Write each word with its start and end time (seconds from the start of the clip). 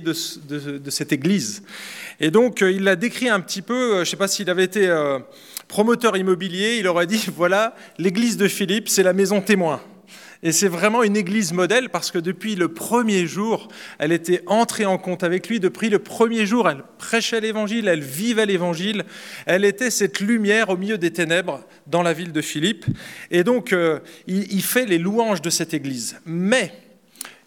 de, 0.00 0.90
cette 0.90 1.12
église. 1.12 1.62
Et 2.20 2.30
donc, 2.30 2.62
euh, 2.62 2.70
il 2.70 2.84
l'a 2.84 2.96
décrit 2.96 3.28
un 3.28 3.40
petit 3.40 3.62
peu, 3.62 3.74
euh, 3.74 3.94
je 3.96 4.00
ne 4.00 4.04
sais 4.04 4.16
pas 4.16 4.28
s'il 4.28 4.48
avait 4.50 4.64
été 4.64 4.86
euh, 4.86 5.18
promoteur 5.68 6.16
immobilier, 6.16 6.76
il 6.78 6.86
aurait 6.86 7.06
dit, 7.06 7.24
voilà, 7.36 7.74
l'église 7.98 8.36
de 8.36 8.48
Philippe, 8.48 8.88
c'est 8.88 9.02
la 9.02 9.12
maison 9.12 9.40
témoin. 9.40 9.80
Et 10.42 10.52
c'est 10.52 10.68
vraiment 10.68 11.02
une 11.02 11.16
église 11.16 11.54
modèle 11.54 11.88
parce 11.88 12.10
que 12.10 12.18
depuis 12.18 12.54
le 12.54 12.68
premier 12.68 13.26
jour, 13.26 13.68
elle 13.98 14.12
était 14.12 14.42
entrée 14.46 14.84
en 14.84 14.98
compte 14.98 15.24
avec 15.24 15.48
lui. 15.48 15.58
Depuis 15.58 15.88
le 15.88 15.98
premier 15.98 16.44
jour, 16.44 16.68
elle 16.68 16.82
prêchait 16.98 17.40
l'évangile, 17.40 17.88
elle 17.88 18.02
vivait 18.02 18.44
l'évangile. 18.44 19.04
Elle 19.46 19.64
était 19.64 19.90
cette 19.90 20.20
lumière 20.20 20.68
au 20.68 20.76
milieu 20.76 20.98
des 20.98 21.12
ténèbres 21.12 21.64
dans 21.86 22.02
la 22.02 22.12
ville 22.12 22.30
de 22.30 22.42
Philippe. 22.42 22.84
Et 23.30 23.42
donc, 23.42 23.74
il, 24.26 24.52
il 24.52 24.62
fait 24.62 24.84
les 24.84 24.98
louanges 24.98 25.40
de 25.40 25.48
cette 25.48 25.72
église. 25.72 26.20
Mais 26.26 26.74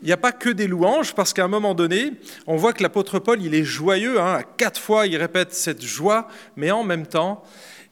il 0.02 0.06
n'y 0.06 0.12
a 0.12 0.18
pas 0.18 0.32
que 0.32 0.50
des 0.50 0.68
louanges, 0.68 1.16
parce 1.16 1.34
qu'à 1.34 1.44
un 1.44 1.48
moment 1.48 1.74
donné, 1.74 2.14
on 2.46 2.56
voit 2.56 2.74
que 2.74 2.84
l'apôtre 2.84 3.20
Paul, 3.20 3.42
il 3.42 3.56
est 3.56 3.64
joyeux. 3.64 4.20
Hein, 4.20 4.42
quatre 4.58 4.80
fois, 4.80 5.08
il 5.08 5.18
répète 5.18 5.54
cette 5.54 5.84
joie, 5.84 6.28
mais 6.56 6.70
en 6.70 6.84
même 6.84 7.08
temps, 7.08 7.44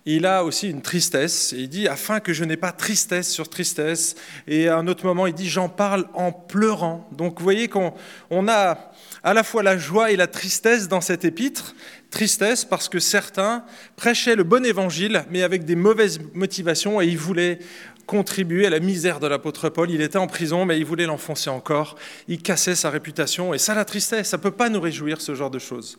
il 0.07 0.27
a 0.27 0.43
aussi 0.43 0.69
une 0.69 0.83
tristesse. 0.83 1.53
il 1.57 1.67
dit, 1.67 1.87
afin 1.87 2.19
que 2.19 2.31
je 2.31 2.43
n'ai 2.43 2.57
pas 2.57 2.71
tristesse 2.71 3.31
sur 3.31 3.49
tristesse. 3.49 4.15
Et 4.47 4.67
à 4.67 4.77
un 4.77 4.87
autre 4.87 5.03
moment, 5.03 5.25
il 5.25 5.33
dit, 5.33 5.49
j'en 5.49 5.67
parle 5.67 6.05
en 6.13 6.31
pleurant. 6.31 7.09
Donc 7.11 7.39
vous 7.39 7.43
voyez 7.43 7.67
qu'on 7.67 7.93
on 8.29 8.47
a 8.47 8.91
à 9.23 9.33
la 9.33 9.43
fois 9.43 9.63
la 9.63 9.79
joie 9.79 10.11
et 10.11 10.15
la 10.15 10.27
tristesse 10.27 10.87
dans 10.87 11.01
cet 11.01 11.25
épître. 11.25 11.73
Tristesse 12.11 12.65
parce 12.65 12.87
que 12.87 12.99
certains 12.99 13.65
prêchaient 13.95 14.35
le 14.35 14.43
bon 14.43 14.63
évangile, 14.63 15.25
mais 15.31 15.41
avec 15.41 15.65
des 15.65 15.75
mauvaises 15.75 16.19
motivations, 16.35 17.01
et 17.01 17.07
ils 17.07 17.17
voulaient 17.17 17.57
contribuer 18.05 18.65
à 18.65 18.69
la 18.69 18.79
misère 18.79 19.19
de 19.19 19.27
l'apôtre 19.27 19.69
Paul. 19.69 19.91
Il 19.91 20.01
était 20.01 20.17
en 20.17 20.27
prison, 20.27 20.65
mais 20.65 20.77
il 20.77 20.85
voulait 20.85 21.05
l'enfoncer 21.05 21.49
encore. 21.49 21.95
Il 22.27 22.41
cassait 22.41 22.75
sa 22.75 22.89
réputation, 22.89 23.53
et 23.53 23.57
ça 23.57 23.73
la 23.73 23.85
tristesse. 23.85 24.29
Ça 24.29 24.37
ne 24.37 24.41
peut 24.41 24.51
pas 24.51 24.69
nous 24.69 24.81
réjouir, 24.81 25.21
ce 25.21 25.35
genre 25.35 25.51
de 25.51 25.59
choses. 25.59 25.97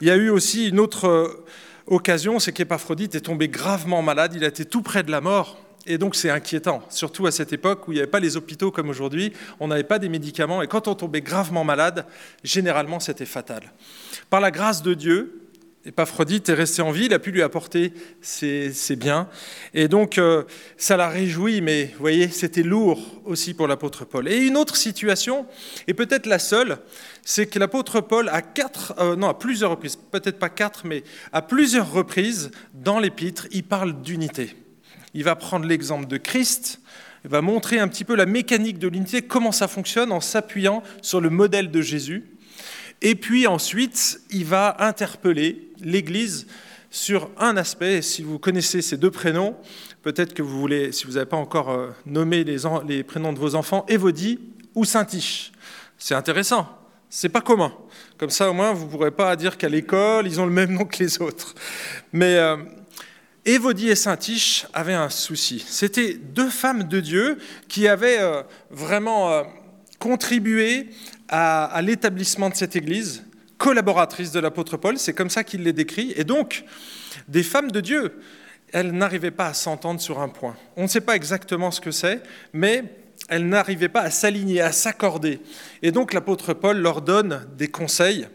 Il 0.00 0.08
y 0.08 0.10
a 0.10 0.16
eu 0.16 0.28
aussi 0.28 0.68
une 0.68 0.80
autre 0.80 1.44
occasion, 1.86 2.38
c'est 2.38 2.52
qu'Épaphrodite 2.52 3.14
est 3.14 3.20
tombé 3.22 3.48
gravement 3.48 4.02
malade, 4.02 4.32
il 4.34 4.44
a 4.44 4.48
été 4.48 4.64
tout 4.64 4.82
près 4.82 5.02
de 5.02 5.10
la 5.10 5.20
mort. 5.20 5.58
Et 5.88 5.98
donc 5.98 6.16
c'est 6.16 6.30
inquiétant, 6.30 6.82
surtout 6.88 7.26
à 7.28 7.30
cette 7.30 7.52
époque 7.52 7.86
où 7.86 7.92
il 7.92 7.94
n'y 7.94 8.00
avait 8.00 8.10
pas 8.10 8.18
les 8.18 8.36
hôpitaux 8.36 8.72
comme 8.72 8.88
aujourd'hui, 8.88 9.32
on 9.60 9.68
n'avait 9.68 9.84
pas 9.84 10.00
des 10.00 10.08
médicaments, 10.08 10.60
et 10.60 10.66
quand 10.66 10.88
on 10.88 10.96
tombait 10.96 11.20
gravement 11.20 11.62
malade, 11.62 12.06
généralement 12.42 12.98
c'était 12.98 13.24
fatal. 13.24 13.72
Par 14.28 14.40
la 14.40 14.50
grâce 14.50 14.82
de 14.82 14.94
Dieu, 14.94 15.45
Épaphrodite 15.86 16.48
est 16.48 16.54
resté 16.54 16.82
en 16.82 16.90
vie, 16.90 17.04
il 17.04 17.14
a 17.14 17.20
pu 17.20 17.30
lui 17.30 17.42
apporter 17.42 17.92
ses, 18.20 18.96
biens. 18.96 19.28
Et 19.72 19.86
donc, 19.86 20.18
euh, 20.18 20.42
ça 20.76 20.96
l'a 20.96 21.08
réjoui, 21.08 21.60
mais 21.60 21.84
vous 21.92 22.00
voyez, 22.00 22.28
c'était 22.28 22.64
lourd 22.64 23.00
aussi 23.24 23.54
pour 23.54 23.68
l'apôtre 23.68 24.04
Paul. 24.04 24.26
Et 24.26 24.38
une 24.38 24.56
autre 24.56 24.76
situation, 24.76 25.46
et 25.86 25.94
peut-être 25.94 26.26
la 26.26 26.40
seule, 26.40 26.78
c'est 27.24 27.46
que 27.46 27.60
l'apôtre 27.60 28.00
Paul, 28.00 28.28
à, 28.30 28.42
quatre, 28.42 28.94
euh, 28.98 29.14
non, 29.14 29.28
à 29.28 29.34
plusieurs 29.34 29.70
reprises, 29.70 29.94
peut-être 29.94 30.40
pas 30.40 30.48
quatre, 30.48 30.84
mais 30.84 31.04
à 31.32 31.40
plusieurs 31.40 31.92
reprises 31.92 32.50
dans 32.74 32.98
l'épître, 32.98 33.46
il 33.52 33.62
parle 33.62 34.02
d'unité. 34.02 34.56
Il 35.14 35.22
va 35.22 35.36
prendre 35.36 35.66
l'exemple 35.66 36.08
de 36.08 36.16
Christ, 36.16 36.80
il 37.24 37.30
va 37.30 37.42
montrer 37.42 37.78
un 37.78 37.86
petit 37.86 38.04
peu 38.04 38.16
la 38.16 38.26
mécanique 38.26 38.80
de 38.80 38.88
l'unité, 38.88 39.22
comment 39.22 39.52
ça 39.52 39.68
fonctionne 39.68 40.10
en 40.10 40.20
s'appuyant 40.20 40.82
sur 41.00 41.20
le 41.20 41.30
modèle 41.30 41.70
de 41.70 41.80
Jésus. 41.80 42.24
Et 43.02 43.14
puis 43.14 43.46
ensuite, 43.46 44.20
il 44.30 44.44
va 44.44 44.76
interpeller 44.78 45.70
l'Église 45.80 46.46
sur 46.90 47.30
un 47.38 47.56
aspect. 47.56 48.02
Si 48.02 48.22
vous 48.22 48.38
connaissez 48.38 48.80
ces 48.82 48.96
deux 48.96 49.10
prénoms, 49.10 49.56
peut-être 50.02 50.34
que 50.34 50.42
vous 50.42 50.58
voulez, 50.58 50.92
si 50.92 51.06
vous 51.06 51.12
n'avez 51.12 51.26
pas 51.26 51.36
encore 51.36 51.70
euh, 51.70 51.90
nommé 52.06 52.42
les, 52.44 53.02
prénoms 53.04 53.32
de 53.32 53.38
vos 53.38 53.54
enfants, 53.54 53.84
Évodie 53.88 54.40
ou 54.74 54.84
Saint-Iche. 54.84 55.52
C'est 55.98 56.14
intéressant. 56.14 56.68
C'est 57.10 57.28
pas 57.28 57.40
commun. 57.40 57.72
Comme 58.18 58.30
ça, 58.30 58.50
au 58.50 58.54
moins, 58.54 58.72
vous 58.72 58.86
ne 58.86 58.90
pourrez 58.90 59.10
pas 59.10 59.36
dire 59.36 59.56
qu'à 59.56 59.68
l'école, 59.68 60.26
ils 60.26 60.40
ont 60.40 60.46
le 60.46 60.52
même 60.52 60.72
nom 60.72 60.84
que 60.84 61.02
les 61.02 61.20
autres. 61.20 61.54
Mais 62.12 62.36
euh, 62.36 62.56
et 63.44 63.94
Saint-Iche 63.94 64.66
avaient 64.72 64.94
un 64.94 65.08
souci. 65.08 65.64
C'était 65.68 66.14
deux 66.14 66.50
femmes 66.50 66.84
de 66.84 66.98
Dieu 66.98 67.38
qui 67.68 67.86
avaient 67.86 68.18
euh, 68.18 68.42
vraiment 68.70 69.44
contribué 70.00 70.90
à, 71.28 71.80
l'établissement 71.82 72.50
de 72.50 72.54
cette 72.54 72.76
Église, 72.76 73.24
collaboratrice 73.58 74.32
de 74.32 74.40
l'apôtre 74.40 74.76
Paul, 74.76 74.98
c'est 74.98 75.14
comme 75.14 75.30
ça 75.30 75.44
qu'il 75.44 75.62
les 75.62 75.72
décrit, 75.72 76.12
et 76.16 76.24
donc 76.24 76.64
des 77.28 77.42
femmes 77.42 77.70
de 77.70 77.80
Dieu, 77.80 78.20
elles 78.72 78.92
n'arrivaient 78.92 79.30
pas 79.30 79.46
à 79.46 79.54
s'entendre 79.54 80.00
sur 80.00 80.20
un 80.20 80.28
point. 80.28 80.56
On 80.76 80.82
ne 80.82 80.88
sait 80.88 81.00
pas 81.00 81.16
exactement 81.16 81.70
ce 81.70 81.80
que 81.80 81.90
c'est, 81.90 82.22
mais 82.52 82.84
elles 83.28 83.48
n'arrivaient 83.48 83.88
pas 83.88 84.02
à 84.02 84.10
s'aligner, 84.10 84.60
à 84.60 84.72
s'accorder. 84.72 85.40
Et 85.82 85.90
donc 85.90 86.12
l'apôtre 86.12 86.52
Paul 86.52 86.78
leur 86.78 87.02
donne 87.02 87.46
des 87.56 87.68
conseils, 87.68 88.28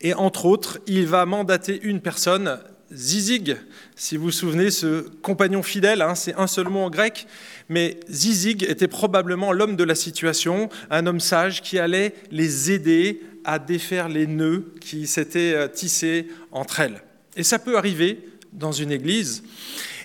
et 0.00 0.14
entre 0.14 0.44
autres, 0.46 0.78
il 0.86 1.06
va 1.06 1.26
mandater 1.26 1.80
une 1.82 2.00
personne, 2.00 2.58
Zizig, 2.92 3.56
si 3.96 4.16
vous 4.16 4.24
vous 4.24 4.30
souvenez, 4.30 4.70
ce 4.70 5.08
compagnon 5.22 5.62
fidèle, 5.62 6.02
hein, 6.02 6.14
c'est 6.14 6.34
un 6.36 6.46
seul 6.46 6.68
mot 6.68 6.80
en 6.80 6.90
grec, 6.90 7.26
mais 7.68 7.98
Zizig 8.08 8.62
était 8.62 8.86
probablement 8.86 9.52
l'homme 9.52 9.74
de 9.74 9.82
la 9.82 9.96
situation, 9.96 10.68
un 10.90 11.06
homme 11.06 11.18
sage 11.18 11.62
qui 11.62 11.78
allait 11.78 12.14
les 12.30 12.70
aider 12.70 13.22
à 13.44 13.58
défaire 13.58 14.08
les 14.08 14.26
nœuds 14.26 14.72
qui 14.80 15.06
s'étaient 15.06 15.54
euh, 15.54 15.68
tissés 15.68 16.28
entre 16.52 16.80
elles. 16.80 17.02
Et 17.36 17.42
ça 17.42 17.58
peut 17.58 17.76
arriver 17.76 18.20
dans 18.52 18.72
une 18.72 18.92
église. 18.92 19.42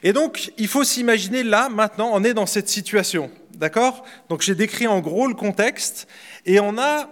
Et 0.03 0.11
donc, 0.11 0.51
il 0.57 0.67
faut 0.67 0.83
s'imaginer 0.83 1.43
là, 1.43 1.69
maintenant, 1.69 2.09
on 2.13 2.23
est 2.23 2.33
dans 2.33 2.47
cette 2.47 2.67
situation. 2.69 3.29
D'accord? 3.55 4.03
Donc, 4.29 4.41
j'ai 4.41 4.55
décrit 4.55 4.87
en 4.87 5.01
gros 5.01 5.27
le 5.27 5.35
contexte, 5.35 6.07
et 6.47 6.59
on 6.59 6.79
a 6.79 7.09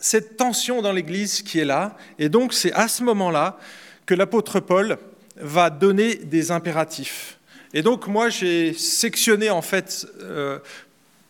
cette 0.00 0.36
tension 0.36 0.80
dans 0.80 0.92
l'église 0.92 1.42
qui 1.42 1.58
est 1.58 1.64
là. 1.64 1.96
Et 2.20 2.28
donc, 2.28 2.54
c'est 2.54 2.72
à 2.72 2.86
ce 2.86 3.02
moment-là 3.02 3.58
que 4.08 4.14
l'apôtre 4.14 4.58
Paul 4.58 4.96
va 5.36 5.68
donner 5.68 6.14
des 6.14 6.50
impératifs. 6.50 7.38
Et 7.74 7.82
donc 7.82 8.06
moi 8.06 8.30
j'ai 8.30 8.72
sectionné 8.72 9.50
en 9.50 9.60
fait 9.60 10.06
euh, 10.22 10.58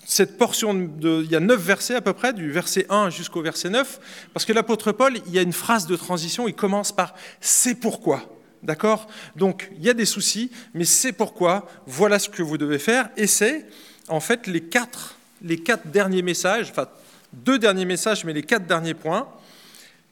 cette 0.06 0.38
portion 0.38 0.88
il 1.02 1.28
y 1.28 1.34
a 1.34 1.40
neuf 1.40 1.60
versets 1.60 1.96
à 1.96 2.00
peu 2.00 2.12
près, 2.12 2.32
du 2.32 2.52
verset 2.52 2.86
1 2.88 3.10
jusqu'au 3.10 3.42
verset 3.42 3.68
9, 3.68 4.28
parce 4.32 4.46
que 4.46 4.52
l'apôtre 4.52 4.92
Paul, 4.92 5.18
il 5.26 5.32
y 5.32 5.40
a 5.40 5.42
une 5.42 5.52
phrase 5.52 5.88
de 5.88 5.96
transition, 5.96 6.46
il 6.46 6.54
commence 6.54 6.92
par 6.92 7.14
c'est 7.40 7.74
pourquoi. 7.74 8.22
D'accord? 8.62 9.08
Donc 9.34 9.72
il 9.76 9.84
y 9.84 9.90
a 9.90 9.94
des 9.94 10.06
soucis, 10.06 10.52
mais 10.72 10.84
c'est 10.84 11.12
pourquoi, 11.12 11.68
voilà 11.88 12.20
ce 12.20 12.28
que 12.28 12.44
vous 12.44 12.58
devez 12.58 12.78
faire, 12.78 13.10
et 13.16 13.26
c'est 13.26 13.66
en 14.06 14.20
fait 14.20 14.46
les 14.46 14.62
quatre, 14.62 15.16
les 15.42 15.58
quatre 15.58 15.88
derniers 15.88 16.22
messages, 16.22 16.70
enfin 16.70 16.86
deux 17.32 17.58
derniers 17.58 17.86
messages, 17.86 18.24
mais 18.24 18.32
les 18.32 18.44
quatre 18.44 18.68
derniers 18.68 18.94
points 18.94 19.28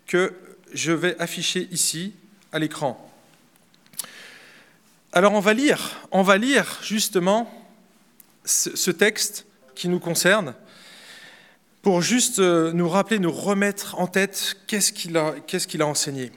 que 0.08 0.32
je 0.74 0.90
vais 0.90 1.16
afficher 1.20 1.68
ici 1.70 2.12
l'écran. 2.58 3.10
Alors 5.12 5.32
on 5.32 5.40
va 5.40 5.54
lire, 5.54 5.92
on 6.10 6.22
va 6.22 6.36
lire 6.36 6.78
justement 6.82 7.50
ce 8.44 8.90
texte 8.90 9.46
qui 9.74 9.88
nous 9.88 9.98
concerne 9.98 10.54
pour 11.86 12.02
juste 12.02 12.40
euh, 12.40 12.72
nous 12.72 12.88
rappeler, 12.88 13.20
nous 13.20 13.30
remettre 13.30 13.96
en 14.00 14.08
tête 14.08 14.56
qu'est-ce 14.66 14.92
qu'il 14.92 15.16
a, 15.16 15.86
enseigné. 15.86 16.32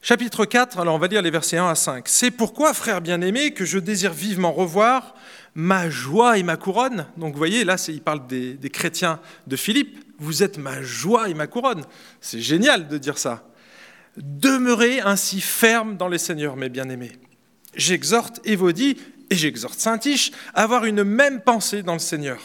Chapitre 0.00 0.46
4, 0.46 0.78
alors 0.78 0.94
on 0.94 0.98
va 0.98 1.06
lire 1.06 1.20
les 1.20 1.30
versets 1.30 1.58
1 1.58 1.68
à 1.68 1.74
5. 1.74 2.08
C'est 2.08 2.30
pourquoi, 2.30 2.72
frère 2.72 3.02
bien-aimé, 3.02 3.52
que 3.52 3.66
je 3.66 3.78
désire 3.78 4.14
vivement 4.14 4.52
revoir 4.52 5.14
ma 5.54 5.90
joie 5.90 6.38
et 6.38 6.42
ma 6.42 6.56
couronne. 6.56 7.04
Donc 7.18 7.32
vous 7.34 7.38
voyez, 7.38 7.62
là, 7.64 7.76
il 7.88 8.00
parle 8.00 8.26
des 8.26 8.70
chrétiens 8.70 9.20
de 9.46 9.56
Philippe. 9.56 10.02
Vous 10.18 10.42
êtes 10.42 10.56
ma 10.56 10.80
joie 10.80 11.28
et 11.28 11.34
ma 11.34 11.46
couronne. 11.46 11.84
C'est 12.22 12.40
génial 12.40 12.88
de 12.88 12.96
dire 12.96 13.18
ça. 13.18 13.46
Demeurez 14.16 15.00
ainsi 15.00 15.40
ferme 15.40 15.96
dans 15.96 16.08
les 16.08 16.18
seigneurs, 16.18 16.56
mes 16.56 16.68
bien-aimés. 16.68 17.12
J'exhorte 17.74 18.40
Évodie 18.44 18.96
et 19.30 19.34
j'exhorte 19.34 19.78
Saint-Iche 19.78 20.32
à 20.54 20.62
avoir 20.62 20.84
une 20.84 21.04
même 21.04 21.40
pensée 21.40 21.82
dans 21.82 21.92
le 21.92 21.98
Seigneur. 21.98 22.40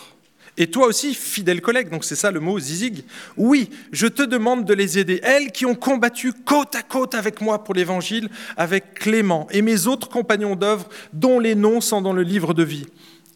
Et 0.57 0.67
toi 0.67 0.87
aussi, 0.87 1.15
fidèle 1.15 1.61
collègue, 1.61 1.89
donc 1.89 2.03
c'est 2.03 2.15
ça 2.15 2.29
le 2.29 2.41
mot 2.41 2.59
zizig, 2.59 3.05
oui, 3.37 3.69
je 3.93 4.07
te 4.07 4.21
demande 4.21 4.65
de 4.65 4.73
les 4.73 4.99
aider, 4.99 5.21
elles 5.23 5.51
qui 5.51 5.65
ont 5.65 5.75
combattu 5.75 6.33
côte 6.33 6.75
à 6.75 6.83
côte 6.83 7.15
avec 7.15 7.39
moi 7.39 7.63
pour 7.63 7.73
l'Évangile, 7.73 8.29
avec 8.57 8.95
Clément 8.95 9.47
et 9.51 9.61
mes 9.61 9.87
autres 9.87 10.09
compagnons 10.09 10.57
d'œuvre, 10.57 10.89
dont 11.13 11.39
les 11.39 11.55
noms 11.55 11.79
sont 11.79 12.01
dans 12.01 12.11
le 12.11 12.23
livre 12.23 12.53
de 12.53 12.63
vie. 12.63 12.85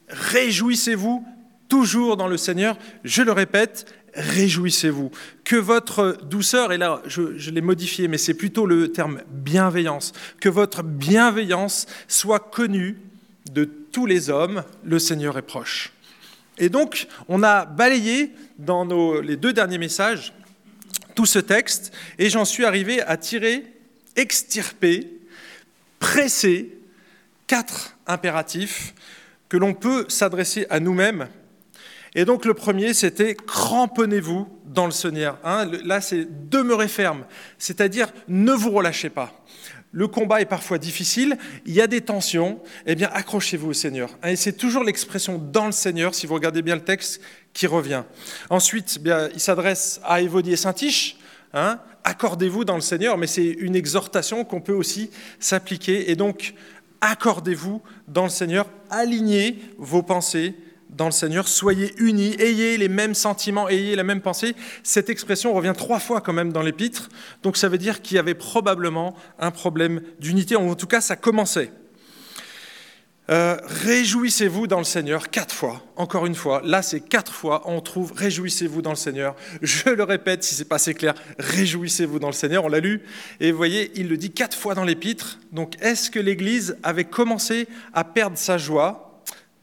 Réjouissez-vous 0.10 1.26
toujours 1.70 2.18
dans 2.18 2.28
le 2.28 2.38
Seigneur, 2.38 2.78
je 3.06 3.22
le 3.22 3.32
répète, 3.32 3.86
réjouissez-vous. 4.16 5.12
Que 5.44 5.56
votre 5.56 6.18
douceur, 6.24 6.72
et 6.72 6.78
là 6.78 7.02
je, 7.06 7.50
l'ai 7.50 7.62
modifié, 7.62 8.08
mais 8.08 8.18
c'est 8.18 8.34
plutôt 8.34 8.66
le 8.66 8.92
terme 8.92 9.22
bienveillance, 9.30 10.14
que 10.40 10.50
votre 10.50 10.84
bienveillance 10.84 11.86
soit 12.08 12.40
connue 12.40 12.98
de 13.52 13.66
tous 13.66 14.06
les 14.06 14.30
hommes, 14.30 14.64
le 14.84 15.00
Seigneur 15.00 15.38
est 15.38 15.44
proche. 15.44 15.92
Et 16.58 16.70
donc, 16.70 17.08
on 17.28 17.44
a 17.44 17.66
balayé 17.66 18.32
dans 18.58 18.86
les 19.22 19.36
deux 19.36 19.54
derniers 19.54 19.78
messages 19.78 20.34
tout 21.14 21.26
ce 21.26 21.40
texte, 21.40 21.94
et 22.18 22.30
j'en 22.30 22.46
suis 22.46 22.66
arrivé 22.66 23.02
à 23.02 23.18
tirer, 23.18 23.64
extirper, 24.16 25.10
presser 26.00 26.78
quatre 27.48 27.96
impératifs 28.08 28.94
que 29.50 29.58
l'on 29.58 29.74
peut 29.74 30.06
s'adresser 30.10 30.66
à 30.70 30.80
nous-mêmes 30.80 31.28
Et 32.16 32.26
donc 32.26 32.46
le 32.46 32.54
premier, 32.54 32.94
c'était 32.94 33.36
cramponnez-vous 33.36 34.48
dans 34.66 34.86
le 34.86 34.92
Seigneur. 34.92 35.38
Là, 35.84 36.02
c'est 36.02 36.50
demeurez 36.50 36.88
ferme, 36.88 37.26
c'est-à-dire 37.58 38.08
ne 38.28 38.54
vous 38.54 38.72
relâchez 38.72 39.10
pas. 39.10 39.34
Le 39.92 40.08
combat 40.10 40.42
est 40.42 40.46
parfois 40.46 40.78
difficile, 40.78 41.38
il 41.66 41.74
y 41.74 41.80
a 41.80 41.88
des 41.88 42.02
tensions, 42.02 42.60
eh 42.86 42.96
bien 42.96 43.10
accrochez-vous 43.14 43.70
au 43.70 43.74
Seigneur. 43.74 44.10
Et 44.26 44.36
c'est 44.36 44.54
toujours 44.54 44.84
l'expression 44.84 45.38
dans 45.38 45.68
le 45.68 45.72
Seigneur, 45.72 46.14
si 46.14 46.28
vous 46.28 46.34
regardez 46.34 46.62
bien 46.62 46.76
le 46.76 46.84
texte, 46.84 47.22
qui 47.54 47.66
revient. 47.66 48.04
Ensuite, 48.50 49.00
bien, 49.00 49.30
il 49.34 49.40
s'adresse 49.40 50.02
à 50.04 50.22
Évodie 50.22 50.52
et 50.52 50.58
Saint-Tiche, 50.58 51.18
hein. 51.54 51.80
accordez-vous 52.04 52.66
dans 52.66 52.76
le 52.76 52.82
Seigneur, 52.82 53.18
mais 53.18 53.28
c'est 53.28 53.46
une 53.46 53.74
exhortation 53.74 54.44
qu'on 54.44 54.60
peut 54.60 54.74
aussi 54.74 55.12
s'appliquer. 55.40 56.12
Et 56.12 56.18
donc, 56.18 56.56
accordez-vous 57.00 57.82
dans 58.10 58.24
le 58.24 58.30
Seigneur, 58.30 58.68
alignez 58.90 59.60
vos 59.78 60.04
pensées 60.04 60.56
dans 60.96 61.06
le 61.06 61.12
Seigneur, 61.12 61.48
soyez 61.48 61.94
unis, 61.98 62.36
ayez 62.40 62.78
les 62.78 62.90
mêmes 62.90 63.14
sentiments, 63.14 63.70
ayez 63.70 63.96
la 63.96 64.04
même 64.04 64.22
pensée. 64.22 64.56
Cette 64.84 65.10
expression 65.10 65.54
revient 65.54 65.74
trois 65.78 66.00
fois 66.00 66.22
quand 66.22 66.34
même 66.34 66.52
dans 66.52 66.62
l'épître, 66.62 67.10
donc 67.44 67.58
ça 67.58 67.70
veut 67.70 67.78
dire 67.78 68.02
qu'il 68.02 68.16
y 68.16 68.20
avait 68.20 68.34
probablement 68.34 69.16
un 69.40 69.52
problème 69.52 70.02
d'unité, 70.20 70.56
en 70.56 70.76
tout 70.76 70.88
cas 70.88 71.02
ça 71.02 71.16
commençait. 71.16 71.72
Euh, 73.32 73.58
réjouissez-vous 73.66 74.68
dans 74.68 74.78
le 74.78 74.84
Seigneur 74.84 75.32
quatre 75.32 75.54
fois, 75.54 75.82
encore 75.96 76.28
une 76.28 76.36
fois. 76.36 76.62
Là, 76.64 76.84
c'est 76.84 77.00
quatre 77.00 77.34
fois, 77.34 77.64
on 77.66 77.82
trouve 77.82 78.14
réjouissez-vous 78.16 78.84
dans 78.84 78.92
le 78.92 78.96
Seigneur. 78.96 79.36
Je 79.64 79.90
le 79.90 80.04
répète, 80.04 80.44
si 80.44 80.54
c'est 80.54 80.66
pas 80.66 80.76
assez 80.76 80.94
clair, 80.94 81.16
réjouissez-vous 81.40 82.20
dans 82.20 82.28
le 82.28 82.34
Seigneur. 82.34 82.66
On 82.66 82.68
l'a 82.68 82.80
lu 82.80 83.02
et 83.40 83.52
vous 83.52 83.58
voyez, 83.58 83.92
il 83.96 84.10
le 84.10 84.18
dit 84.18 84.32
quatre 84.32 84.56
fois 84.56 84.76
dans 84.76 84.84
l'Épître. 84.84 85.40
Donc, 85.52 85.74
est-ce 85.82 86.12
que 86.12 86.20
l'Église 86.20 86.78
avait 86.84 87.06
commencé 87.06 87.68
à 87.94 88.04
perdre 88.04 88.38
sa 88.38 88.60
joie 88.60 89.05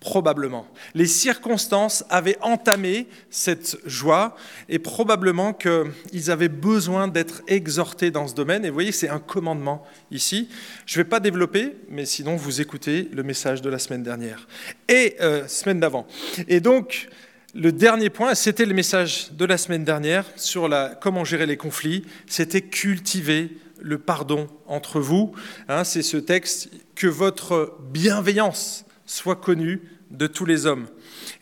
Probablement. 0.02 0.66
Les 0.94 1.06
circonstances 1.06 2.04
avaient 2.10 2.37
entamé 2.40 3.06
cette 3.31 3.76
joie 3.87 4.34
et 4.69 4.81
probablement 4.81 5.52
qu'ils 5.52 6.31
avaient 6.32 6.49
besoin 6.49 7.06
d'être 7.06 7.43
exhortés 7.46 8.10
dans 8.10 8.26
ce 8.26 8.34
domaine. 8.34 8.64
Et 8.64 8.69
vous 8.69 8.75
voyez, 8.75 8.90
c'est 8.90 9.08
un 9.08 9.20
commandement 9.20 9.87
ici. 10.10 10.49
Je 10.87 10.99
ne 10.99 11.04
vais 11.04 11.08
pas 11.08 11.20
développer, 11.20 11.76
mais 11.88 12.04
sinon 12.04 12.34
vous 12.34 12.60
écoutez 12.60 13.08
le 13.12 13.22
message 13.22 13.62
de 13.62 13.70
la 13.70 13.78
semaine 13.78 14.02
dernière 14.02 14.49
et 14.88 15.14
euh, 15.20 15.46
semaine 15.46 15.78
d'avant. 15.78 16.08
Et 16.48 16.58
donc, 16.58 17.08
le 17.55 17.70
dernier 17.70 18.10
point, 18.10 18.34
c'était 18.34 18.66
le 18.66 18.75
message 18.75 19.31
de 19.34 19.44
la 19.44 19.56
semaine 19.56 19.84
dernière 19.84 20.25
sur 20.34 20.66
la, 20.66 20.98
comment 21.00 21.25
gérer 21.25 21.46
les 21.46 21.56
conflits. 21.56 22.05
C'était 22.26 22.62
cultiver 22.62 23.56
le 23.81 23.98
pardon 23.98 24.48
entre 24.66 24.98
vous. 24.98 25.32
Hein, 25.69 25.84
c'est 25.84 26.02
ce 26.02 26.16
texte 26.16 26.70
que 26.96 27.06
votre 27.06 27.78
bienveillance 27.93 28.84
soit 29.12 29.36
connu 29.36 29.82
de 30.10 30.26
tous 30.26 30.44
les 30.44 30.66
hommes. 30.66 30.86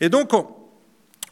Et 0.01 0.09
donc, 0.09 0.31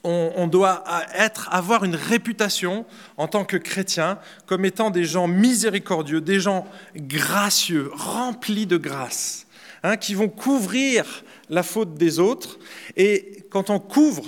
on, 0.03 0.47
doit 0.47 0.86
être, 1.13 1.50
avoir 1.51 1.83
une 1.83 1.95
réputation 1.95 2.86
en 3.18 3.27
tant 3.27 3.44
que 3.44 3.57
chrétien 3.57 4.18
comme 4.45 4.63
étant 4.63 4.89
des 4.89 5.03
gens 5.03 5.27
miséricordieux, 5.27 6.21
des 6.21 6.39
gens 6.39 6.65
gracieux, 6.95 7.91
remplis 7.94 8.65
de 8.65 8.77
grâce, 8.77 9.45
hein, 9.83 9.97
qui 9.97 10.13
vont 10.13 10.30
couvrir 10.30 11.25
la 11.50 11.63
faute 11.63 11.95
des 11.95 12.19
autres. 12.19 12.59
Et 12.95 13.45
quand 13.50 13.69
on 13.69 13.80
couvre, 13.80 14.24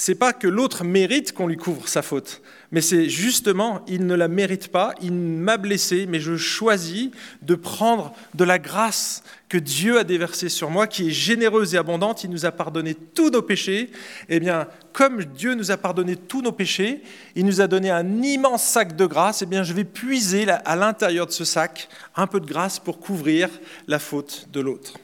c'est 0.00 0.14
pas 0.14 0.32
que 0.32 0.46
l'autre 0.46 0.84
mérite 0.84 1.32
qu'on 1.32 1.48
lui 1.48 1.56
couvre 1.56 1.88
sa 1.88 2.02
faute, 2.02 2.40
mais 2.70 2.80
c'est 2.80 3.08
justement, 3.08 3.84
il 3.88 4.06
ne 4.06 4.14
la 4.14 4.28
mérite 4.28 4.68
pas, 4.68 4.94
il 5.02 5.12
m'a 5.12 5.56
blessé, 5.56 6.06
mais 6.08 6.20
je 6.20 6.36
choisis 6.36 7.10
de 7.42 7.56
prendre 7.56 8.14
de 8.36 8.44
la 8.44 8.60
grâce 8.60 9.24
que 9.48 9.58
Dieu 9.58 9.98
a 9.98 10.04
déversée 10.04 10.50
sur 10.50 10.70
moi, 10.70 10.86
qui 10.86 11.08
est 11.08 11.10
généreuse 11.10 11.74
et 11.74 11.78
abondante. 11.78 12.22
Il 12.22 12.30
nous 12.30 12.46
a 12.46 12.52
pardonné 12.52 12.94
tous 12.94 13.30
nos 13.30 13.42
péchés. 13.42 13.90
Eh 14.28 14.38
bien, 14.38 14.68
comme 14.92 15.24
Dieu 15.24 15.54
nous 15.54 15.72
a 15.72 15.76
pardonné 15.76 16.14
tous 16.14 16.42
nos 16.42 16.52
péchés, 16.52 17.02
il 17.34 17.44
nous 17.44 17.60
a 17.60 17.66
donné 17.66 17.90
un 17.90 18.22
immense 18.22 18.62
sac 18.62 18.94
de 18.94 19.04
grâce. 19.04 19.42
Eh 19.42 19.46
bien, 19.46 19.64
je 19.64 19.72
vais 19.72 19.82
puiser 19.82 20.48
à 20.48 20.76
l'intérieur 20.76 21.26
de 21.26 21.32
ce 21.32 21.44
sac 21.44 21.88
un 22.14 22.28
peu 22.28 22.38
de 22.38 22.46
grâce 22.46 22.78
pour 22.78 23.00
couvrir 23.00 23.48
la 23.88 23.98
faute 23.98 24.46
de 24.52 24.60
l'autre. 24.60 24.94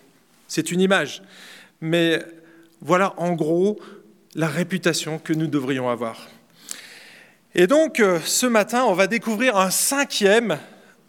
C'est 0.47 0.71
une 0.71 0.81
image, 0.81 1.21
mais 1.81 2.21
voilà 2.81 3.15
en 3.17 3.33
gros 3.33 3.81
la 4.35 4.49
réputation 4.49 5.19
que 5.19 5.33
nous 5.33 5.47
devrions 5.47 5.89
avoir. 5.89 6.29
Et 7.55 7.67
donc, 7.67 8.01
euh, 8.01 8.19
ce 8.25 8.47
matin, 8.47 8.85
on 8.85 8.95
va 8.95 9.07
découvrir 9.07 9.57
un 9.57 9.71
cinquième 9.71 10.59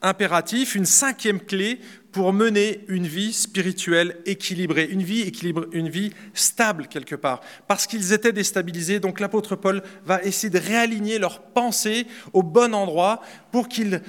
impératif, 0.01 0.75
une 0.75 0.85
cinquième 0.85 1.39
clé 1.39 1.79
pour 2.11 2.31
mener 2.31 2.85
une 2.87 3.07
vie 3.07 3.33
spirituelle 3.33 4.17
équilibrée, 4.25 4.85
une 4.85 5.01
vie 5.01 5.21
équilibrée, 5.21 5.65
une 5.73 5.89
vie 5.89 6.13
stable 6.33 6.87
quelque 6.87 7.15
part, 7.15 7.41
parce 7.67 7.87
qu'ils 7.87 8.13
étaient 8.13 8.31
déstabilisés. 8.31 8.99
Donc 8.99 9.19
l'apôtre 9.19 9.55
Paul 9.55 9.81
va 10.05 10.21
essayer 10.23 10.49
de 10.49 10.59
réaligner 10.59 11.17
leurs 11.17 11.41
pensées 11.41 12.05
au 12.31 12.43
bon 12.43 12.73
endroit 12.73 13.21
pour 13.51 13.67
qu'ils 13.67 14.01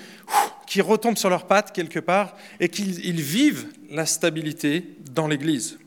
qu'ils 0.67 0.83
retombent 0.83 1.17
sur 1.17 1.31
leurs 1.31 1.47
pattes 1.47 1.73
quelque 1.73 2.01
part 2.01 2.37
et 2.61 2.69
qu'ils 2.69 3.21
vivent 3.21 3.69
la 3.91 4.05
stabilité 4.05 4.97
dans 5.13 5.29
l'Église. 5.29 5.79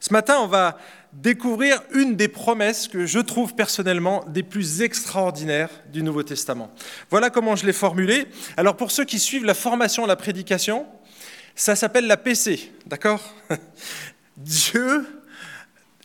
Ce 0.00 0.12
matin, 0.12 0.38
on 0.40 0.46
va 0.46 0.78
découvrir 1.22 1.80
une 1.94 2.16
des 2.16 2.28
promesses 2.28 2.88
que 2.88 3.06
je 3.06 3.18
trouve 3.18 3.54
personnellement 3.54 4.24
des 4.28 4.42
plus 4.42 4.82
extraordinaires 4.82 5.70
du 5.92 6.02
Nouveau 6.02 6.22
Testament. 6.22 6.70
Voilà 7.10 7.30
comment 7.30 7.56
je 7.56 7.64
l'ai 7.64 7.72
formulée. 7.72 8.26
Alors 8.56 8.76
pour 8.76 8.90
ceux 8.90 9.04
qui 9.04 9.18
suivent 9.18 9.44
la 9.44 9.54
formation 9.54 10.06
la 10.06 10.16
prédication, 10.16 10.86
ça 11.54 11.74
s'appelle 11.74 12.06
la 12.06 12.18
PC, 12.18 12.70
d'accord? 12.86 13.34
Dieu, 14.36 15.06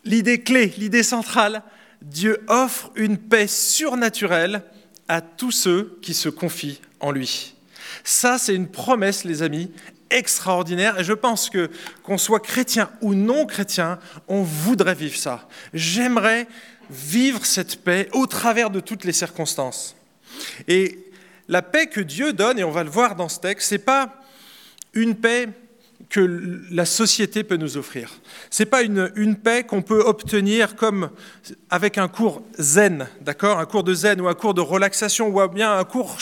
l'idée 0.06 0.42
clé, 0.42 0.74
l'idée 0.78 1.04
centrale, 1.04 1.64
Dieu 2.02 2.44
offre 2.48 2.92
une 2.96 3.18
paix 3.18 3.48
surnaturelle 3.48 4.64
à 5.08 5.20
tous 5.20 5.52
ceux 5.52 6.00
qui 6.02 6.14
se 6.14 6.30
confient 6.30 6.80
en 7.02 7.12
lui. 7.12 7.56
Ça, 8.04 8.38
c'est 8.38 8.56
une 8.56 8.70
promesse, 8.70 9.26
les 9.26 9.44
amis, 9.44 9.72
extraordinaire. 10.12 11.00
Et 11.00 11.04
je 11.04 11.14
pense 11.14 11.50
que 11.50 11.70
qu'on 12.04 12.18
soit 12.18 12.40
chrétien 12.40 12.90
ou 13.02 13.14
non 13.14 13.46
chrétien, 13.46 14.00
on 14.28 14.44
voudrait 14.44 14.96
vivre 14.96 15.18
ça. 15.18 15.48
J'aimerais 15.74 16.48
vivre 16.90 17.46
cette 17.46 17.84
paix 17.84 18.10
au 18.14 18.28
travers 18.28 18.70
de 18.70 18.80
toutes 18.80 19.04
les 19.04 19.14
circonstances. 19.14 19.96
Et 20.68 21.12
la 21.48 21.62
paix 21.62 21.88
que 21.88 22.02
Dieu 22.02 22.34
donne, 22.34 22.60
et 22.60 22.64
on 22.64 22.72
va 22.72 22.84
le 22.84 22.90
voir 22.90 23.16
dans 23.16 23.30
ce 23.30 23.40
texte, 23.40 23.70
c'est 23.70 23.78
pas 23.78 24.22
une 24.94 25.16
paix 25.16 25.48
que 26.12 26.62
la 26.70 26.86
société 26.86 27.46
peut 27.46 27.56
nous 27.56 27.78
offrir. 27.78 28.12
Ce 28.50 28.62
n'est 28.62 28.70
pas 28.70 28.84
une, 28.84 29.38
paix 29.38 29.64
qu'on 29.64 29.82
peut 29.82 30.02
obtenir 30.02 30.76
comme 30.76 31.10
avec 31.70 31.98
un 31.98 32.10
cours 32.10 32.44
zen, 32.60 33.08
d'accord? 33.22 33.60
Un 33.60 33.66
cours 33.66 33.86
de 33.86 33.94
zen 33.94 34.20
ou 34.20 34.28
un 34.28 34.34
cours 34.34 34.54
de 34.54 34.60
relaxation 34.60 35.30
ou 35.30 35.48
bien 35.48 35.78
un 35.78 35.86
cours 35.86 36.18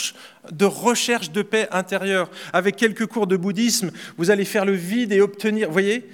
de 0.51 0.65
recherche 0.65 1.31
de 1.31 1.41
paix 1.41 1.67
intérieure. 1.71 2.29
Avec 2.53 2.75
quelques 2.75 3.07
cours 3.07 3.25
de 3.25 3.35
bouddhisme, 3.35 3.89
vous 4.17 4.29
allez 4.29 4.45
faire 4.45 4.63
le 4.63 4.73
vide 4.73 5.11
et 5.11 5.21
obtenir, 5.21 5.67
vous 5.67 5.73
voyez? 5.73 6.07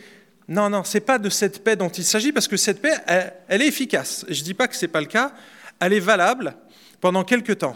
Non, 0.48 0.70
non, 0.70 0.86
ce 0.86 0.98
n'est 0.98 1.04
pas 1.04 1.20
de 1.20 1.30
cette 1.30 1.62
paix 1.62 1.76
dont 1.76 1.90
il 1.90 2.06
s'agit 2.06 2.32
parce 2.32 2.48
que 2.48 2.56
cette 2.56 2.82
paix, 2.82 2.94
elle, 3.08 3.34
elle 3.50 3.62
est 3.62 3.68
efficace. 3.68 4.26
Je 4.30 4.40
ne 4.40 4.46
dis 4.46 4.54
pas 4.54 4.70
que 4.70 4.76
ce 4.76 4.86
n'est 4.86 4.92
pas 4.92 5.02
le 5.02 5.08
cas, 5.08 5.34
elle 5.82 5.92
est 5.92 6.00
valable 6.00 6.56
pendant 7.02 7.26
quelques 7.26 7.58
temps. 7.58 7.76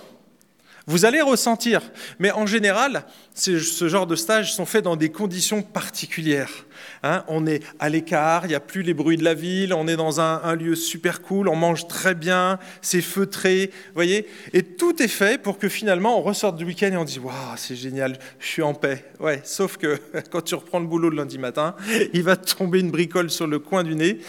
Vous 0.89 1.05
allez 1.05 1.21
ressentir, 1.21 1.83
mais 2.17 2.31
en 2.31 2.47
général, 2.47 3.03
ce 3.35 3.87
genre 3.87 4.07
de 4.07 4.15
stages 4.15 4.55
sont 4.55 4.65
faits 4.65 4.83
dans 4.83 4.95
des 4.95 5.09
conditions 5.09 5.61
particulières. 5.61 6.65
Hein. 7.03 7.23
on 7.27 7.45
est 7.45 7.61
à 7.77 7.89
l'écart, 7.89 8.45
il 8.45 8.49
n'y 8.49 8.55
a 8.55 8.59
plus 8.59 8.81
les 8.81 8.95
bruits 8.95 9.15
de 9.15 9.23
la 9.23 9.35
ville, 9.35 9.71
on 9.75 9.87
est 9.87 9.95
dans 9.95 10.19
un, 10.19 10.55
lieu 10.55 10.73
super 10.73 11.21
cool, 11.21 11.47
on 11.47 11.55
mange 11.55 11.87
très 11.87 12.15
bien, 12.15 12.57
c'est 12.81 13.03
feutré, 13.03 13.69
voyez 13.93 14.25
Et 14.53 14.63
tout 14.63 14.99
est 15.03 15.07
fait 15.07 15.39
pour 15.39 15.59
que 15.59 15.69
finalement 15.69 16.17
on 16.17 16.23
ressorte 16.23 16.57
du 16.57 16.65
week-end 16.65 16.91
et 16.91 16.97
on 16.97 17.05
dit 17.05 17.19
Waouh, 17.19 17.35
c'est 17.55 17.75
génial, 17.75 18.17
je 18.39 18.47
suis 18.47 18.63
en 18.63 18.73
paix. 18.73 19.05
Ouais, 19.19 19.41
sauf 19.43 19.77
que 19.77 19.99
quand 20.31 20.41
tu 20.41 20.55
reprends 20.55 20.79
le 20.79 20.87
boulot 20.87 21.11
le 21.11 21.17
lundi 21.17 21.37
matin, 21.37 21.75
il 22.13 22.23
va 22.23 22.35
tomber 22.35 22.79
une 22.79 22.89
bricole 22.89 23.29
sur 23.29 23.45
le 23.45 23.59
coin 23.59 23.83
du 23.83 23.93
nez, 23.93 24.21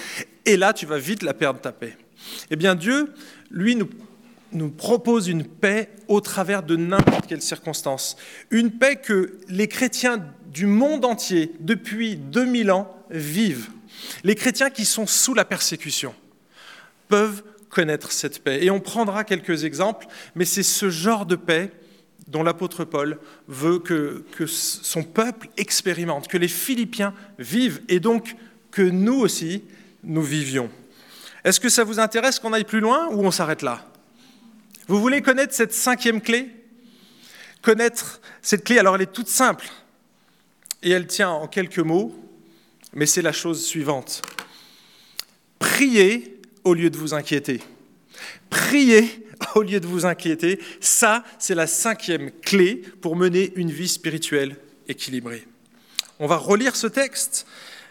et 0.44 0.58
là 0.58 0.74
tu 0.74 0.84
vas 0.84 0.98
vite 0.98 1.22
la 1.22 1.32
perdre 1.32 1.58
ta 1.58 1.72
paix. 1.72 1.96
Eh 2.50 2.56
bien, 2.56 2.74
Dieu, 2.74 3.14
lui, 3.50 3.76
nous 3.76 3.88
nous 4.52 4.70
propose 4.70 5.28
une 5.28 5.44
paix 5.44 5.90
au 6.08 6.20
travers 6.20 6.62
de 6.62 6.76
n'importe 6.76 7.26
quelle 7.26 7.42
circonstance. 7.42 8.16
Une 8.50 8.70
paix 8.70 8.96
que 8.96 9.38
les 9.48 9.68
chrétiens 9.68 10.24
du 10.52 10.66
monde 10.66 11.04
entier, 11.04 11.52
depuis 11.60 12.16
2000 12.16 12.70
ans, 12.70 12.94
vivent. 13.10 13.70
Les 14.24 14.34
chrétiens 14.34 14.70
qui 14.70 14.84
sont 14.84 15.06
sous 15.06 15.34
la 15.34 15.44
persécution 15.44 16.14
peuvent 17.08 17.42
connaître 17.68 18.12
cette 18.12 18.42
paix. 18.42 18.64
Et 18.64 18.70
on 18.70 18.80
prendra 18.80 19.24
quelques 19.24 19.64
exemples, 19.64 20.06
mais 20.34 20.44
c'est 20.44 20.62
ce 20.62 20.90
genre 20.90 21.26
de 21.26 21.36
paix 21.36 21.72
dont 22.28 22.42
l'apôtre 22.42 22.84
Paul 22.84 23.18
veut 23.48 23.78
que, 23.78 24.24
son 24.46 25.02
peuple 25.02 25.48
expérimente, 25.56 26.28
que 26.28 26.38
les 26.38 26.48
Philippiens 26.48 27.14
vivent, 27.38 27.80
et 27.88 28.00
donc 28.00 28.36
que 28.70 28.82
nous 28.82 29.18
aussi, 29.20 29.64
nous 30.04 30.22
vivions. 30.22 30.70
Est-ce 31.44 31.58
que 31.58 31.68
ça 31.68 31.84
vous 31.84 31.98
intéresse 31.98 32.38
qu'on 32.38 32.52
aille 32.52 32.64
plus 32.64 32.80
loin 32.80 33.08
ou 33.08 33.24
on 33.24 33.30
s'arrête 33.30 33.62
là? 33.62 33.89
Vous 34.90 35.00
voulez 35.00 35.22
connaître 35.22 35.54
cette 35.54 35.72
cinquième 35.72 36.20
clé? 36.20 36.48
Connaître 37.62 38.20
cette 38.42 38.64
clé, 38.64 38.76
alors 38.76 38.96
elle 38.96 39.02
est 39.02 39.12
toute 39.12 39.28
simple 39.28 39.68
et 40.82 40.90
elle 40.90 41.06
tient 41.06 41.30
en 41.30 41.46
quelques 41.46 41.78
mots, 41.78 42.12
mais 42.92 43.06
c'est 43.06 43.22
la 43.22 43.30
chose 43.30 43.64
suivante. 43.64 44.22
Priez 45.60 46.40
au 46.64 46.74
lieu 46.74 46.90
de 46.90 46.96
vous 46.96 47.14
inquiéter. 47.14 47.60
Priez 48.48 49.24
au 49.54 49.62
lieu 49.62 49.78
de 49.78 49.86
vous 49.86 50.06
inquiéter. 50.06 50.58
Ça, 50.80 51.22
c'est 51.38 51.54
la 51.54 51.68
cinquième 51.68 52.32
clé 52.42 52.82
pour 53.00 53.14
mener 53.14 53.52
une 53.54 53.70
vie 53.70 53.88
spirituelle 53.88 54.56
équilibrée. 54.88 55.46
On 56.18 56.26
va 56.26 56.36
relire 56.36 56.74
ce 56.74 56.88
texte. 56.88 57.46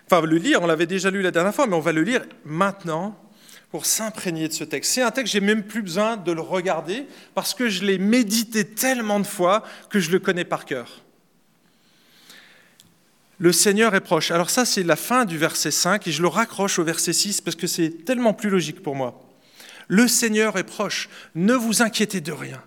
Enfin, 0.06 0.26
le 0.26 0.36
lire, 0.36 0.62
on 0.62 0.68
l'avait 0.68 0.86
déjà 0.86 1.10
lu 1.10 1.22
la 1.22 1.32
dernière 1.32 1.56
fois, 1.56 1.66
mais 1.66 1.76
on 1.76 1.80
va 1.80 1.94
le 1.94 2.04
lire 2.04 2.26
maintenant 2.44 3.18
pour 3.72 3.86
s'imprégner 3.86 4.48
de 4.48 4.54
ce 4.54 4.64
texte. 4.64 4.94
C'est 4.94 5.02
un 5.02 5.12
texte, 5.12 5.34
j'ai 5.34 5.42
même 5.42 5.64
plus 5.64 5.82
besoin 5.82 6.18
de 6.18 6.32
le 6.32 6.42
regarder 6.42 7.06
parce 7.36 7.54
que 7.54 7.70
je 7.70 7.86
l'ai 7.86 7.98
médité 7.98 8.66
tellement 8.66 9.20
de 9.20 9.28
fois 9.28 9.64
que 9.90 10.00
je 10.00 10.12
le 10.12 10.20
connais 10.20 10.46
par 10.46 10.66
cœur. 10.66 11.02
Le 13.38 13.54
Seigneur 13.54 13.96
est 13.96 14.02
proche. 14.02 14.32
Alors 14.32 14.50
ça, 14.50 14.66
c'est 14.66 14.84
la 14.84 14.96
fin 14.96 15.24
du 15.24 15.38
verset 15.38 15.72
5 15.72 16.08
et 16.08 16.12
je 16.12 16.22
le 16.22 16.28
raccroche 16.28 16.80
au 16.80 16.84
verset 16.84 17.14
6 17.14 17.42
parce 17.42 17.56
que 17.56 17.68
c'est 17.68 18.06
tellement 18.06 18.34
plus 18.34 18.50
logique 18.50 18.84
pour 18.84 18.96
moi. 18.96 19.22
Le 19.88 20.08
Seigneur 20.08 20.58
est 20.58 20.64
proche. 20.64 21.08
Ne 21.36 21.54
vous 21.54 21.82
inquiétez 21.82 22.22
de 22.22 22.32
rien. 22.32 22.62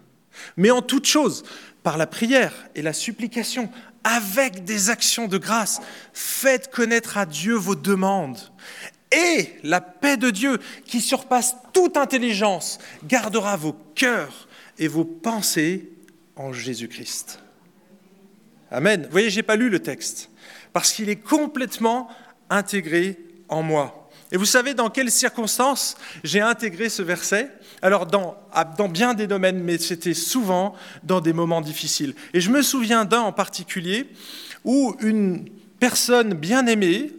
Mais 0.57 0.71
en 0.71 0.83
toute 0.83 1.07
chose, 1.07 1.45
par 1.83 1.99
la 1.99 2.07
prière 2.07 2.55
et 2.75 2.83
la 2.83 2.93
supplication, 2.93 3.71
avec 4.05 4.65
des 4.65 4.89
actions 4.89 5.29
de 5.29 5.37
grâce, 5.39 5.81
faites 6.13 6.71
connaître 6.71 7.19
à 7.19 7.27
Dieu 7.27 7.55
vos 7.55 7.75
demandes 7.75 8.52
et 9.12 9.54
la 9.62 9.81
paix 9.81 10.16
de 10.16 10.31
Dieu, 10.31 10.59
qui 10.85 11.00
surpasse 11.00 11.57
toute 11.73 11.97
intelligence, 11.97 12.78
gardera 13.04 13.57
vos 13.57 13.76
cœurs 13.95 14.49
et 14.78 14.88
vos 14.88 15.04
pensées 15.04 15.90
en 16.37 16.52
Jésus-Christ. 16.52 17.40
Amen. 18.71 19.02
Vous 19.04 19.12
voyez, 19.12 19.31
je 19.31 19.37
n'ai 19.37 19.42
pas 19.42 19.57
lu 19.57 19.69
le 19.69 19.81
texte, 19.81 20.31
parce 20.73 20.92
qu'il 20.92 21.11
est 21.11 21.16
complètement 21.16 22.09
intégré 22.49 23.19
en 23.49 23.62
moi. 23.62 24.09
Et 24.33 24.38
vous 24.38 24.47
savez 24.47 24.73
dans 24.73 24.88
quelles 24.88 25.11
circonstances 25.11 25.95
j'ai 26.25 26.40
intégré 26.40 26.88
ce 26.88 27.02
verset? 27.02 27.50
Alors 27.83 28.07
dans, 28.07 28.35
dans 28.78 28.88
bien 28.88 29.12
des 29.12 29.26
domaines, 29.26 29.62
mais 29.62 29.76
c'était 29.76 30.14
souvent 30.14 30.75
dans 31.02 31.21
des 31.21 31.35
moments 31.35 31.61
difficiles. 31.61 32.14
Et 32.33 32.40
je 32.40 32.50
me 32.50 32.62
souviens 32.62 33.04
d'un 33.04 33.21
en 33.21 33.33
particulier 33.33 34.09
où 34.64 34.97
une 35.00 35.45
personne 35.78 36.33
bien 36.33 36.66
aimée, 36.66 37.12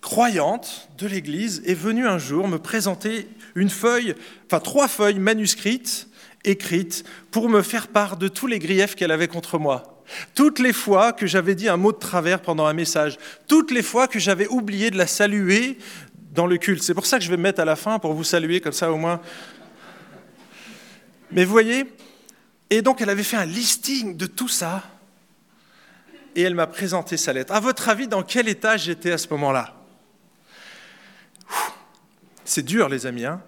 croyante 0.00 0.88
de 0.98 1.06
l'Église 1.06 1.62
est 1.66 1.74
venue 1.74 2.06
un 2.06 2.18
jour 2.18 2.48
me 2.48 2.58
présenter 2.58 3.28
une 3.54 3.70
feuille, 3.70 4.14
enfin 4.46 4.60
trois 4.60 4.88
feuilles 4.88 5.18
manuscrites, 5.18 6.08
écrites, 6.44 7.04
pour 7.30 7.48
me 7.48 7.62
faire 7.62 7.88
part 7.88 8.16
de 8.16 8.28
tous 8.28 8.46
les 8.46 8.58
griefs 8.58 8.94
qu'elle 8.94 9.10
avait 9.10 9.28
contre 9.28 9.58
moi. 9.58 10.02
Toutes 10.34 10.58
les 10.58 10.72
fois 10.72 11.12
que 11.12 11.26
j'avais 11.26 11.54
dit 11.54 11.68
un 11.68 11.76
mot 11.76 11.92
de 11.92 11.98
travers 11.98 12.40
pendant 12.42 12.66
un 12.66 12.72
message, 12.72 13.18
toutes 13.46 13.70
les 13.70 13.82
fois 13.82 14.08
que 14.08 14.18
j'avais 14.18 14.48
oublié 14.48 14.90
de 14.90 14.98
la 14.98 15.06
saluer 15.06 15.78
dans 16.32 16.46
le 16.46 16.56
culte. 16.56 16.82
C'est 16.82 16.94
pour 16.94 17.06
ça 17.06 17.18
que 17.18 17.24
je 17.24 17.30
vais 17.30 17.36
me 17.36 17.42
mettre 17.42 17.60
à 17.60 17.64
la 17.64 17.76
fin 17.76 17.98
pour 17.98 18.14
vous 18.14 18.24
saluer, 18.24 18.60
comme 18.60 18.72
ça 18.72 18.90
au 18.90 18.96
moins. 18.96 19.20
Mais 21.30 21.44
vous 21.44 21.52
voyez, 21.52 21.84
et 22.70 22.82
donc 22.82 23.00
elle 23.00 23.10
avait 23.10 23.22
fait 23.22 23.36
un 23.36 23.44
listing 23.44 24.16
de 24.16 24.26
tout 24.26 24.48
ça, 24.48 24.82
et 26.34 26.42
elle 26.42 26.54
m'a 26.54 26.66
présenté 26.66 27.16
sa 27.16 27.32
lettre. 27.32 27.52
À 27.52 27.60
votre 27.60 27.88
avis, 27.88 28.08
dans 28.08 28.22
quel 28.22 28.48
état 28.48 28.76
j'étais 28.76 29.12
à 29.12 29.18
ce 29.18 29.28
moment-là? 29.30 29.79
C'est 32.50 32.62
dur, 32.62 32.88
les 32.88 33.06
amis. 33.06 33.24
Hein 33.24 33.42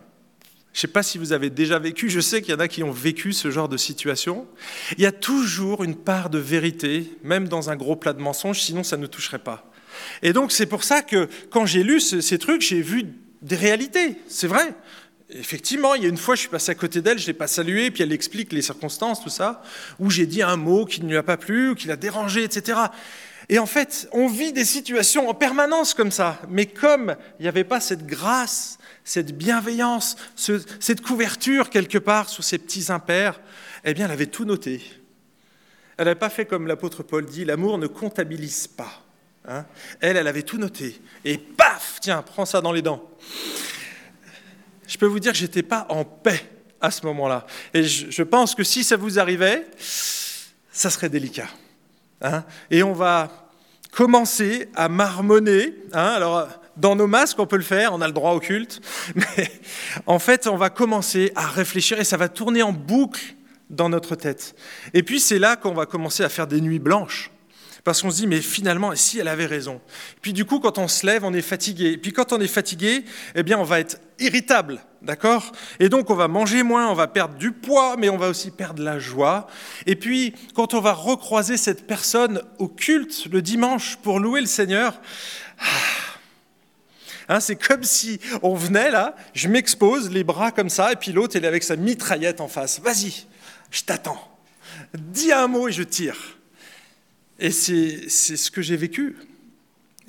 je 0.73 0.79
ne 0.79 0.81
sais 0.83 0.89
pas 0.89 1.03
si 1.03 1.19
vous 1.19 1.35
avez 1.35 1.51
déjà 1.51 1.79
vécu, 1.79 2.09
je 2.09 2.21
sais 2.21 2.41
qu'il 2.41 2.53
y 2.53 2.57
en 2.57 2.61
a 2.61 2.67
qui 2.67 2.83
ont 2.83 2.91
vécu 2.91 3.35
ce 3.35 3.51
genre 3.51 3.69
de 3.69 3.77
situation. 3.77 4.47
Il 4.97 5.03
y 5.03 5.07
a 5.07 5.13
toujours 5.13 5.85
une 5.85 5.97
part 5.97 6.31
de 6.31 6.39
vérité, 6.39 7.13
même 7.23 7.47
dans 7.47 7.69
un 7.69 7.77
gros 7.77 7.95
plat 7.95 8.15
de 8.15 8.23
mensonges, 8.23 8.63
sinon 8.63 8.83
ça 8.83 8.97
ne 8.97 9.07
toucherait 9.07 9.39
pas. 9.39 9.71
Et 10.23 10.33
donc 10.33 10.51
c'est 10.51 10.65
pour 10.65 10.83
ça 10.83 11.03
que 11.03 11.29
quand 11.51 11.67
j'ai 11.67 11.83
lu 11.83 12.01
ces 12.01 12.39
trucs, 12.39 12.63
j'ai 12.63 12.81
vu 12.81 13.05
des 13.43 13.57
réalités, 13.57 14.17
c'est 14.29 14.47
vrai. 14.47 14.75
Effectivement, 15.29 15.95
il 15.95 16.05
y 16.05 16.07
a 16.07 16.09
une 16.09 16.17
fois, 16.17 16.37
je 16.37 16.41
suis 16.41 16.49
passé 16.49 16.71
à 16.71 16.75
côté 16.75 17.03
d'elle, 17.03 17.19
je 17.19 17.25
ne 17.25 17.29
l'ai 17.29 17.33
pas 17.35 17.47
saluée, 17.47 17.91
puis 17.91 18.03
elle 18.03 18.13
explique 18.13 18.53
les 18.53 18.63
circonstances, 18.63 19.23
tout 19.23 19.31
ça, 19.31 19.63
où 19.99 20.11
j'ai 20.11 20.27
dit 20.27 20.43
un 20.43 20.57
mot 20.57 20.87
qui 20.87 21.03
ne 21.03 21.09
lui 21.09 21.17
a 21.17 21.23
pas 21.23 21.37
plu, 21.37 21.71
ou 21.71 21.75
qui 21.75 21.89
l'a 21.89 21.97
dérangé, 21.97 22.45
etc. 22.45 22.79
Et 23.49 23.59
en 23.59 23.67
fait, 23.67 24.09
on 24.13 24.27
vit 24.29 24.53
des 24.53 24.65
situations 24.65 25.29
en 25.29 25.35
permanence 25.35 25.93
comme 25.95 26.11
ça. 26.11 26.41
Mais 26.49 26.67
comme 26.67 27.17
il 27.39 27.43
n'y 27.43 27.49
avait 27.49 27.65
pas 27.65 27.81
cette 27.81 28.07
grâce, 28.07 28.79
cette 29.05 29.37
bienveillance, 29.37 30.17
cette 30.37 31.01
couverture 31.01 31.71
quelque 31.71 31.99
part 31.99 32.29
sous 32.29 32.43
ces 32.43 32.59
petits 32.59 32.93
impairs, 32.93 33.41
eh 33.85 33.95
bien, 33.95 34.07
elle 34.07 34.13
avait 34.13 34.27
tout 34.27 34.45
noté. 34.45 34.83
Elle 35.97 36.07
n'avait 36.07 36.19
pas 36.19 36.31
fait 36.31 36.47
comme 36.47 36.67
l'apôtre 36.67 37.03
Paul 37.03 37.27
dit, 37.27 37.45
l'amour 37.45 37.79
ne 37.79 37.87
comptabilise 37.87 38.67
pas. 38.67 39.03
Hein. 39.49 39.65
elle, 40.01 40.17
elle 40.17 40.29
avait 40.29 40.45
tout 40.45 40.59
noté. 40.59 41.01
Et 41.25 41.37
paf, 41.37 41.99
tiens, 42.01 42.23
prends 42.23 42.47
ça 42.47 42.61
dans 42.61 42.73
les 42.73 42.83
dents. 42.83 43.11
Je 44.87 44.97
peux 44.99 45.07
vous 45.07 45.19
dire 45.19 45.33
que 45.33 45.39
j'étais 45.39 45.65
pas 45.65 45.87
en 45.89 46.05
paix 46.05 46.49
à 46.81 46.91
ce 46.91 47.05
moment-là. 47.07 47.47
Et 47.75 47.83
je 47.85 48.23
pense 48.23 48.55
que 48.55 48.63
si 48.63 48.85
ça 48.85 48.97
vous 48.97 49.19
arrivait, 49.19 49.67
ça 49.79 50.91
serait 50.91 51.09
délicat. 51.09 51.49
Hein. 52.25 52.45
et 52.71 52.85
on 52.85 52.93
va 52.93 53.51
commencer 53.91 54.69
à 54.77 54.89
marmonner. 54.89 55.75
Hein. 55.93 56.07
alors, 56.07 56.49
dans 56.77 56.97
nos 56.97 57.07
masques, 57.07 57.39
on 57.39 57.47
peut 57.47 57.57
le 57.57 57.63
faire, 57.63 57.93
on 57.93 58.01
a 58.01 58.07
le 58.07 58.13
droit 58.13 58.33
au 58.33 58.41
culte. 58.41 58.81
Mais 59.15 59.51
en 60.07 60.19
fait, 60.19 60.47
on 60.47 60.57
va 60.57 60.71
commencer 60.71 61.33
à 61.37 61.47
réfléchir 61.47 61.99
et 62.01 62.05
ça 62.05 62.17
va 62.17 62.29
tourner 62.29 62.63
en 62.63 62.73
boucle 62.73 63.35
dans 63.71 63.89
notre 63.89 64.17
tête. 64.17 64.55
Et 64.95 65.03
puis, 65.03 65.21
c'est 65.21 65.39
là 65.39 65.57
qu'on 65.57 65.75
va 65.75 65.87
commencer 65.87 66.23
à 66.23 66.29
faire 66.29 66.47
des 66.47 66.61
nuits 66.61 66.79
blanches. 66.79 67.31
Parce 67.85 68.01
qu'on 68.01 68.13
se 68.13 68.17
dit, 68.17 68.27
mais 68.29 68.41
finalement, 68.41 68.95
si 68.95 69.19
elle 69.19 69.27
avait 69.27 69.47
raison. 69.47 69.81
Puis 70.21 70.33
du 70.33 70.45
coup, 70.45 70.61
quand 70.61 70.79
on 70.79 70.87
se 70.87 71.05
lève, 71.05 71.25
on 71.25 71.33
est 71.33 71.43
fatigué. 71.43 71.97
Puis 71.97 72.13
quand 72.13 72.33
on 72.33 72.41
est 72.41 72.47
fatigué, 72.47 73.05
eh 73.35 73.43
bien, 73.43 73.59
on 73.59 73.65
va 73.65 73.81
être 73.81 73.99
irritable, 74.21 74.81
d'accord? 75.03 75.51
Et 75.81 75.89
donc, 75.89 76.09
on 76.09 76.15
va 76.15 76.29
manger 76.29 76.63
moins, 76.63 76.89
on 76.89 76.95
va 76.95 77.09
perdre 77.09 77.35
du 77.35 77.51
poids, 77.51 77.97
mais 77.99 78.09
on 78.09 78.17
va 78.17 78.29
aussi 78.29 78.53
perdre 78.53 78.85
la 78.85 79.01
joie. 79.01 79.49
Et 79.87 79.97
puis, 79.97 80.33
quand 80.55 80.75
on 80.75 80.81
va 80.81 80.93
recroiser 80.93 81.57
cette 81.57 81.89
personne 81.89 82.41
au 82.61 82.69
culte 82.69 83.27
le 83.33 83.43
dimanche 83.43 83.97
pour 83.97 84.21
louer 84.21 84.41
le 84.41 84.47
Seigneur, 84.47 85.01
ah, 85.59 85.65
hein, 87.29 87.41
c'est 87.41 87.57
comme 87.57 87.85
si 87.85 88.21
on 88.43 88.55
venait 88.55 88.91
là, 88.91 89.17
je 89.35 89.49
m'expose, 89.49 90.11
les 90.11 90.25
bras 90.25 90.53
comme 90.53 90.71
ça, 90.71 90.93
et 90.93 90.97
puis 90.97 91.13
l'autre, 91.13 91.37
il 91.37 91.45
est 91.45 91.49
avec 91.49 91.63
sa 91.63 91.77
mitraillette 91.77 92.41
en 92.41 92.49
face. 92.49 92.81
Vas-y, 92.81 93.27
je 93.71 93.83
t'attends. 93.83 94.29
Dis 94.95 95.33
un 95.33 95.47
mot 95.47 95.69
et 95.69 95.73
je 95.73 95.83
tire. 95.83 96.39
Et 97.39 97.51
c'est 97.51 98.09
ce 98.09 98.51
que 98.51 98.63
j'ai 98.63 98.77
vécu. 98.77 99.17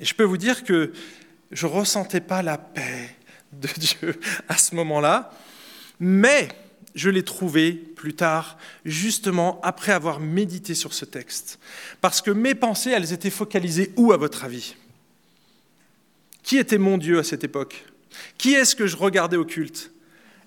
Et 0.00 0.04
je 0.04 0.14
peux 0.14 0.24
vous 0.24 0.36
dire 0.36 0.64
que 0.64 0.92
je 1.50 1.66
ne 1.66 1.72
ressentais 1.72 2.20
pas 2.20 2.42
la 2.42 2.58
paix 2.58 3.16
de 3.52 3.68
Dieu 3.76 4.20
à 4.48 4.56
ce 4.56 4.74
moment-là, 4.74 5.32
mais 6.00 6.48
je 6.94 7.10
l'ai 7.10 7.24
trouvé 7.24 7.72
plus 7.72 8.14
tard, 8.14 8.56
justement 8.84 9.60
après 9.62 9.92
avoir 9.92 10.20
médité 10.20 10.74
sur 10.74 10.94
ce 10.94 11.04
texte. 11.04 11.58
Parce 12.00 12.22
que 12.22 12.30
mes 12.30 12.54
pensées, 12.54 12.90
elles 12.90 13.12
étaient 13.12 13.30
focalisées 13.30 13.92
où, 13.96 14.12
à 14.12 14.16
votre 14.16 14.44
avis? 14.44 14.76
Qui 16.44 16.58
était 16.58 16.78
mon 16.78 16.98
Dieu 16.98 17.18
à 17.18 17.24
cette 17.24 17.42
époque? 17.42 17.84
Qui 18.38 18.52
est-ce 18.54 18.76
que 18.76 18.86
je 18.86 18.96
regardais 18.96 19.36
au 19.36 19.44
culte? 19.44 19.90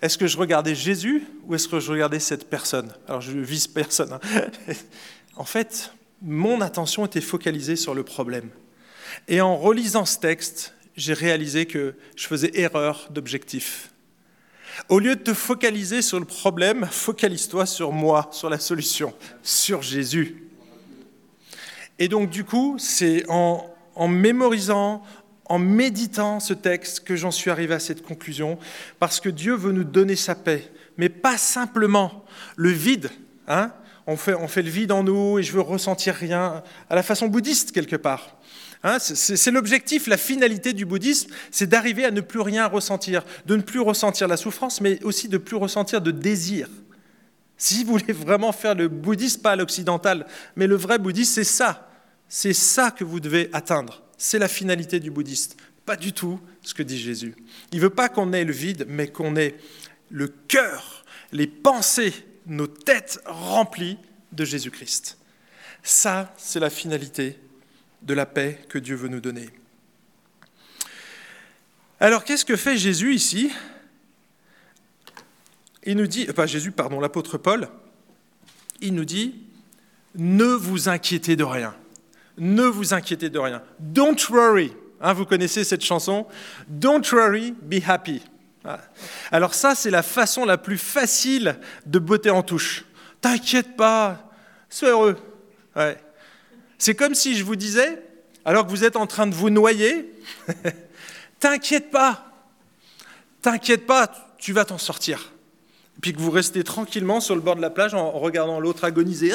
Est-ce 0.02 0.18
que 0.18 0.28
je 0.28 0.38
regardais 0.38 0.76
Jésus 0.76 1.24
ou 1.44 1.56
est-ce 1.56 1.68
que 1.68 1.80
je 1.80 1.92
regardais 1.92 2.20
cette 2.20 2.50
personne? 2.50 2.94
Alors 3.08 3.20
je 3.20 3.32
vise 3.32 3.68
personne. 3.68 4.14
Hein. 4.14 4.20
en 5.36 5.44
fait, 5.44 5.92
mon 6.22 6.62
attention 6.62 7.06
était 7.06 7.20
focalisée 7.20 7.76
sur 7.76 7.96
le 7.96 8.04
problème. 8.04 8.50
Et 9.28 9.42
en 9.42 9.58
relisant 9.58 10.06
ce 10.06 10.20
texte, 10.20 10.76
j'ai 10.96 11.14
réalisé 11.14 11.66
que 11.66 11.96
je 12.16 12.28
faisais 12.28 12.52
erreur 12.54 13.08
d'objectif. 13.10 13.92
Au 14.90 15.00
lieu 15.00 15.16
de 15.16 15.22
te 15.22 15.34
focaliser 15.34 16.04
sur 16.04 16.20
le 16.20 16.26
problème, 16.26 16.88
focalise-toi 16.90 17.66
sur 17.66 17.92
moi, 17.92 18.30
sur 18.32 18.52
la 18.52 18.60
solution, 18.60 19.16
sur 19.42 19.82
Jésus. 19.82 20.44
Et 21.98 22.08
donc 22.08 22.30
du 22.30 22.44
coup, 22.44 22.76
c'est 22.78 23.28
en, 23.30 23.68
en, 23.96 24.08
mémorisant, 24.08 25.02
en 25.50 25.60
méditant 25.60 26.40
ce 26.40 26.54
texte 26.54 27.02
que 27.02 27.16
j'en 27.16 27.32
suis 27.32 27.50
arrivé 27.50 27.74
à 27.74 27.80
cette 27.80 28.04
conclusion, 28.04 28.58
parce 29.00 29.20
que 29.20 29.30
Dieu 29.30 29.56
veut 29.56 29.72
nous 29.72 29.84
donner 29.84 30.16
sa 30.16 30.36
paix, 30.36 30.72
mais 30.98 31.10
pas 31.10 31.38
simplement 31.38 32.26
le 32.56 32.70
vide, 32.70 33.10
hein, 33.48 33.72
on 34.08 34.16
fait, 34.16 34.62
le 34.62 34.70
vide 34.70 34.92
en 34.94 35.04
nous 35.04 35.38
et 35.38 35.44
je 35.44 35.52
veux 35.52 35.62
ressentir 35.62 36.16
rien, 36.16 36.64
à 36.90 36.96
la 36.96 37.04
façon 37.04 37.28
bouddhiste 37.28 37.74
quelque 37.74 37.98
part. 37.98 38.38
Hein, 38.84 39.00
c'est 39.00 39.52
l'objectif, 39.52 40.08
la 40.08 40.18
finalité 40.18 40.72
du 40.72 40.86
bouddhisme, 40.86 41.32
c'est 41.52 41.68
d'arriver 41.68 42.06
à 42.06 42.12
ne 42.12 42.22
plus 42.22 42.40
rien 42.40 42.68
ressentir, 42.68 43.24
de 43.46 43.56
ne 43.56 43.62
plus 43.62 43.80
ressentir 43.80 44.28
la 44.28 44.38
souffrance, 44.38 44.82
mais 44.82 45.04
aussi 45.04 45.28
de 45.28 45.38
ne 45.38 45.44
plus 45.44 45.58
ressentir 45.58 46.00
de 46.02 46.12
désir. 46.12 46.70
Si 47.58 47.84
vous 47.84 47.94
voulez 47.94 48.14
vraiment 48.14 48.52
faire 48.52 48.76
le 48.76 48.88
bouddhisme, 48.88 49.42
pas 49.42 49.56
l'occidental, 49.56 50.28
mais 50.56 50.68
le 50.68 50.76
vrai 50.76 51.00
bouddhisme, 51.00 51.34
c'est 51.34 51.44
ça. 51.44 51.90
C'est 52.30 52.54
ça 52.54 52.92
que 52.92 53.04
vous 53.04 53.20
devez 53.20 53.50
atteindre. 53.52 54.07
C'est 54.18 54.40
la 54.40 54.48
finalité 54.48 55.00
du 55.00 55.12
bouddhiste. 55.12 55.58
Pas 55.86 55.96
du 55.96 56.12
tout 56.12 56.40
ce 56.62 56.74
que 56.74 56.84
dit 56.84 57.00
Jésus. 57.00 57.36
Il 57.72 57.78
ne 57.78 57.84
veut 57.84 57.90
pas 57.90 58.10
qu'on 58.10 58.34
ait 58.34 58.44
le 58.44 58.54
vide, 58.54 58.86
mais 58.90 59.08
qu'on 59.08 59.36
ait 59.36 59.56
le 60.10 60.28
cœur, 60.28 61.06
les 61.32 61.48
pensées 61.48 62.14
nos 62.46 62.68
têtes 62.68 63.22
remplies 63.26 63.98
de 64.32 64.46
Jésus-Christ. 64.46 65.18
Ça, 65.84 66.34
c'est 66.38 66.60
la 66.60 66.70
finalité 66.70 67.40
de 68.02 68.14
la 68.14 68.26
paix 68.26 68.60
que 68.70 68.78
Dieu 68.78 68.96
veut 68.96 69.10
nous 69.10 69.20
donner. 69.20 69.50
Alors, 72.00 72.24
qu'est-ce 72.24 72.46
que 72.46 72.56
fait 72.56 72.78
Jésus 72.78 73.14
ici? 73.14 73.52
Il 75.84 75.98
nous 75.98 76.08
dit, 76.08 76.26
pas 76.26 76.46
Jésus, 76.46 76.72
pardon, 76.72 77.00
l'apôtre 77.00 77.38
Paul, 77.38 77.70
il 78.82 78.94
nous 78.94 79.06
dit, 79.06 79.44
ne 80.16 80.46
vous 80.46 80.90
inquiétez 80.90 81.36
de 81.36 81.44
rien. 81.44 81.76
Ne 82.38 82.64
vous 82.64 82.94
inquiétez 82.94 83.30
de 83.30 83.40
rien. 83.40 83.62
Don't 83.80 84.18
worry. 84.30 84.74
Hein, 85.02 85.14
vous 85.14 85.26
connaissez 85.26 85.64
cette 85.64 85.84
chanson? 85.84 86.26
Don't 86.68 87.04
worry, 87.12 87.54
be 87.62 87.82
happy. 87.86 88.22
Alors 89.32 89.54
ça, 89.54 89.76
c'est 89.76 89.90
la 89.90 90.04
façon 90.04 90.46
la 90.46 90.58
plus 90.58 90.78
facile 90.78 91.58
de 91.86 92.00
botter 92.00 92.30
en 92.30 92.44
touche. 92.44 92.86
T'inquiète 93.22 93.76
pas, 93.76 94.32
sois 94.70 94.90
heureux. 94.90 95.18
C'est 96.78 96.96
comme 96.96 97.16
si 97.16 97.36
je 97.36 97.44
vous 97.44 97.56
disais, 97.56 98.02
alors 98.46 98.66
que 98.66 98.72
vous 98.72 98.84
êtes 98.84 98.96
en 98.96 99.08
train 99.08 99.28
de 99.28 99.34
vous 99.34 99.50
noyer, 99.50 100.14
t'inquiète 101.40 101.92
pas, 101.92 102.32
t'inquiète 103.42 103.86
pas, 103.86 104.12
tu 104.38 104.54
vas 104.54 104.66
t'en 104.66 104.78
sortir. 104.78 105.32
Puis 106.02 106.14
que 106.14 106.20
vous 106.20 106.32
restez 106.32 106.64
tranquillement 106.64 107.20
sur 107.20 107.36
le 107.36 107.42
bord 107.42 107.56
de 107.56 107.62
la 107.62 107.72
plage 107.72 107.94
en 107.94 108.12
regardant 108.12 108.60
l'autre 108.60 108.84
agoniser. 108.84 109.32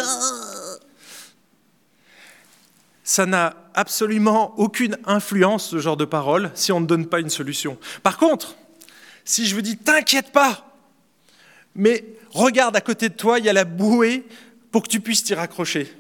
Ça 3.12 3.26
n'a 3.26 3.54
absolument 3.74 4.54
aucune 4.56 4.96
influence, 5.04 5.68
ce 5.68 5.78
genre 5.80 5.98
de 5.98 6.06
parole, 6.06 6.50
si 6.54 6.72
on 6.72 6.80
ne 6.80 6.86
donne 6.86 7.04
pas 7.04 7.20
une 7.20 7.28
solution. 7.28 7.76
Par 8.02 8.16
contre, 8.16 8.56
si 9.26 9.44
je 9.44 9.54
vous 9.54 9.60
dis 9.60 9.76
t'inquiète 9.76 10.32
pas, 10.32 10.74
mais 11.74 12.06
regarde 12.30 12.74
à 12.74 12.80
côté 12.80 13.10
de 13.10 13.14
toi, 13.14 13.38
il 13.38 13.44
y 13.44 13.50
a 13.50 13.52
la 13.52 13.66
bouée 13.66 14.24
pour 14.70 14.82
que 14.82 14.88
tu 14.88 15.00
puisses 15.00 15.22
t'y 15.24 15.34
raccrocher. 15.34 15.94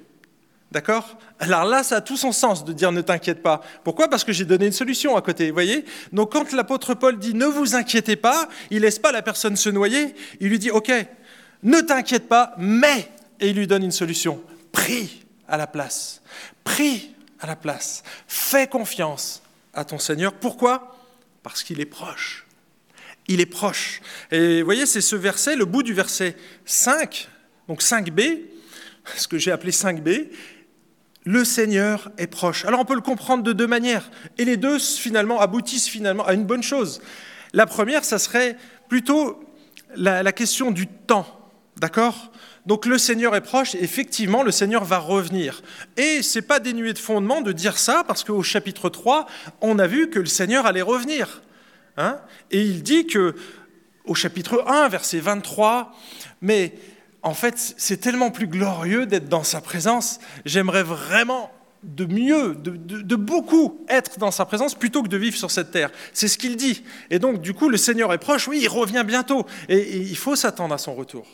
D'accord? 0.70 1.18
Alors 1.38 1.66
là, 1.66 1.82
ça 1.82 1.96
a 1.96 2.00
tout 2.00 2.16
son 2.16 2.32
sens 2.32 2.64
de 2.64 2.72
dire 2.72 2.92
ne 2.92 3.02
t'inquiète 3.02 3.42
pas. 3.42 3.60
Pourquoi? 3.84 4.08
Parce 4.08 4.24
que 4.24 4.32
j'ai 4.32 4.46
donné 4.46 4.64
une 4.64 4.72
solution 4.72 5.14
à 5.14 5.20
côté. 5.20 5.48
Vous 5.48 5.54
voyez? 5.54 5.84
Donc 6.14 6.32
quand 6.32 6.50
l'apôtre 6.52 6.94
Paul 6.94 7.18
dit 7.18 7.34
ne 7.34 7.44
vous 7.44 7.74
inquiétez 7.74 8.16
pas, 8.16 8.48
il 8.70 8.80
laisse 8.80 8.98
pas 8.98 9.12
la 9.12 9.20
personne 9.20 9.56
se 9.56 9.68
noyer. 9.68 10.14
Il 10.40 10.48
lui 10.48 10.58
dit 10.58 10.70
ok, 10.70 10.90
ne 11.62 11.82
t'inquiète 11.82 12.26
pas, 12.26 12.54
mais 12.56 13.10
et 13.38 13.50
il 13.50 13.56
lui 13.56 13.66
donne 13.66 13.82
une 13.82 13.92
solution. 13.92 14.42
Prie 14.72 15.21
à 15.52 15.58
la 15.58 15.68
place. 15.68 16.22
Prie 16.64 17.14
à 17.38 17.46
la 17.46 17.54
place. 17.54 18.02
Fais 18.26 18.66
confiance 18.66 19.42
à 19.74 19.84
ton 19.84 19.98
Seigneur. 19.98 20.32
Pourquoi? 20.32 20.96
Parce 21.42 21.62
qu'il 21.62 21.80
est 21.80 21.86
proche. 21.86 22.46
Il 23.28 23.40
est 23.40 23.46
proche. 23.46 24.00
Et 24.30 24.60
vous 24.60 24.64
voyez, 24.64 24.86
c'est 24.86 25.02
ce 25.02 25.14
verset, 25.14 25.54
le 25.54 25.66
bout 25.66 25.82
du 25.82 25.92
verset 25.92 26.36
5, 26.64 27.28
donc 27.68 27.82
5b, 27.82 28.40
ce 29.14 29.28
que 29.28 29.38
j'ai 29.38 29.52
appelé 29.52 29.72
5b, 29.72 30.28
le 31.24 31.44
Seigneur 31.44 32.10
est 32.16 32.26
proche. 32.26 32.64
Alors 32.64 32.80
on 32.80 32.84
peut 32.84 32.94
le 32.94 33.00
comprendre 33.00 33.44
de 33.44 33.52
deux 33.52 33.66
manières, 33.66 34.10
et 34.38 34.44
les 34.44 34.56
deux 34.56 34.78
finalement 34.78 35.38
aboutissent 35.38 35.88
finalement 35.88 36.26
à 36.26 36.32
une 36.32 36.44
bonne 36.44 36.62
chose. 36.62 37.00
La 37.52 37.66
première, 37.66 38.04
ça 38.04 38.18
serait 38.18 38.56
plutôt 38.88 39.38
la, 39.94 40.22
la 40.22 40.32
question 40.32 40.70
du 40.70 40.86
temps, 40.86 41.41
d'accord? 41.82 42.30
Donc 42.64 42.86
le 42.86 42.96
Seigneur 42.96 43.34
est 43.34 43.40
proche, 43.40 43.74
effectivement, 43.74 44.44
le 44.44 44.52
Seigneur 44.52 44.84
va 44.84 44.98
revenir. 44.98 45.62
Et 45.96 46.22
ce 46.22 46.38
n'est 46.38 46.46
pas 46.46 46.60
dénué 46.60 46.92
de 46.92 46.98
fondement 46.98 47.40
de 47.40 47.50
dire 47.50 47.76
ça, 47.76 48.04
parce 48.06 48.22
qu'au 48.22 48.44
chapitre 48.44 48.88
3, 48.88 49.26
on 49.60 49.80
a 49.80 49.88
vu 49.88 50.08
que 50.08 50.20
le 50.20 50.26
Seigneur 50.26 50.64
allait 50.64 50.80
revenir. 50.80 51.42
Hein? 51.96 52.20
Et 52.52 52.62
il 52.62 52.84
dit 52.84 53.08
que, 53.08 53.34
au 54.04 54.14
chapitre 54.14 54.64
1, 54.68 54.88
verset 54.90 55.18
23, 55.18 55.92
mais 56.40 56.74
en 57.22 57.34
fait, 57.34 57.74
c'est 57.76 57.96
tellement 57.96 58.30
plus 58.30 58.46
glorieux 58.46 59.04
d'être 59.06 59.28
dans 59.28 59.42
sa 59.42 59.60
présence. 59.60 60.20
J'aimerais 60.44 60.84
vraiment 60.84 61.50
de 61.82 62.04
mieux, 62.04 62.54
de, 62.54 63.16
beaucoup 63.16 63.84
être 63.88 64.20
dans 64.20 64.30
sa 64.30 64.44
présence 64.44 64.76
plutôt 64.76 65.02
que 65.02 65.08
de 65.08 65.16
vivre 65.16 65.36
sur 65.36 65.50
cette 65.50 65.72
terre. 65.72 65.90
C'est 66.12 66.28
ce 66.28 66.38
qu'il 66.38 66.54
dit. 66.54 66.84
Et 67.10 67.18
donc, 67.18 67.40
du 67.40 67.54
coup, 67.54 67.68
le 67.68 67.76
Seigneur 67.76 68.12
est 68.12 68.18
proche, 68.18 68.46
oui, 68.46 68.60
il 68.62 68.68
revient 68.68 69.02
bientôt. 69.04 69.46
et 69.68 69.96
il 69.96 70.16
faut 70.16 70.36
s'attendre 70.36 70.72
à 70.72 70.78
son 70.78 70.94
retour. 70.94 71.26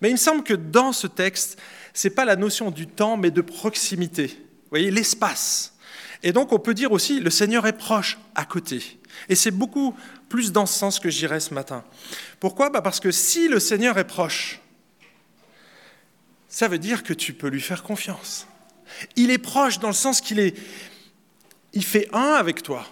Mais 0.00 0.10
il 0.10 0.12
me 0.12 0.18
semble 0.18 0.42
que 0.42 0.54
dans 0.54 0.92
ce 0.92 1.06
texte, 1.06 1.58
ce 1.94 2.08
n'est 2.08 2.14
pas 2.14 2.24
la 2.24 2.36
notion 2.36 2.70
du 2.70 2.86
temps, 2.86 3.16
mais 3.16 3.30
de 3.30 3.40
proximité. 3.40 4.26
Vous 4.26 4.70
voyez, 4.70 4.90
l'espace. 4.90 5.74
Et 6.22 6.32
donc 6.32 6.52
on 6.52 6.58
peut 6.58 6.74
dire 6.74 6.92
aussi, 6.92 7.20
le 7.20 7.30
Seigneur 7.30 7.66
est 7.66 7.76
proche, 7.76 8.18
à 8.34 8.44
côté. 8.44 8.98
Et 9.28 9.34
c'est 9.34 9.50
beaucoup 9.50 9.94
plus 10.28 10.52
dans 10.52 10.66
ce 10.66 10.78
sens 10.78 10.98
que 10.98 11.08
j'irai 11.08 11.40
ce 11.40 11.54
matin. 11.54 11.84
Pourquoi? 12.40 12.70
Bah, 12.70 12.82
Parce 12.82 13.00
que 13.00 13.10
si 13.10 13.48
le 13.48 13.60
Seigneur 13.60 13.98
est 13.98 14.06
proche, 14.06 14.60
ça 16.48 16.68
veut 16.68 16.78
dire 16.78 17.02
que 17.02 17.12
tu 17.12 17.32
peux 17.32 17.48
lui 17.48 17.60
faire 17.60 17.82
confiance. 17.82 18.46
Il 19.16 19.30
est 19.30 19.38
proche 19.38 19.78
dans 19.78 19.88
le 19.88 19.94
sens 19.94 20.20
qu'il 20.20 20.38
est, 20.38 20.56
il 21.72 21.84
fait 21.84 22.08
un 22.12 22.32
avec 22.32 22.62
toi. 22.62 22.86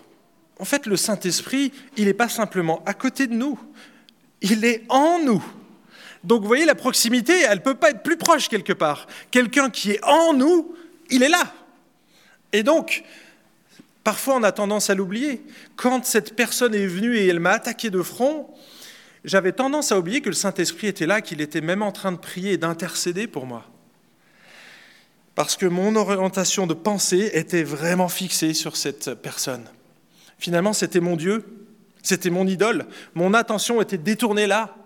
En 0.59 0.65
fait, 0.65 0.87
le 0.87 0.97
Saint-Esprit, 0.97 1.73
il 1.97 2.05
n'est 2.05 2.15
pas 2.15 2.29
simplement 2.29 2.83
à 2.87 2.95
côté 2.95 3.27
de 3.27 3.35
nous, 3.35 3.59
il 4.41 4.65
est 4.65 4.85
en 4.89 5.19
nous. 5.19 5.45
Donc 6.25 6.43
vous 6.43 6.49
voyez, 6.49 6.65
la 6.65 6.75
proximité, 6.75 7.43
elle 7.43 7.59
ne 7.59 7.63
peut 7.63 7.75
pas 7.75 7.91
être 7.91 8.03
plus 8.03 8.17
proche 8.17 8.49
quelque 8.49 8.73
part. 8.73 9.07
Quelqu'un 9.31 9.71
qui 9.71 9.93
est 9.93 10.05
en 10.05 10.33
nous, 10.33 10.75
il 11.11 11.23
est 11.23 11.29
là. 11.29 11.53
Et 12.53 12.63
donc, 12.63 13.05
parfois 14.03 14.37
on 14.37 14.43
a 14.43 14.53
tendance 14.53 14.91
à 14.91 14.95
l'oublier. 14.95 15.43
Quand 15.77 16.05
cette 16.05 16.35
personne 16.35 16.75
est 16.75 16.87
venue 16.87 17.17
et 17.17 17.27
elle 17.27 17.41
m'a 17.41 17.53
attaqué 17.53 17.91
de 17.91 18.03
front, 18.03 18.49
j'avais 19.25 19.53
tendance 19.53 19.93
à 19.93 19.99
oublier 19.99 20.21
que 20.21 20.29
le 20.29 20.35
Saint-Esprit 20.35 20.87
était 20.87 21.07
là, 21.07 21.21
qu'il 21.21 21.41
était 21.41 21.61
même 21.61 21.83
en 21.83 21.93
train 21.93 22.13
de 22.13 22.19
prier 22.19 22.53
et 22.53 22.59
d'intercéder 22.59 23.27
pour 23.27 23.47
moi. 23.47 23.65
Parce 25.35 25.57
que 25.57 25.67
mon 25.67 25.97
orientation 25.97 26.67
de 26.67 26.75
pensée 26.75 27.31
était 27.35 27.65
vraiment 27.65 28.09
fixée 28.09 28.55
sur 28.55 28.77
cette 28.77 29.15
personne. 29.15 29.65
Finalement, 30.39 30.73
c'était 30.73 31.01
mon 31.01 31.17
Dieu, 31.17 31.45
c'était 32.03 32.31
mon 32.31 32.47
idole. 32.47 32.87
Mon 33.15 33.35
attention 33.35 33.81
était 33.81 33.99
détournée 33.99 34.47
là. 34.47 34.77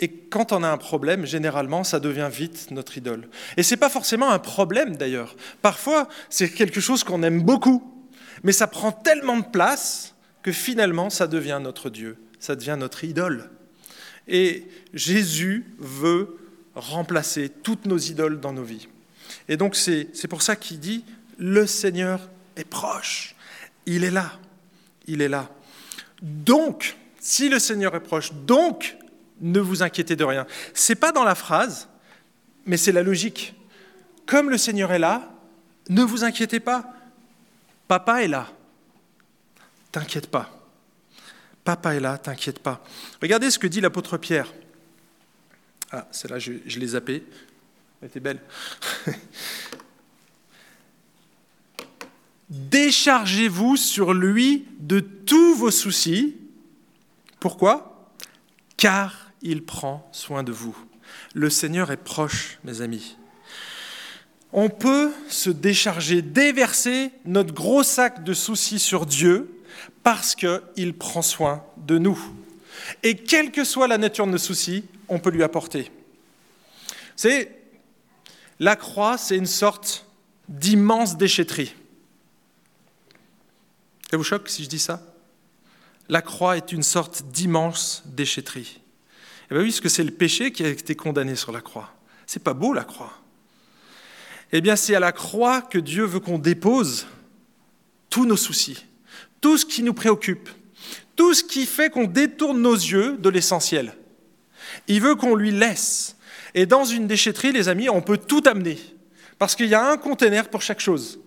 Et 0.00 0.08
quand 0.08 0.52
on 0.52 0.62
a 0.62 0.68
un 0.68 0.78
problème, 0.78 1.26
généralement, 1.26 1.84
ça 1.84 2.00
devient 2.00 2.30
vite 2.32 2.70
notre 2.70 2.96
idole. 2.96 3.28
Et 3.58 3.62
ce 3.62 3.74
n'est 3.74 3.78
pas 3.78 3.90
forcément 3.90 4.30
un 4.30 4.38
problème 4.38 4.96
d'ailleurs. 4.96 5.36
Parfois, 5.60 6.08
c'est 6.30 6.48
quelque 6.48 6.80
chose 6.80 7.04
qu'on 7.04 7.22
aime 7.22 7.42
beaucoup, 7.42 7.82
mais 8.42 8.52
ça 8.52 8.66
prend 8.66 8.92
tellement 8.92 9.36
de 9.36 9.44
place 9.44 10.14
que 10.42 10.52
finalement, 10.52 11.10
ça 11.10 11.26
devient 11.26 11.60
notre 11.62 11.90
Dieu, 11.90 12.16
ça 12.38 12.56
devient 12.56 12.76
notre 12.78 13.04
idole. 13.04 13.50
Et 14.26 14.66
Jésus 14.94 15.66
veut 15.78 16.38
remplacer 16.74 17.50
toutes 17.50 17.84
nos 17.84 17.98
idoles 17.98 18.40
dans 18.40 18.54
nos 18.54 18.62
vies. 18.62 18.88
Et 19.48 19.58
donc, 19.58 19.76
c'est 19.76 20.28
pour 20.28 20.40
ça 20.40 20.56
qu'il 20.56 20.80
dit, 20.80 21.04
le 21.36 21.66
Seigneur 21.66 22.30
est 22.56 22.64
proche, 22.64 23.34
il 23.84 24.04
est 24.04 24.10
là, 24.10 24.32
il 25.06 25.20
est 25.20 25.28
là. 25.28 25.50
Donc, 26.22 26.96
si 27.18 27.50
le 27.50 27.58
Seigneur 27.58 27.94
est 27.94 28.00
proche, 28.00 28.32
donc 28.46 28.96
ne 29.40 29.60
vous 29.60 29.82
inquiétez 29.82 30.16
de 30.16 30.24
rien. 30.24 30.46
C'est 30.74 30.94
pas 30.94 31.12
dans 31.12 31.24
la 31.24 31.34
phrase, 31.34 31.88
mais 32.66 32.76
c'est 32.76 32.92
la 32.92 33.02
logique. 33.02 33.54
Comme 34.26 34.50
le 34.50 34.58
Seigneur 34.58 34.92
est 34.92 34.98
là, 34.98 35.30
ne 35.88 36.02
vous 36.02 36.24
inquiétez 36.24 36.60
pas. 36.60 36.94
Papa 37.88 38.22
est 38.22 38.28
là. 38.28 38.48
T'inquiète 39.90 40.28
pas. 40.28 40.50
Papa 41.64 41.94
est 41.94 42.00
là, 42.00 42.16
t'inquiète 42.18 42.60
pas. 42.60 42.84
Regardez 43.20 43.50
ce 43.50 43.58
que 43.58 43.66
dit 43.66 43.80
l'apôtre 43.80 44.16
Pierre. 44.16 44.52
Ah, 45.90 46.06
celle-là, 46.10 46.38
je, 46.38 46.52
je 46.66 46.78
l'ai 46.78 46.86
zappée. 46.88 47.24
Elle 48.00 48.08
était 48.08 48.20
belle. 48.20 48.40
Déchargez-vous 52.48 53.76
sur 53.76 54.14
lui 54.14 54.66
de 54.78 55.00
tous 55.00 55.54
vos 55.54 55.70
soucis. 55.70 56.36
Pourquoi? 57.38 58.10
Car 58.76 59.29
il 59.42 59.64
prend 59.64 60.08
soin 60.12 60.42
de 60.42 60.52
vous. 60.52 60.76
Le 61.34 61.50
Seigneur 61.50 61.90
est 61.90 61.96
proche, 61.96 62.58
mes 62.64 62.80
amis. 62.80 63.16
On 64.52 64.68
peut 64.68 65.12
se 65.28 65.50
décharger, 65.50 66.22
déverser 66.22 67.10
notre 67.24 67.54
gros 67.54 67.82
sac 67.82 68.24
de 68.24 68.34
soucis 68.34 68.78
sur 68.78 69.06
Dieu 69.06 69.62
parce 70.02 70.34
qu'il 70.34 70.94
prend 70.94 71.22
soin 71.22 71.64
de 71.76 71.98
nous. 71.98 72.18
Et 73.02 73.14
quelle 73.14 73.52
que 73.52 73.64
soit 73.64 73.86
la 73.86 73.98
nature 73.98 74.26
de 74.26 74.32
nos 74.32 74.38
soucis, 74.38 74.84
on 75.08 75.18
peut 75.18 75.30
lui 75.30 75.42
apporter. 75.42 75.90
C'est 77.16 77.56
la 78.58 78.76
croix, 78.76 79.18
c'est 79.18 79.36
une 79.36 79.46
sorte 79.46 80.06
d'immense 80.48 81.16
déchetterie. 81.16 81.74
Ça 84.10 84.16
vous 84.16 84.24
choque 84.24 84.48
si 84.48 84.64
je 84.64 84.68
dis 84.68 84.78
ça? 84.78 85.02
La 86.08 86.22
croix 86.22 86.56
est 86.56 86.72
une 86.72 86.82
sorte 86.82 87.22
d'immense 87.30 88.02
déchetterie. 88.06 88.80
Eh 89.50 89.54
bien 89.54 89.62
oui, 89.62 89.70
parce 89.70 89.80
que 89.80 89.88
c'est 89.88 90.04
le 90.04 90.12
péché 90.12 90.52
qui 90.52 90.64
a 90.64 90.68
été 90.68 90.94
condamné 90.94 91.34
sur 91.34 91.50
la 91.50 91.60
croix. 91.60 91.92
C'est 92.26 92.42
pas 92.42 92.54
beau 92.54 92.72
la 92.72 92.84
croix. 92.84 93.12
Eh 94.52 94.60
bien, 94.60 94.76
c'est 94.76 94.94
à 94.94 95.00
la 95.00 95.12
croix 95.12 95.62
que 95.62 95.78
Dieu 95.78 96.04
veut 96.04 96.20
qu'on 96.20 96.38
dépose 96.38 97.06
tous 98.08 98.26
nos 98.26 98.36
soucis, 98.36 98.84
tout 99.40 99.56
ce 99.56 99.64
qui 99.64 99.82
nous 99.82 99.94
préoccupe, 99.94 100.48
tout 101.14 101.34
ce 101.34 101.44
qui 101.44 101.66
fait 101.66 101.90
qu'on 101.90 102.06
détourne 102.06 102.60
nos 102.60 102.74
yeux 102.74 103.16
de 103.18 103.28
l'essentiel. 103.28 103.94
Il 104.88 105.00
veut 105.00 105.14
qu'on 105.14 105.34
lui 105.34 105.50
laisse. 105.50 106.16
Et 106.54 106.66
dans 106.66 106.84
une 106.84 107.06
déchetterie, 107.06 107.52
les 107.52 107.68
amis, 107.68 107.88
on 107.88 108.02
peut 108.02 108.18
tout 108.18 108.42
amener, 108.46 108.78
parce 109.38 109.54
qu'il 109.54 109.66
y 109.66 109.74
a 109.74 109.88
un 109.88 109.96
conteneur 109.96 110.48
pour 110.48 110.62
chaque 110.62 110.80
chose. 110.80 111.20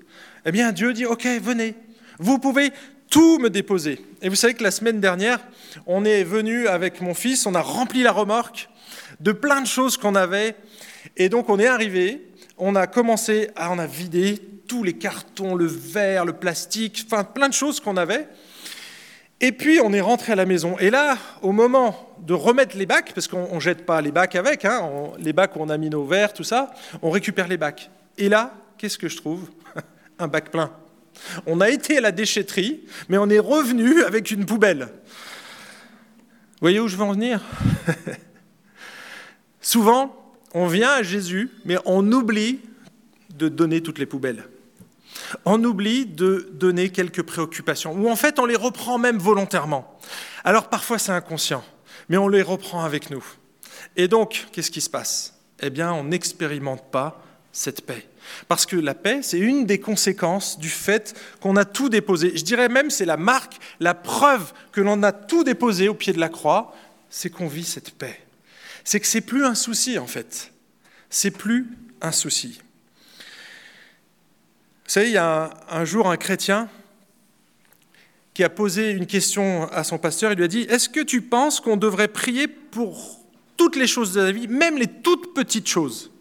Eh 0.46 0.52
bien, 0.52 0.74
Dieu 0.74 0.92
dit, 0.92 1.06
OK, 1.06 1.26
venez, 1.42 1.76
vous 2.20 2.40
pouvez 2.40 2.74
tout 3.14 3.38
me 3.38 3.52
déposer. 3.52 4.04
Et 4.24 4.30
vous 4.30 4.36
savez 4.36 4.56
que 4.56 4.64
la 4.64 4.72
semaine 4.72 5.00
dernière, 5.00 5.38
on 5.86 6.04
est 6.04 6.24
venu 6.24 6.68
avec 6.68 7.00
mon 7.00 7.14
fils, 7.14 7.46
on 7.46 7.54
a 7.54 7.62
rempli 7.62 8.02
la 8.02 8.12
remorque, 8.12 8.70
de 9.20 9.32
plein 9.32 9.62
de 9.62 9.68
choses 9.68 9.98
qu'on 9.98 10.16
avait. 10.16 10.56
Et 11.16 11.30
donc 11.30 11.48
on 11.48 11.60
est 11.60 11.68
arrivé, 11.68 12.28
on 12.58 12.76
a 12.76 12.88
commencé, 12.88 13.52
à, 13.56 13.72
on 13.72 13.78
a 13.78 13.86
vidé 13.86 14.42
tous 14.68 14.84
les 14.84 14.94
cartons, 14.94 15.54
le 15.54 15.68
verre, 15.68 16.26
le 16.26 16.34
plastique, 16.34 17.06
enfin 17.06 17.24
plein 17.24 17.50
de 17.50 17.54
choses 17.54 17.80
qu'on 17.80 17.98
avait. 17.98 18.28
Et 19.42 19.52
puis 19.52 19.80
on 19.80 19.94
est 19.94 20.02
rentré 20.02 20.32
à 20.32 20.36
la 20.36 20.48
maison. 20.48 20.76
Et 20.80 20.90
là, 20.90 21.16
au 21.44 21.52
moment 21.52 22.16
de 22.18 22.34
remettre 22.34 22.76
les 22.76 22.88
bacs, 22.88 23.14
parce 23.14 23.28
qu'on 23.28 23.54
ne 23.54 23.60
jette 23.60 23.86
pas 23.86 24.02
les 24.02 24.12
bacs 24.12 24.36
avec, 24.36 24.66
hein, 24.66 24.90
les 25.20 25.34
bacs 25.34 25.56
où 25.56 25.60
on 25.60 25.70
a 25.70 25.78
mis 25.78 25.92
nos 25.92 26.04
verres, 26.04 26.34
tout 26.34 26.44
ça, 26.44 26.74
on 27.04 27.12
récupère 27.12 27.48
les 27.48 27.58
bacs. 27.58 27.92
Et 28.18 28.28
là, 28.28 28.56
qu'est-ce 28.80 28.98
que 28.98 29.08
je 29.08 29.18
trouve? 29.18 29.52
Un 30.18 30.28
bac 30.28 30.50
plein. 30.50 30.72
On 31.46 31.62
a 31.62 31.70
été 31.70 31.98
à 31.98 32.02
la 32.02 32.12
déchetterie, 32.12 32.82
mais 33.10 33.18
on 33.18 33.30
est 33.30 33.40
revenu 33.40 34.04
avec 34.04 34.32
une 34.32 34.46
poubelle. 34.46 34.90
Vous 36.54 36.60
voyez 36.62 36.80
où 36.80 36.88
je 36.88 36.96
veux 36.96 37.04
en 37.04 37.14
venir? 37.14 37.42
Souvent, 39.62 40.36
on 40.54 40.68
vient 40.68 40.92
à 40.92 41.04
Jésus, 41.04 41.50
mais 41.66 41.78
on 41.86 42.10
oublie 42.12 42.60
de 43.36 43.50
donner 43.50 43.82
toutes 43.82 44.00
les 44.00 44.06
poubelles. 44.06 44.46
On 45.46 45.64
oublie 45.64 46.06
de 46.06 46.50
donner 46.54 46.90
quelques 46.90 47.24
préoccupations, 47.24 47.94
ou 47.94 48.10
en 48.10 48.16
fait 48.16 48.40
on 48.40 48.46
les 48.46 48.56
reprend 48.56 48.98
même 48.98 49.18
volontairement. 49.18 49.98
Alors 50.44 50.70
parfois 50.70 51.00
c'est 51.00 51.12
inconscient, 51.12 51.64
mais 52.10 52.18
on 52.18 52.28
les 52.28 52.42
reprend 52.42 52.84
avec 52.84 53.10
nous. 53.10 53.24
Et 53.96 54.08
donc, 54.08 54.48
qu'est-ce 54.52 54.72
qui 54.72 54.82
se 54.82 54.90
passe? 54.90 55.34
Eh 55.60 55.70
bien, 55.70 55.94
on 55.94 56.04
n'expérimente 56.06 56.92
pas 56.92 57.22
cette 57.52 57.86
paix. 57.86 58.08
Parce 58.48 58.66
que 58.66 58.76
la 58.76 58.94
paix, 58.94 59.20
c'est 59.22 59.40
une 59.40 59.66
des 59.66 59.80
conséquences 59.80 60.60
du 60.60 60.70
fait 60.70 61.20
qu'on 61.40 61.56
a 61.56 61.66
tout 61.66 61.90
déposé. 61.90 62.34
Je 62.36 62.44
dirais 62.44 62.70
même, 62.70 62.90
c'est 62.90 63.06
la 63.06 63.18
marque, 63.18 63.58
la 63.80 63.94
preuve 63.94 64.54
que 64.72 64.82
l'on 64.82 65.04
a 65.04 65.12
tout 65.12 65.44
déposé 65.44 65.88
au 65.88 65.94
pied 65.94 66.14
de 66.14 66.20
la 66.20 66.30
croix, 66.30 66.76
c'est 67.10 67.30
qu'on 67.30 67.48
vit 67.48 67.64
cette 67.64 67.92
paix. 67.92 68.20
C'est 68.84 69.00
que 69.00 69.08
c'est 69.08 69.22
plus 69.22 69.46
un 69.46 69.56
souci 69.56 69.98
en 69.98 70.08
fait. 70.08 70.52
C'est 71.10 71.32
plus 71.32 71.68
un 72.02 72.12
souci. 72.12 72.60
Vous 74.86 74.90
savez, 74.90 75.08
il 75.08 75.14
y 75.14 75.18
a 75.18 75.52
un, 75.70 75.86
jour 75.86 76.10
un 76.10 76.18
chrétien 76.18 76.70
qui 78.34 78.44
a 78.44 78.50
posé 78.50 78.92
une 78.92 79.06
question 79.06 79.72
à 79.72 79.84
son 79.84 79.98
pasteur. 79.98 80.32
Il 80.32 80.38
lui 80.38 80.44
a 80.44 80.48
dit 80.48 80.62
Est-ce 80.70 80.90
que 80.90 81.00
tu 81.00 81.22
penses 81.22 81.60
qu'on 81.60 81.78
devrait 81.78 82.10
prier 82.10 82.48
pour 82.48 83.20
toutes 83.56 83.76
les 83.76 83.88
choses 83.88 84.14
de 84.14 84.22
la 84.22 84.32
vie, 84.32 84.48
même 84.48 84.78
les 84.78 84.88
toutes 84.88 85.34
petites 85.34 85.68
choses? 85.68 86.13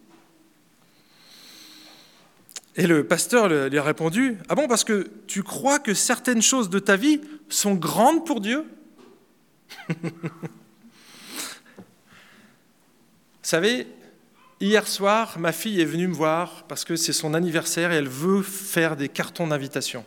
Et 2.75 2.87
le 2.87 3.05
pasteur 3.05 3.47
lui 3.49 3.77
a 3.77 3.83
répondu 3.83 4.37
Ah 4.49 4.55
bon, 4.55 4.67
parce 4.67 4.83
que 4.83 5.11
tu 5.27 5.43
crois 5.43 5.79
que 5.79 5.93
certaines 5.93 6.41
choses 6.41 6.69
de 6.69 6.79
ta 6.79 6.95
vie 6.95 7.21
sont 7.49 7.75
grandes 7.75 8.25
pour 8.25 8.41
Dieu? 8.41 8.65
Vous 10.01 10.09
savez, 13.41 13.87
Hier 14.63 14.87
soir, 14.87 15.39
ma 15.39 15.51
fille 15.51 15.81
est 15.81 15.85
venue 15.85 16.07
me 16.07 16.13
voir 16.13 16.63
parce 16.69 16.85
que 16.85 16.95
c'est 16.95 17.11
son 17.11 17.33
anniversaire 17.33 17.91
et 17.91 17.97
elle 17.97 18.07
veut 18.07 18.41
faire 18.41 18.95
des 18.95 19.09
cartons 19.09 19.47
d'invitation. 19.47 20.05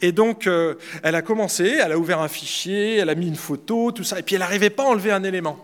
Et 0.00 0.10
donc, 0.10 0.46
euh, 0.46 0.76
elle 1.02 1.14
a 1.14 1.20
commencé, 1.20 1.78
elle 1.78 1.92
a 1.92 1.98
ouvert 1.98 2.20
un 2.20 2.28
fichier, 2.28 2.96
elle 2.96 3.10
a 3.10 3.14
mis 3.14 3.28
une 3.28 3.36
photo, 3.36 3.92
tout 3.92 4.04
ça, 4.04 4.18
et 4.18 4.22
puis 4.22 4.36
elle 4.36 4.40
n'arrivait 4.40 4.70
pas 4.70 4.84
à 4.84 4.86
enlever 4.86 5.10
un 5.10 5.22
élément. 5.22 5.62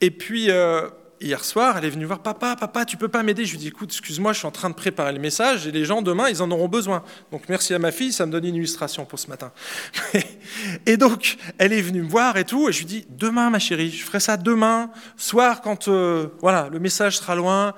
Et 0.00 0.10
puis, 0.10 0.50
euh, 0.50 0.88
hier 1.20 1.44
soir, 1.44 1.76
elle 1.76 1.84
est 1.84 1.90
venue 1.90 2.04
voir 2.04 2.20
papa, 2.20 2.56
papa, 2.56 2.84
tu 2.84 2.96
peux 2.96 3.08
pas 3.08 3.22
m'aider? 3.22 3.44
Je 3.44 3.52
lui 3.52 3.58
dis 3.58 3.68
écoute, 3.68 3.90
excuse-moi, 3.90 4.32
je 4.32 4.38
suis 4.38 4.46
en 4.46 4.50
train 4.50 4.70
de 4.70 4.74
préparer 4.74 5.12
le 5.12 5.18
message 5.18 5.66
et 5.66 5.72
les 5.72 5.84
gens 5.84 6.02
demain, 6.02 6.28
ils 6.28 6.42
en 6.42 6.50
auront 6.50 6.68
besoin. 6.68 7.02
Donc 7.32 7.48
merci 7.48 7.74
à 7.74 7.78
ma 7.78 7.92
fille, 7.92 8.12
ça 8.12 8.26
me 8.26 8.32
donne 8.32 8.44
une 8.44 8.54
illustration 8.54 9.04
pour 9.04 9.18
ce 9.18 9.28
matin. 9.28 9.52
et 10.86 10.96
donc, 10.96 11.36
elle 11.58 11.72
est 11.72 11.80
venue 11.80 12.02
me 12.02 12.08
voir 12.08 12.36
et 12.36 12.44
tout, 12.44 12.68
et 12.68 12.72
je 12.72 12.78
lui 12.78 12.86
dis 12.86 13.06
demain, 13.10 13.50
ma 13.50 13.58
chérie, 13.58 13.90
je 13.90 14.04
ferai 14.04 14.20
ça 14.20 14.36
demain, 14.36 14.90
soir, 15.16 15.60
quand 15.60 15.88
euh, 15.88 16.28
voilà, 16.40 16.68
le 16.70 16.78
message 16.78 17.18
sera 17.18 17.34
loin. 17.34 17.74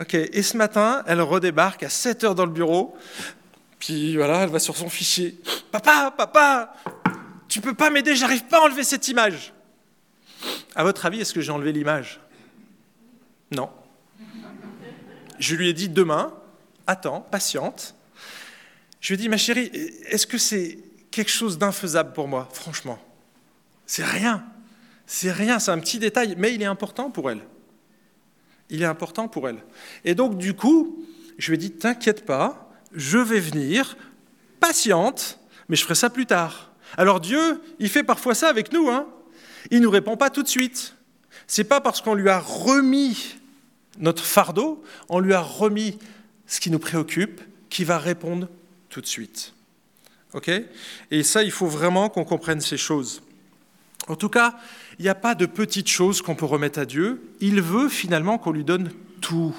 Ok. 0.00 0.14
Et 0.14 0.42
ce 0.42 0.56
matin, 0.56 1.02
elle 1.06 1.20
redébarque 1.20 1.82
à 1.82 1.90
7 1.90 2.24
heures 2.24 2.34
dans 2.34 2.46
le 2.46 2.52
bureau. 2.52 2.94
Puis 3.78 4.16
voilà, 4.16 4.42
elle 4.42 4.50
va 4.50 4.58
sur 4.58 4.76
son 4.76 4.88
fichier. 4.88 5.38
Papa, 5.72 6.12
papa, 6.16 6.74
tu 7.48 7.60
peux 7.60 7.74
pas 7.74 7.90
m'aider, 7.90 8.14
j'arrive 8.14 8.44
pas 8.44 8.58
à 8.58 8.60
enlever 8.62 8.84
cette 8.84 9.08
image. 9.08 9.52
À 10.74 10.84
votre 10.84 11.04
avis, 11.04 11.20
est-ce 11.20 11.34
que 11.34 11.40
j'ai 11.40 11.50
enlevé 11.50 11.72
l'image? 11.72 12.20
Non. 13.50 13.70
Je 15.38 15.56
lui 15.56 15.68
ai 15.68 15.72
dit 15.72 15.88
demain, 15.88 16.32
attends, 16.86 17.20
patiente. 17.20 17.94
Je 19.00 19.08
lui 19.08 19.14
ai 19.14 19.16
dit, 19.16 19.28
ma 19.28 19.38
chérie, 19.38 19.70
est-ce 20.06 20.26
que 20.26 20.38
c'est 20.38 20.78
quelque 21.10 21.30
chose 21.30 21.58
d'infaisable 21.58 22.12
pour 22.12 22.28
moi? 22.28 22.48
Franchement, 22.52 22.98
c'est 23.86 24.04
rien. 24.04 24.44
C'est 25.06 25.32
rien, 25.32 25.58
c'est 25.58 25.70
un 25.70 25.78
petit 25.78 25.98
détail, 25.98 26.34
mais 26.38 26.54
il 26.54 26.62
est 26.62 26.66
important 26.66 27.10
pour 27.10 27.30
elle. 27.30 27.40
Il 28.68 28.82
est 28.82 28.86
important 28.86 29.26
pour 29.26 29.48
elle. 29.48 29.58
Et 30.04 30.14
donc, 30.14 30.38
du 30.38 30.54
coup, 30.54 31.04
je 31.38 31.48
lui 31.48 31.54
ai 31.54 31.58
dit, 31.58 31.72
t'inquiète 31.72 32.24
pas, 32.24 32.70
je 32.92 33.18
vais 33.18 33.40
venir, 33.40 33.96
patiente, 34.60 35.40
mais 35.68 35.76
je 35.76 35.82
ferai 35.82 35.94
ça 35.94 36.10
plus 36.10 36.26
tard. 36.26 36.72
Alors 36.96 37.20
Dieu, 37.20 37.60
il 37.78 37.88
fait 37.88 38.02
parfois 38.02 38.34
ça 38.34 38.48
avec 38.48 38.72
nous. 38.72 38.88
Hein. 38.90 39.06
Il 39.70 39.78
ne 39.78 39.84
nous 39.84 39.90
répond 39.90 40.16
pas 40.16 40.30
tout 40.30 40.42
de 40.42 40.48
suite. 40.48 40.94
C'est 41.46 41.64
pas 41.64 41.80
parce 41.80 42.00
qu'on 42.00 42.14
lui 42.14 42.28
a 42.28 42.38
remis 42.38 43.36
notre 43.98 44.24
fardeau, 44.24 44.82
on 45.08 45.20
lui 45.20 45.34
a 45.34 45.40
remis 45.40 45.98
ce 46.46 46.60
qui 46.60 46.70
nous 46.70 46.78
préoccupe, 46.78 47.40
qui 47.68 47.84
va 47.84 47.98
répondre 47.98 48.48
tout 48.88 49.00
de 49.00 49.06
suite. 49.06 49.54
OK? 50.32 50.50
Et 51.10 51.22
ça, 51.22 51.42
il 51.42 51.50
faut 51.50 51.66
vraiment 51.66 52.08
qu'on 52.08 52.24
comprenne 52.24 52.60
ces 52.60 52.76
choses. 52.76 53.22
En 54.08 54.16
tout 54.16 54.28
cas, 54.28 54.56
il 54.98 55.02
n'y 55.02 55.08
a 55.08 55.14
pas 55.14 55.34
de 55.34 55.46
petites 55.46 55.88
choses 55.88 56.22
qu'on 56.22 56.34
peut 56.34 56.46
remettre 56.46 56.78
à 56.78 56.84
Dieu. 56.84 57.22
Il 57.40 57.60
veut 57.62 57.88
finalement 57.88 58.38
qu'on 58.38 58.52
lui 58.52 58.64
donne 58.64 58.90
tout, 59.20 59.54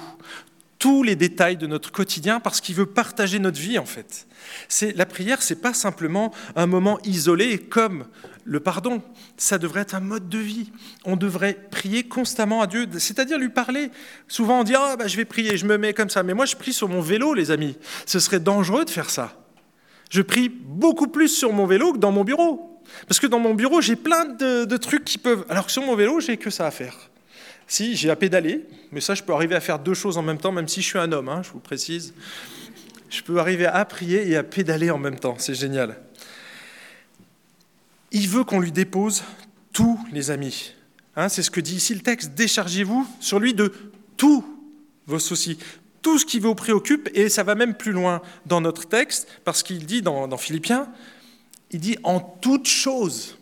tous 0.82 1.04
les 1.04 1.16
détails 1.16 1.58
de 1.58 1.68
notre 1.68 1.92
quotidien 1.92 2.40
parce 2.40 2.60
qu'il 2.60 2.74
veut 2.74 2.88
partager 2.88 3.38
notre 3.38 3.60
vie 3.60 3.78
en 3.78 3.86
fait. 3.86 4.28
C'est 4.68 4.98
la 4.98 5.06
prière, 5.06 5.44
c'est 5.44 5.62
pas 5.62 5.76
simplement 5.76 6.34
un 6.56 6.66
moment 6.66 6.98
isolé 7.06 7.60
comme 7.60 8.08
le 8.46 8.60
pardon, 8.60 9.04
ça 9.38 9.60
devrait 9.60 9.82
être 9.82 9.94
un 9.94 10.00
mode 10.00 10.28
de 10.28 10.40
vie. 10.40 10.72
On 11.06 11.18
devrait 11.18 11.54
prier 11.70 12.02
constamment 12.06 12.64
à 12.64 12.68
Dieu, 12.68 12.88
c'est-à-dire 12.98 13.38
lui 13.38 13.50
parler. 13.50 13.92
Souvent 14.28 14.62
on 14.62 14.64
dit 14.64 14.74
ah 14.76 14.96
bah, 14.98 15.06
je 15.06 15.18
vais 15.18 15.26
prier, 15.26 15.56
je 15.56 15.68
me 15.68 15.78
mets 15.78 15.94
comme 15.94 16.10
ça, 16.10 16.24
mais 16.24 16.34
moi 16.34 16.46
je 16.46 16.56
prie 16.56 16.74
sur 16.74 16.90
mon 16.90 17.00
vélo 17.00 17.36
les 17.36 17.52
amis. 17.52 17.78
Ce 18.08 18.18
serait 18.20 18.40
dangereux 18.40 18.84
de 18.84 18.90
faire 18.90 19.12
ça. 19.12 19.38
Je 20.10 20.24
prie 20.24 20.50
beaucoup 20.50 21.08
plus 21.08 21.28
sur 21.28 21.54
mon 21.54 21.68
vélo 21.68 21.94
que 21.94 22.00
dans 22.00 22.12
mon 22.12 22.24
bureau. 22.24 22.82
Parce 23.08 23.20
que 23.20 23.28
dans 23.28 23.40
mon 23.40 23.54
bureau, 23.54 23.82
j'ai 23.82 23.96
plein 23.96 24.26
de, 24.26 24.66
de 24.66 24.78
trucs 24.78 25.06
qui 25.06 25.20
peuvent. 25.20 25.46
Alors 25.48 25.68
que 25.68 25.72
sur 25.72 25.86
mon 25.86 25.96
vélo, 25.96 26.20
j'ai 26.20 26.38
que 26.38 26.50
ça 26.50 26.66
à 26.66 26.72
faire. 26.72 27.11
Si, 27.72 27.96
j'ai 27.96 28.10
à 28.10 28.18
pédaler, 28.18 28.68
mais 28.92 29.00
ça, 29.00 29.16
je 29.16 29.24
peux 29.24 29.32
arriver 29.32 29.56
à 29.56 29.62
faire 29.62 29.80
deux 29.80 29.94
choses 29.94 30.18
en 30.18 30.22
même 30.22 30.38
temps, 30.38 30.52
même 30.52 30.68
si 30.68 30.82
je 30.82 30.88
suis 30.88 31.00
un 31.00 31.10
homme, 31.14 31.30
hein, 31.30 31.42
je 31.42 31.52
vous 31.52 31.62
précise. 31.62 32.14
Je 33.10 33.22
peux 33.22 33.40
arriver 33.40 33.66
à 33.66 33.86
prier 33.86 34.28
et 34.28 34.36
à 34.36 34.44
pédaler 34.44 34.92
en 34.92 34.98
même 34.98 35.18
temps, 35.18 35.38
c'est 35.38 35.54
génial. 35.54 35.98
Il 38.12 38.28
veut 38.28 38.44
qu'on 38.44 38.60
lui 38.60 38.74
dépose 38.74 39.24
tous 39.72 39.98
les 40.12 40.32
amis. 40.32 40.74
Hein, 41.16 41.30
c'est 41.30 41.44
ce 41.44 41.50
que 41.50 41.62
dit 41.62 41.78
ici 41.78 41.96
le 41.96 42.02
texte. 42.02 42.34
Déchargez-vous 42.34 43.08
sur 43.22 43.40
lui 43.40 43.54
de 43.54 43.72
tous 44.18 44.44
vos 45.08 45.20
soucis, 45.20 45.58
tout 46.02 46.20
ce 46.20 46.26
qui 46.26 46.42
vous 46.42 46.56
préoccupe, 46.56 47.10
et 47.14 47.30
ça 47.30 47.44
va 47.44 47.56
même 47.56 47.76
plus 47.76 47.94
loin 47.94 48.22
dans 48.46 48.60
notre 48.60 48.86
texte, 48.86 49.30
parce 49.46 49.64
qu'il 49.64 49.86
dit 49.86 50.02
dans, 50.02 50.28
dans 50.28 50.36
Philippiens, 50.36 50.92
il 51.70 51.80
dit 51.80 51.98
en 52.04 52.20
toutes 52.20 52.68
choses, 52.68 53.38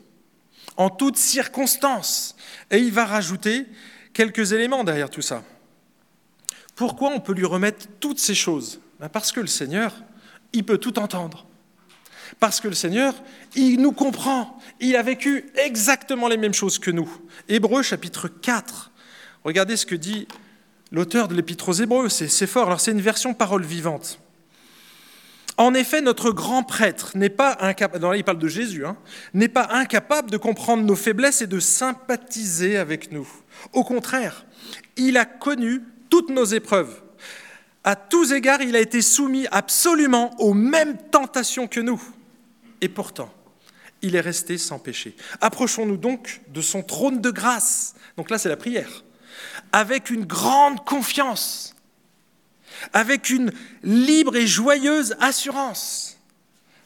en 0.78 0.92
toutes 0.92 1.18
circonstances. 1.18 2.36
Et 2.70 2.78
il 2.78 2.92
va 2.92 3.06
rajouter, 3.06 3.66
quelques 4.14 4.52
éléments 4.54 4.84
derrière 4.84 5.10
tout 5.10 5.22
ça. 5.22 5.44
Pourquoi 6.76 7.12
on 7.12 7.20
peut 7.20 7.34
lui 7.34 7.46
remettre 7.46 7.88
toutes 8.00 8.20
ces 8.20 8.36
choses? 8.36 8.80
Ben, 9.00 9.10
Parce 9.10 9.32
que 9.32 9.40
le 9.40 9.48
Seigneur, 9.48 9.94
il 10.54 10.64
peut 10.64 10.78
tout 10.78 10.98
entendre. 11.00 11.46
Parce 12.40 12.60
que 12.62 12.68
le 12.68 12.76
Seigneur, 12.76 13.14
il 13.56 13.82
nous 13.82 13.92
comprend. 13.92 14.60
Il 14.80 14.96
a 14.96 15.02
vécu 15.02 15.50
exactement 15.56 16.28
les 16.28 16.38
mêmes 16.38 16.54
choses 16.54 16.80
que 16.80 16.92
nous. 16.92 17.10
Hébreu 17.48 17.82
chapitre 17.82 18.28
4. 18.28 18.92
Regardez 19.44 19.78
ce 19.78 19.86
que 19.86 19.96
dit 19.96 20.28
l'auteur 20.92 21.28
de 21.28 21.34
l'Épître 21.34 21.70
aux 21.70 21.74
Hébreux. 21.74 22.10
C'est 22.10 22.48
fort. 22.48 22.68
Alors 22.68 22.80
c'est 22.80 22.92
une 22.92 23.02
version 23.02 23.34
parole 23.34 23.66
vivante. 23.66 24.20
En 25.60 25.74
effet, 25.74 26.00
notre 26.00 26.32
grand 26.32 26.64
prêtre 26.64 27.12
n'est 27.16 27.28
pas 27.28 27.58
incapable, 27.60 28.16
il 28.16 28.24
parle 28.24 28.40
de 28.40 28.48
Jésus, 28.48 28.86
hein, 28.86 28.96
n'est 29.34 29.50
pas 29.50 29.68
incapable 29.72 30.32
de 30.32 30.38
comprendre 30.38 30.84
nos 30.84 30.96
faiblesses 30.96 31.42
et 31.42 31.48
de 31.48 31.60
sympathiser 31.60 32.78
avec 32.78 33.12
nous. 33.12 33.28
Au 33.74 33.84
contraire, 33.84 34.46
il 34.96 35.18
a 35.18 35.26
connu 35.26 35.82
toutes 36.10 36.30
nos 36.30 36.46
épreuves. 36.46 37.02
À 37.84 37.98
tous 37.98 38.32
égards, 38.32 38.62
il 38.62 38.74
a 38.78 38.80
été 38.80 39.02
soumis 39.02 39.48
absolument 39.52 40.34
aux 40.40 40.54
mêmes 40.54 40.96
tentations 41.12 41.68
que 41.68 41.82
nous. 41.82 42.02
Et 42.80 42.88
pourtant, 42.88 43.30
il 44.02 44.16
est 44.16 44.22
resté 44.22 44.58
sans 44.58 44.80
péché. 44.80 45.14
Approchons-nous 45.42 45.98
donc 45.98 46.40
de 46.48 46.62
son 46.62 46.84
trône 46.84 47.20
de 47.20 47.32
grâce. 47.32 47.96
Donc 48.16 48.30
là, 48.30 48.38
c'est 48.38 48.48
la 48.48 48.56
prière. 48.56 49.04
Avec 49.74 50.10
une 50.10 50.24
grande 50.24 50.86
confiance 50.86 51.76
avec 52.94 53.30
une 53.30 53.52
libre 53.84 54.36
et 54.36 54.48
joyeuse 54.48 55.16
assurance. 55.20 56.18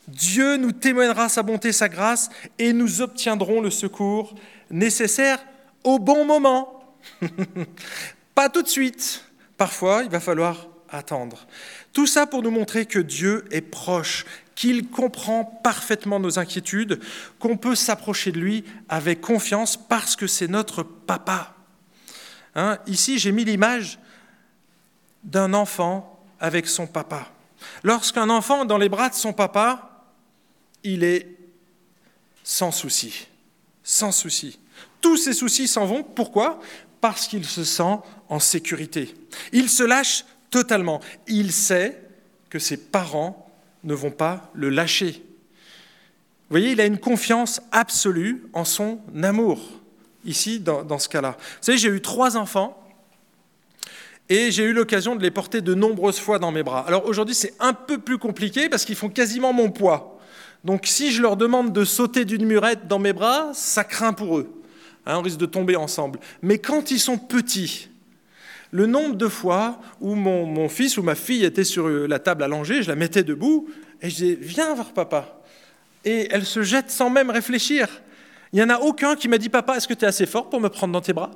Dieu 0.07 0.57
nous 0.57 0.71
témoignera 0.71 1.29
sa 1.29 1.43
bonté, 1.43 1.71
sa 1.71 1.89
grâce, 1.89 2.29
et 2.59 2.73
nous 2.73 3.01
obtiendrons 3.01 3.61
le 3.61 3.69
secours 3.69 4.35
nécessaire 4.69 5.39
au 5.83 5.99
bon 5.99 6.25
moment. 6.25 6.95
Pas 8.35 8.49
tout 8.49 8.61
de 8.61 8.67
suite. 8.67 9.23
Parfois, 9.57 10.03
il 10.03 10.09
va 10.09 10.19
falloir 10.19 10.67
attendre. 10.89 11.47
Tout 11.93 12.07
ça 12.07 12.25
pour 12.25 12.41
nous 12.41 12.51
montrer 12.51 12.85
que 12.85 12.99
Dieu 12.99 13.45
est 13.51 13.61
proche, 13.61 14.25
qu'il 14.55 14.89
comprend 14.89 15.45
parfaitement 15.45 16.19
nos 16.19 16.37
inquiétudes, 16.39 16.99
qu'on 17.39 17.57
peut 17.57 17.75
s'approcher 17.75 18.31
de 18.31 18.39
lui 18.39 18.63
avec 18.89 19.21
confiance 19.21 19.77
parce 19.77 20.15
que 20.15 20.27
c'est 20.27 20.47
notre 20.47 20.83
papa. 20.83 21.55
Hein, 22.55 22.77
ici, 22.87 23.17
j'ai 23.17 23.31
mis 23.31 23.45
l'image 23.45 23.99
d'un 25.23 25.53
enfant 25.53 26.19
avec 26.39 26.67
son 26.67 26.87
papa. 26.87 27.27
Lorsqu'un 27.83 28.29
enfant 28.29 28.63
est 28.63 28.67
dans 28.67 28.77
les 28.77 28.89
bras 28.89 29.09
de 29.09 29.15
son 29.15 29.33
papa, 29.33 30.05
il 30.83 31.03
est 31.03 31.27
sans 32.43 32.71
souci, 32.71 33.27
sans 33.83 34.11
souci. 34.11 34.59
Tous 35.01 35.17
ses 35.17 35.33
soucis 35.33 35.67
s'en 35.67 35.85
vont. 35.85 36.03
Pourquoi? 36.03 36.59
Parce 37.01 37.27
qu'il 37.27 37.45
se 37.45 37.63
sent 37.63 37.99
en 38.29 38.39
sécurité. 38.39 39.13
Il 39.51 39.69
se 39.69 39.83
lâche 39.83 40.25
totalement. 40.49 40.99
Il 41.27 41.51
sait 41.51 42.01
que 42.49 42.59
ses 42.59 42.77
parents 42.77 43.49
ne 43.83 43.93
vont 43.93 44.11
pas 44.11 44.49
le 44.53 44.69
lâcher. 44.69 45.23
Vous 46.49 46.59
voyez, 46.59 46.71
il 46.71 46.81
a 46.81 46.85
une 46.85 46.99
confiance 46.99 47.61
absolue 47.71 48.45
en 48.53 48.63
son 48.65 48.99
amour, 49.23 49.59
ici, 50.23 50.59
dans, 50.59 50.83
dans 50.83 50.99
ce 50.99 51.09
cas-là. 51.09 51.37
Vous 51.39 51.57
savez, 51.61 51.77
j'ai 51.77 51.89
eu 51.89 52.01
trois 52.01 52.37
enfants 52.37 52.82
et 54.29 54.51
j'ai 54.51 54.63
eu 54.63 54.73
l'occasion 54.73 55.15
de 55.15 55.21
les 55.21 55.31
porter 55.31 55.61
de 55.61 55.73
nombreuses 55.73 56.19
fois 56.19 56.39
dans 56.39 56.51
mes 56.51 56.63
bras. 56.63 56.85
Alors 56.87 57.05
aujourd'hui, 57.05 57.35
c'est 57.35 57.53
un 57.59 57.73
peu 57.73 57.97
plus 57.97 58.17
compliqué 58.17 58.69
parce 58.69 58.85
qu'ils 58.85 58.95
font 58.95 59.09
quasiment 59.09 59.53
mon 59.53 59.69
poids. 59.69 60.19
Donc 60.63 60.85
si 60.85 61.11
je 61.11 61.21
leur 61.21 61.35
demande 61.35 61.73
de 61.73 61.83
sauter 61.83 62.23
d'une 62.23 62.45
murette 62.45 62.87
dans 62.87 62.99
mes 62.99 63.13
bras, 63.13 63.51
ça 63.53 63.83
craint 63.83 64.13
pour 64.13 64.37
eux. 64.37 64.49
Hein, 65.05 65.17
on 65.17 65.21
risque 65.21 65.39
de 65.39 65.45
tomber 65.45 65.75
ensemble. 65.75 66.19
Mais 66.41 66.57
quand 66.57 66.91
ils 66.91 66.99
sont 66.99 67.17
petits, 67.17 67.89
le 68.71 68.85
nombre 68.85 69.15
de 69.15 69.27
fois 69.27 69.79
où 69.99 70.15
mon, 70.15 70.69
fils 70.69 70.97
ou 70.97 71.03
ma 71.03 71.15
fille 71.15 71.43
était 71.43 71.65
sur 71.65 71.89
la 71.89 72.19
table 72.19 72.43
allongée, 72.43 72.81
je 72.81 72.87
la 72.87 72.95
mettais 72.95 73.23
debout 73.23 73.67
et 74.01 74.09
je 74.09 74.15
disais 74.15 74.37
Viens 74.39 74.73
voir 74.73 74.93
papa. 74.93 75.41
Et 76.05 76.27
elle 76.31 76.45
se 76.45 76.63
jette 76.63 76.89
sans 76.89 77.09
même 77.09 77.29
réfléchir. 77.29 77.87
Il 78.51 78.57
n'y 78.57 78.63
en 78.63 78.69
a 78.69 78.79
aucun 78.79 79.15
qui 79.15 79.27
m'a 79.27 79.37
dit 79.37 79.49
Papa, 79.49 79.75
est-ce 79.75 79.87
que 79.87 79.93
tu 79.93 80.05
es 80.05 80.07
assez 80.07 80.25
fort 80.25 80.49
pour 80.49 80.61
me 80.61 80.69
prendre 80.69 80.93
dans 80.93 81.01
tes 81.01 81.13
bras? 81.13 81.31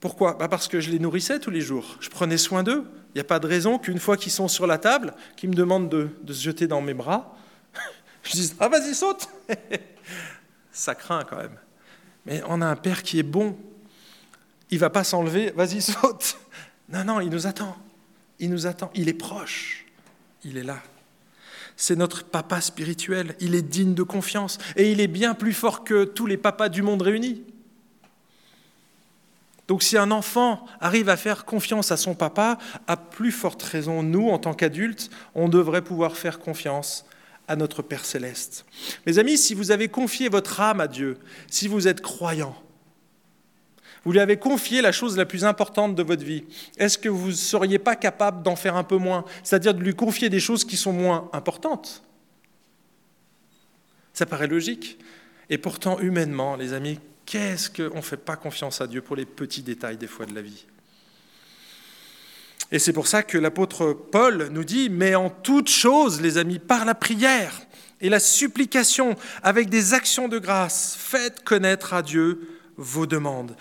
Pourquoi? 0.00 0.32
Bah 0.34 0.48
Parce 0.48 0.66
que 0.66 0.80
je 0.80 0.90
les 0.90 0.98
nourrissais 0.98 1.38
tous 1.38 1.50
les 1.50 1.60
jours. 1.60 1.96
Je 2.00 2.08
prenais 2.08 2.38
soin 2.38 2.62
d'eux. 2.62 2.84
Il 3.14 3.18
n'y 3.18 3.20
a 3.20 3.24
pas 3.24 3.38
de 3.38 3.46
raison 3.46 3.78
qu'une 3.78 3.98
fois 3.98 4.16
qu'ils 4.16 4.32
sont 4.32 4.48
sur 4.48 4.66
la 4.66 4.78
table, 4.78 5.14
qu'ils 5.36 5.50
me 5.50 5.54
demandent 5.54 5.90
de, 5.90 6.08
de 6.22 6.32
se 6.32 6.42
jeter 6.42 6.66
dans 6.66 6.80
mes 6.80 6.94
bras, 6.94 7.36
je 8.22 8.32
dise 8.32 8.56
Ah, 8.58 8.68
vas-y, 8.68 8.94
saute 8.94 9.28
Ça 10.72 10.94
craint 10.94 11.24
quand 11.28 11.36
même. 11.36 11.56
Mais 12.24 12.42
on 12.48 12.62
a 12.62 12.66
un 12.66 12.76
Père 12.76 13.02
qui 13.02 13.18
est 13.18 13.24
bon. 13.24 13.58
Il 14.70 14.76
ne 14.76 14.80
va 14.80 14.90
pas 14.90 15.04
s'enlever, 15.04 15.52
vas-y, 15.54 15.82
saute. 15.82 16.36
Non, 16.88 17.04
non, 17.04 17.20
il 17.20 17.30
nous 17.30 17.46
attend. 17.46 17.76
Il 18.40 18.50
nous 18.50 18.66
attend. 18.66 18.90
Il 18.96 19.08
est 19.08 19.14
proche. 19.14 19.86
Il 20.42 20.56
est 20.56 20.64
là. 20.64 20.82
C'est 21.76 21.94
notre 21.94 22.24
papa 22.24 22.60
spirituel. 22.60 23.36
Il 23.38 23.54
est 23.54 23.62
digne 23.62 23.94
de 23.94 24.02
confiance. 24.02 24.58
Et 24.74 24.90
il 24.90 25.00
est 25.00 25.06
bien 25.06 25.34
plus 25.34 25.52
fort 25.52 25.84
que 25.84 26.02
tous 26.02 26.26
les 26.26 26.36
papas 26.36 26.68
du 26.68 26.82
monde 26.82 27.02
réunis. 27.02 27.44
Donc 29.70 29.84
si 29.84 29.96
un 29.96 30.10
enfant 30.10 30.66
arrive 30.80 31.08
à 31.08 31.16
faire 31.16 31.44
confiance 31.44 31.92
à 31.92 31.96
son 31.96 32.16
papa, 32.16 32.58
à 32.88 32.96
plus 32.96 33.30
forte 33.30 33.62
raison, 33.62 34.02
nous, 34.02 34.28
en 34.28 34.36
tant 34.40 34.52
qu'adultes, 34.52 35.10
on 35.36 35.48
devrait 35.48 35.84
pouvoir 35.84 36.16
faire 36.16 36.40
confiance 36.40 37.04
à 37.46 37.54
notre 37.54 37.80
Père 37.80 38.04
céleste. 38.04 38.66
Mes 39.06 39.20
amis, 39.20 39.38
si 39.38 39.54
vous 39.54 39.70
avez 39.70 39.86
confié 39.86 40.28
votre 40.28 40.60
âme 40.60 40.80
à 40.80 40.88
Dieu, 40.88 41.18
si 41.48 41.68
vous 41.68 41.86
êtes 41.86 42.00
croyant, 42.00 42.56
vous 44.04 44.10
lui 44.10 44.18
avez 44.18 44.38
confié 44.38 44.82
la 44.82 44.90
chose 44.90 45.16
la 45.16 45.24
plus 45.24 45.44
importante 45.44 45.94
de 45.94 46.02
votre 46.02 46.24
vie, 46.24 46.42
est-ce 46.76 46.98
que 46.98 47.08
vous 47.08 47.28
ne 47.28 47.32
seriez 47.32 47.78
pas 47.78 47.94
capable 47.94 48.42
d'en 48.42 48.56
faire 48.56 48.74
un 48.74 48.82
peu 48.82 48.96
moins, 48.96 49.24
c'est-à-dire 49.44 49.72
de 49.72 49.84
lui 49.84 49.94
confier 49.94 50.30
des 50.30 50.40
choses 50.40 50.64
qui 50.64 50.76
sont 50.76 50.92
moins 50.92 51.30
importantes? 51.32 52.02
Ça 54.14 54.26
paraît 54.26 54.48
logique. 54.48 54.98
Et 55.48 55.58
pourtant, 55.58 56.00
humainement, 56.00 56.56
les 56.56 56.72
amis, 56.72 56.98
qu'est-ce 57.30 57.70
qu'on 57.70 57.98
ne 57.98 58.02
fait 58.02 58.16
pas 58.16 58.34
confiance 58.34 58.80
à 58.80 58.88
Dieu 58.88 59.02
pour 59.02 59.14
les 59.14 59.24
petits 59.24 59.62
détails 59.62 59.96
des 59.96 60.08
fois 60.08 60.26
de 60.26 60.34
la 60.34 60.42
vie? 60.42 60.66
Et 62.72 62.80
c'est 62.80 62.92
pour 62.92 63.06
ça 63.06 63.22
que 63.22 63.38
l'apôtre 63.38 63.92
Paul 63.92 64.48
nous 64.50 64.64
dit, 64.64 64.90
mais 64.90 65.14
en 65.14 65.30
toute 65.30 65.68
chose, 65.68 66.20
les 66.20 66.38
amis, 66.38 66.58
par 66.58 66.84
la 66.84 66.96
prière 66.96 67.52
et 68.00 68.08
la 68.08 68.18
supplication, 68.18 69.14
avec 69.44 69.68
des 69.68 69.94
actions 69.94 70.26
de 70.26 70.40
grâce, 70.40 70.96
faites 70.98 71.44
connaître 71.44 71.94
à 71.94 72.02
Dieu 72.02 72.48
vos 72.76 73.06
demandes. 73.06 73.56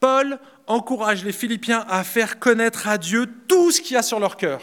Paul 0.00 0.38
encourage 0.66 1.24
les 1.24 1.32
Philippiens 1.32 1.86
à 1.88 2.04
faire 2.04 2.38
connaître 2.38 2.88
à 2.88 2.98
Dieu 2.98 3.26
tout 3.48 3.70
ce 3.70 3.80
qu'il 3.80 3.94
y 3.94 3.96
a 3.96 4.02
sur 4.02 4.20
leur 4.20 4.36
cœur, 4.36 4.60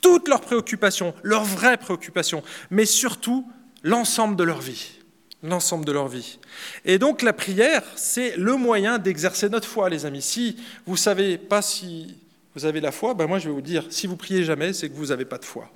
toutes 0.00 0.28
leurs 0.28 0.40
préoccupations, 0.40 1.14
leurs 1.24 1.44
vraies 1.44 1.78
préoccupations, 1.78 2.44
mais 2.70 2.86
surtout 2.86 3.48
l'ensemble 3.82 4.36
de 4.36 4.44
leur 4.44 4.60
vie. 4.60 5.03
L'ensemble 5.46 5.84
de 5.84 5.92
leur 5.92 6.08
vie. 6.08 6.38
Et 6.86 6.98
donc 6.98 7.20
la 7.20 7.34
prière, 7.34 7.82
c'est 7.96 8.34
le 8.38 8.56
moyen 8.56 8.96
d'exercer 8.96 9.50
notre 9.50 9.68
foi, 9.68 9.90
les 9.90 10.06
amis. 10.06 10.22
Si 10.22 10.56
vous 10.86 10.94
ne 10.94 10.98
savez 10.98 11.36
pas 11.36 11.60
si 11.60 12.16
vous 12.54 12.64
avez 12.64 12.80
la 12.80 12.90
foi, 12.90 13.12
ben 13.12 13.26
moi 13.26 13.38
je 13.38 13.48
vais 13.48 13.54
vous 13.54 13.60
dire, 13.60 13.84
si 13.90 14.06
vous 14.06 14.16
priez 14.16 14.42
jamais, 14.42 14.72
c'est 14.72 14.88
que 14.88 14.94
vous 14.94 15.08
n'avez 15.08 15.26
pas 15.26 15.36
de 15.36 15.44
foi. 15.44 15.70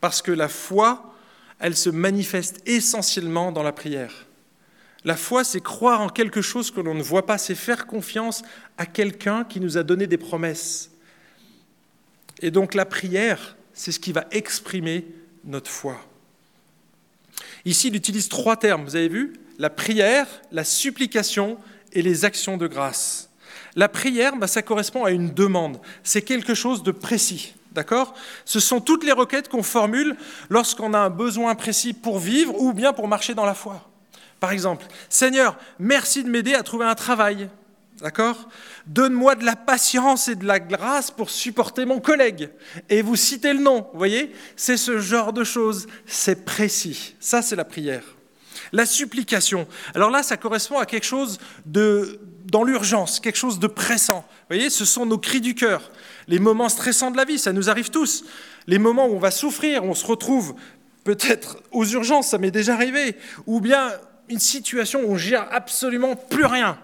Parce 0.00 0.22
que 0.22 0.32
la 0.32 0.48
foi, 0.48 1.14
elle 1.58 1.76
se 1.76 1.90
manifeste 1.90 2.62
essentiellement 2.64 3.52
dans 3.52 3.62
la 3.62 3.72
prière. 3.72 4.24
La 5.04 5.16
foi, 5.16 5.44
c'est 5.44 5.60
croire 5.60 6.00
en 6.00 6.08
quelque 6.08 6.40
chose 6.40 6.70
que 6.70 6.80
l'on 6.80 6.94
ne 6.94 7.02
voit 7.02 7.26
pas, 7.26 7.36
c'est 7.36 7.54
faire 7.54 7.86
confiance 7.86 8.42
à 8.78 8.86
quelqu'un 8.86 9.44
qui 9.44 9.60
nous 9.60 9.76
a 9.76 9.82
donné 9.82 10.06
des 10.06 10.16
promesses. 10.16 10.92
Et 12.40 12.50
donc 12.50 12.72
la 12.72 12.86
prière, 12.86 13.54
c'est 13.74 13.92
ce 13.92 14.00
qui 14.00 14.12
va 14.12 14.24
exprimer 14.30 15.04
notre 15.44 15.70
foi. 15.70 16.00
Ici, 17.66 17.88
il 17.88 17.96
utilise 17.96 18.28
trois 18.28 18.56
termes, 18.56 18.84
vous 18.84 18.96
avez 18.96 19.08
vu? 19.08 19.34
La 19.58 19.70
prière, 19.70 20.26
la 20.52 20.62
supplication 20.62 21.58
et 21.92 22.00
les 22.00 22.24
actions 22.24 22.56
de 22.56 22.68
grâce. 22.68 23.28
La 23.74 23.88
prière, 23.88 24.36
bah, 24.36 24.46
ça 24.46 24.62
correspond 24.62 25.04
à 25.04 25.10
une 25.10 25.34
demande. 25.34 25.80
C'est 26.04 26.22
quelque 26.22 26.54
chose 26.54 26.84
de 26.84 26.92
précis. 26.92 27.54
D'accord? 27.72 28.14
Ce 28.44 28.60
sont 28.60 28.80
toutes 28.80 29.04
les 29.04 29.12
requêtes 29.12 29.48
qu'on 29.48 29.64
formule 29.64 30.16
lorsqu'on 30.48 30.94
a 30.94 30.98
un 30.98 31.10
besoin 31.10 31.54
précis 31.56 31.92
pour 31.92 32.20
vivre 32.20 32.54
ou 32.58 32.72
bien 32.72 32.92
pour 32.92 33.08
marcher 33.08 33.34
dans 33.34 33.44
la 33.44 33.52
foi. 33.52 33.90
Par 34.38 34.52
exemple, 34.52 34.86
Seigneur, 35.10 35.58
merci 35.78 36.22
de 36.22 36.30
m'aider 36.30 36.54
à 36.54 36.62
trouver 36.62 36.86
un 36.86 36.94
travail. 36.94 37.50
D'accord? 38.00 38.48
Donne-moi 38.86 39.36
de 39.36 39.44
la 39.44 39.56
patience 39.56 40.28
et 40.28 40.34
de 40.34 40.44
la 40.44 40.60
grâce 40.60 41.10
pour 41.10 41.30
supporter 41.30 41.86
mon 41.86 42.00
collègue. 42.00 42.50
Et 42.90 43.00
vous 43.00 43.16
citez 43.16 43.52
le 43.52 43.60
nom, 43.60 43.88
vous 43.92 43.98
voyez? 43.98 44.32
C'est 44.54 44.76
ce 44.76 44.98
genre 44.98 45.32
de 45.32 45.44
choses. 45.44 45.86
C'est 46.04 46.44
précis. 46.44 47.14
Ça, 47.20 47.40
c'est 47.40 47.56
la 47.56 47.64
prière. 47.64 48.04
La 48.72 48.84
supplication. 48.84 49.66
Alors 49.94 50.10
là, 50.10 50.22
ça 50.22 50.36
correspond 50.36 50.78
à 50.78 50.86
quelque 50.86 51.06
chose 51.06 51.38
dans 51.64 52.64
l'urgence, 52.64 53.20
quelque 53.20 53.38
chose 53.38 53.58
de 53.58 53.66
pressant. 53.66 54.24
Vous 54.28 54.56
voyez, 54.56 54.70
ce 54.70 54.84
sont 54.84 55.06
nos 55.06 55.18
cris 55.18 55.40
du 55.40 55.54
cœur, 55.54 55.90
les 56.28 56.38
moments 56.38 56.68
stressants 56.68 57.10
de 57.10 57.16
la 57.16 57.24
vie, 57.24 57.38
ça 57.38 57.52
nous 57.52 57.70
arrive 57.70 57.90
tous. 57.90 58.24
Les 58.66 58.78
moments 58.78 59.06
où 59.06 59.14
on 59.14 59.18
va 59.18 59.30
souffrir, 59.30 59.84
on 59.84 59.94
se 59.94 60.04
retrouve 60.06 60.54
peut-être 61.04 61.58
aux 61.70 61.84
urgences, 61.84 62.28
ça 62.28 62.38
m'est 62.38 62.50
déjà 62.50 62.74
arrivé, 62.74 63.16
ou 63.46 63.60
bien 63.60 63.92
une 64.28 64.40
situation 64.40 65.02
où 65.04 65.12
on 65.12 65.16
gère 65.16 65.46
absolument 65.52 66.16
plus 66.16 66.46
rien. 66.46 66.78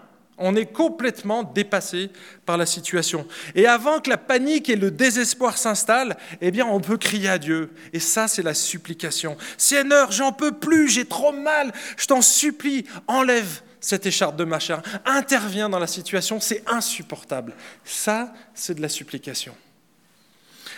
On 0.44 0.56
est 0.56 0.66
complètement 0.66 1.44
dépassé 1.44 2.10
par 2.44 2.56
la 2.56 2.66
situation. 2.66 3.26
Et 3.54 3.66
avant 3.66 4.00
que 4.00 4.10
la 4.10 4.16
panique 4.16 4.68
et 4.68 4.74
le 4.74 4.90
désespoir 4.90 5.56
s'installent, 5.56 6.16
eh 6.40 6.50
bien, 6.50 6.66
on 6.66 6.80
peut 6.80 6.98
crier 6.98 7.28
à 7.28 7.38
Dieu. 7.38 7.70
Et 7.92 8.00
ça, 8.00 8.26
c'est 8.26 8.42
la 8.42 8.52
supplication. 8.52 9.36
Seigneur, 9.56 10.10
j'en 10.10 10.32
peux 10.32 10.50
plus, 10.50 10.88
j'ai 10.88 11.04
trop 11.04 11.32
mal, 11.32 11.72
je 11.96 12.06
t'en 12.06 12.22
supplie, 12.22 12.84
enlève 13.06 13.62
cette 13.80 14.04
écharpe 14.04 14.36
de 14.36 14.44
machin, 14.44 14.82
intervient 15.04 15.68
dans 15.68 15.78
la 15.78 15.86
situation, 15.86 16.40
c'est 16.40 16.64
insupportable. 16.66 17.54
Ça, 17.84 18.32
c'est 18.54 18.74
de 18.74 18.82
la 18.82 18.88
supplication. 18.88 19.54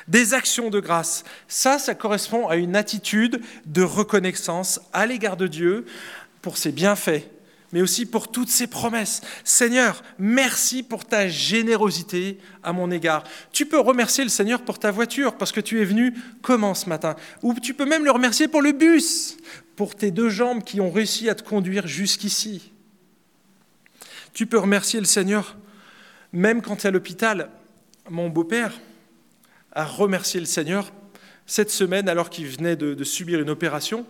Des 0.09 0.35
actions 0.35 0.69
de 0.69 0.81
grâce, 0.81 1.25
ça, 1.49 1.79
ça 1.79 1.95
correspond 1.95 2.49
à 2.49 2.57
une 2.57 2.77
attitude 2.77 3.41
de 3.65 3.83
reconnaissance 3.83 4.81
à 4.93 5.07
l'égard 5.07 5.39
de 5.39 5.47
Dieu 5.47 5.87
pour 6.43 6.59
ses 6.59 6.73
bienfaits, 6.73 7.23
mais 7.75 7.83
aussi 7.83 8.07
pour 8.07 8.31
toutes 8.31 8.51
ses 8.51 8.69
promesses. 8.69 9.21
Seigneur, 9.43 10.05
merci 10.17 10.85
pour 10.85 11.05
ta 11.05 11.27
générosité 11.27 12.39
à 12.63 12.73
mon 12.73 12.89
égard. 12.93 13.25
Tu 13.51 13.67
peux 13.67 13.81
remercier 13.81 14.23
le 14.23 14.31
Seigneur 14.31 14.63
pour 14.63 14.79
ta 14.79 14.93
voiture, 14.93 15.37
parce 15.37 15.51
que 15.51 15.61
tu 15.61 15.83
es 15.83 15.85
venu 15.85 16.15
comment 16.41 16.75
ce 16.75 16.89
matin? 16.89 17.17
Ou 17.43 17.53
tu 17.55 17.75
peux 17.75 17.85
même 17.85 18.05
le 18.05 18.13
remercier 18.13 18.47
pour 18.47 18.63
le 18.63 18.71
bus, 18.71 19.37
pour 19.75 19.97
tes 19.97 20.13
deux 20.13 20.29
jambes 20.29 20.63
qui 20.63 20.81
ont 20.81 20.93
réussi 20.93 21.29
à 21.29 21.35
te 21.35 21.43
conduire 21.43 21.89
jusqu'ici. 21.89 22.71
Tu 24.35 24.47
peux 24.47 24.59
remercier 24.59 25.01
le 25.01 25.07
Seigneur, 25.07 25.57
même 26.33 26.63
quand 26.63 26.77
tu 26.77 26.85
es 26.85 26.87
à 26.87 26.93
l'hôpital. 26.93 27.51
Mon 28.09 28.29
beau-père 28.29 28.81
a 29.73 29.85
remercié 29.85 30.39
le 30.39 30.47
Seigneur 30.47 30.93
cette 31.45 31.71
semaine 31.71 32.09
alors 32.09 32.31
qu'il 32.31 32.47
venait 32.47 32.77
de, 32.77 33.03
subir 33.03 33.41
une 33.41 33.51
opération 33.51 34.07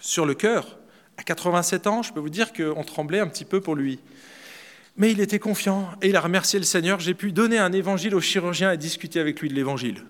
sur 0.00 0.24
le 0.24 0.32
cœur. 0.32 0.78
À 1.20 1.22
87 1.22 1.86
ans, 1.86 2.02
je 2.02 2.14
peux 2.14 2.20
vous 2.20 2.30
dire 2.30 2.54
qu'on 2.54 2.82
tremblait 2.82 3.20
un 3.20 3.26
petit 3.26 3.44
peu 3.44 3.60
pour 3.60 3.76
lui. 3.76 3.98
Mais 4.96 5.12
il 5.12 5.20
était 5.20 5.38
confiant 5.38 5.90
et 6.00 6.08
il 6.08 6.16
a 6.16 6.20
remercié 6.22 6.58
le 6.58 6.64
Seigneur. 6.64 6.98
J'ai 6.98 7.12
pu 7.12 7.30
donner 7.30 7.58
un 7.58 7.74
évangile 7.74 8.14
au 8.14 8.22
chirurgien 8.22 8.72
et 8.72 8.78
discuter 8.78 9.20
avec 9.20 9.38
lui 9.40 9.50
de 9.50 9.54
l'évangile. 9.54 10.02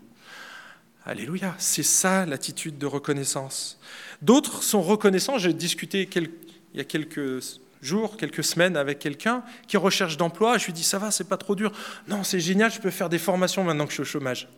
Alléluia, 1.04 1.56
c'est 1.58 1.82
ça 1.82 2.26
l'attitude 2.26 2.78
de 2.78 2.86
reconnaissance. 2.86 3.80
D'autres 4.22 4.62
sont 4.62 4.82
reconnaissants. 4.82 5.36
J'ai 5.36 5.52
discuté 5.52 6.08
il 6.14 6.30
y 6.74 6.80
a 6.80 6.84
quelques 6.84 7.42
jours, 7.82 8.16
quelques 8.16 8.44
semaines 8.44 8.76
avec 8.76 9.00
quelqu'un 9.00 9.42
qui 9.66 9.76
recherche 9.78 10.16
d'emploi. 10.16 10.58
Je 10.58 10.66
lui 10.66 10.72
dis, 10.72 10.84
ça 10.84 11.00
va, 11.00 11.10
c'est 11.10 11.28
pas 11.28 11.38
trop 11.38 11.56
dur. 11.56 11.72
Non, 12.06 12.22
c'est 12.22 12.38
génial, 12.38 12.70
je 12.70 12.78
peux 12.78 12.90
faire 12.90 13.08
des 13.08 13.18
formations 13.18 13.64
maintenant 13.64 13.86
que 13.86 13.90
je 13.90 13.94
suis 13.94 14.02
au 14.02 14.04
chômage. 14.04 14.48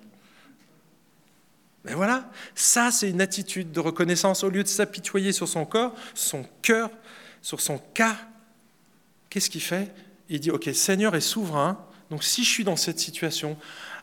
Mais 1.85 1.95
voilà, 1.95 2.31
ça 2.55 2.91
c'est 2.91 3.11
une 3.11 3.21
attitude 3.21 3.73
de 3.73 3.81
reconnaissance. 3.81 4.45
Au 4.45 4.51
lieu 4.51 4.63
de 4.63 4.69
s'apitoyer 4.69 5.33
sur 5.33 5.49
son 5.49 5.65
corps, 5.65 5.95
son 6.15 6.47
cœur, 6.63 6.91
sur 7.41 7.61
son 7.61 7.79
cas, 7.79 8.17
qu'est-ce 9.31 9.51
qu'il 9.51 9.63
fait? 9.63 9.93
Il 10.29 10.41
dit, 10.41 10.51
OK, 10.51 10.71
Seigneur 10.73 11.15
est 11.17 11.21
souverain, 11.21 11.85
donc 12.11 12.23
si 12.23 12.45
je 12.45 12.51
suis 12.51 12.65
dans 12.65 12.77
cette 12.77 13.01
situation, 13.01 13.57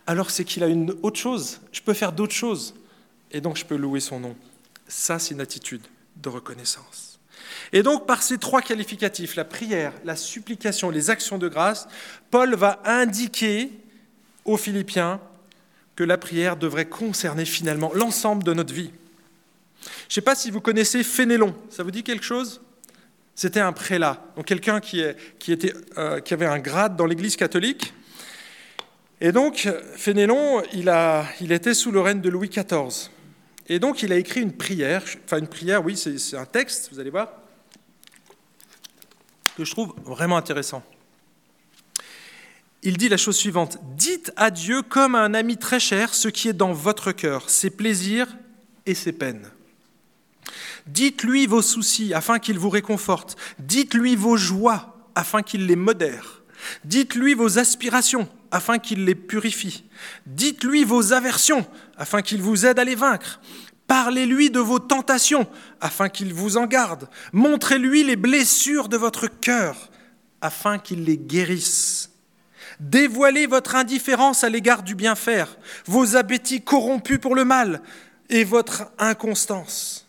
alors 0.07 0.29
c'est 0.29 0.43
qu'il 0.43 0.63
a 0.63 0.67
une 0.67 0.95
autre 1.03 1.19
chose, 1.19 1.61
je 1.71 1.81
peux 1.81 1.93
faire 1.93 2.11
d'autres 2.11 2.33
choses, 2.33 2.75
et 3.31 3.39
donc 3.39 3.57
je 3.57 3.65
peux 3.65 3.77
louer 3.77 3.99
son 3.99 4.19
nom. 4.19 4.35
Ça 4.87 5.17
c'est 5.19 5.33
une 5.33 5.41
attitude 5.41 5.81
de 6.17 6.29
reconnaissance. 6.29 7.19
Et 7.71 7.83
donc 7.83 8.07
par 8.07 8.23
ces 8.23 8.37
trois 8.37 8.61
qualificatifs, 8.61 9.35
la 9.35 9.45
prière, 9.45 9.93
la 10.03 10.15
supplication, 10.15 10.89
les 10.89 11.09
actions 11.09 11.37
de 11.37 11.47
grâce, 11.47 11.87
Paul 12.29 12.55
va 12.55 12.81
indiquer 12.83 13.71
aux 14.43 14.57
Philippiens 14.57 15.21
que 15.99 16.05
la 16.05 16.17
prière 16.17 16.55
devrait 16.55 16.85
concerner 16.85 17.43
finalement 17.43 17.91
l'ensemble 17.93 18.45
de 18.45 18.53
notre 18.53 18.73
vie. 18.73 18.89
Je 19.83 19.87
ne 19.87 20.13
sais 20.13 20.21
pas 20.21 20.33
si 20.33 20.49
vous 20.49 20.61
connaissez 20.61 21.03
Fénélon, 21.03 21.53
ça 21.69 21.83
vous 21.83 21.91
dit 21.91 22.03
quelque 22.03 22.23
chose? 22.23 22.61
C'était 23.35 23.59
un 23.59 23.73
prélat, 23.73 24.23
donc 24.37 24.45
quelqu'un 24.45 24.79
qui, 24.79 25.03
euh, 25.03 26.21
qui 26.21 26.33
avait 26.33 26.45
un 26.45 26.59
grade 26.59 26.95
dans 26.95 27.05
l'Église 27.05 27.35
catholique. 27.35 27.93
Et 29.19 29.33
donc, 29.33 29.67
Fénélon, 29.97 30.63
il, 30.71 30.87
a, 30.87 31.25
il 31.41 31.51
était 31.51 31.73
sous 31.73 31.91
le 31.91 31.99
règne 31.99 32.21
de 32.21 32.29
Louis 32.29 32.47
XIV. 32.47 33.09
Et 33.67 33.79
donc, 33.79 34.01
il 34.01 34.13
a 34.13 34.15
écrit 34.15 34.39
une 34.39 34.53
prière, 34.53 35.03
enfin 35.25 35.39
une 35.39 35.49
prière, 35.49 35.83
oui, 35.83 35.97
c'est 35.97 36.37
un 36.37 36.45
texte, 36.45 36.91
vous 36.93 36.99
allez 37.01 37.09
voir, 37.09 37.29
que 39.57 39.65
je 39.65 39.71
trouve 39.71 39.93
vraiment 40.05 40.37
intéressant 40.37 40.81
il 42.83 42.97
dit 42.97 43.09
la 43.09 43.17
chose 43.17 43.37
suivante, 43.37 43.77
dites 43.95 44.31
à 44.35 44.51
Dieu 44.51 44.81
comme 44.81 45.15
à 45.15 45.21
un 45.21 45.33
ami 45.33 45.57
très 45.57 45.79
cher 45.79 46.13
ce 46.13 46.27
qui 46.27 46.47
est 46.47 46.53
dans 46.53 46.73
votre 46.73 47.11
cœur, 47.11 47.49
ses 47.49 47.69
plaisirs 47.69 48.27
et 48.85 48.95
ses 48.95 49.11
peines. 49.11 49.49
Dites-lui 50.87 51.45
vos 51.45 51.61
soucis 51.61 52.13
afin 52.13 52.39
qu'il 52.39 52.57
vous 52.57 52.69
réconforte. 52.69 53.37
Dites-lui 53.59 54.15
vos 54.15 54.37
joies 54.37 54.97
afin 55.13 55.43
qu'il 55.43 55.67
les 55.67 55.75
modère. 55.75 56.41
Dites-lui 56.85 57.33
vos 57.33 57.59
aspirations 57.59 58.27
afin 58.51 58.79
qu'il 58.79 59.05
les 59.05 59.15
purifie. 59.15 59.83
Dites-lui 60.25 60.83
vos 60.83 61.13
aversions 61.13 61.65
afin 61.97 62.21
qu'il 62.21 62.41
vous 62.41 62.65
aide 62.65 62.79
à 62.79 62.83
les 62.83 62.95
vaincre. 62.95 63.39
Parlez-lui 63.87 64.51
de 64.51 64.59
vos 64.59 64.79
tentations 64.79 65.47
afin 65.81 66.09
qu'il 66.09 66.33
vous 66.33 66.57
en 66.57 66.65
garde. 66.65 67.09
Montrez-lui 67.33 68.03
les 68.03 68.15
blessures 68.15 68.87
de 68.87 68.97
votre 68.97 69.27
cœur 69.27 69.89
afin 70.41 70.77
qu'il 70.77 71.03
les 71.03 71.17
guérisse. 71.17 71.98
Dévoilez 72.79 73.45
votre 73.45 73.75
indifférence 73.75 74.43
à 74.43 74.49
l'égard 74.49 74.83
du 74.83 74.95
bien 74.95 75.15
faire, 75.15 75.57
vos 75.85 76.15
appétits 76.15 76.61
corrompus 76.61 77.19
pour 77.19 77.35
le 77.35 77.43
mal 77.43 77.81
et 78.29 78.43
votre 78.43 78.91
inconstance. 78.97 80.07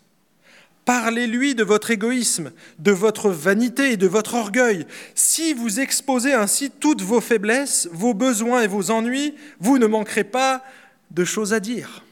Parlez-lui 0.85 1.55
de 1.55 1.63
votre 1.63 1.91
égoïsme, 1.91 2.53
de 2.79 2.91
votre 2.93 3.31
vanité 3.31 3.93
et 3.93 3.97
de 3.97 4.07
votre 4.07 4.35
orgueil. 4.35 4.87
Si 5.15 5.53
vous 5.53 5.81
exposez 5.81 6.33
ainsi 6.33 6.71
toutes 6.71 7.03
vos 7.03 7.21
faiblesses, 7.21 7.89
vos 7.93 8.15
besoins 8.15 8.63
et 8.63 8.67
vos 8.67 8.91
ennuis, 8.91 9.35
vous 9.59 9.79
ne 9.79 9.87
manquerez 9.87 10.25
pas 10.25 10.65
de 11.11 11.25
choses 11.25 11.53
à 11.53 11.61
dire. 11.61 12.05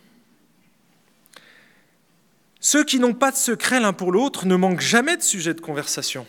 Ceux 2.60 2.84
qui 2.84 2.98
n'ont 2.98 3.14
pas 3.14 3.30
de 3.30 3.36
secret 3.36 3.80
l'un 3.80 3.92
pour 3.92 4.12
l'autre 4.12 4.46
ne 4.46 4.56
manquent 4.56 4.80
jamais 4.80 5.16
de 5.16 5.22
sujets 5.22 5.54
de 5.54 5.60
conversation. 5.60 6.26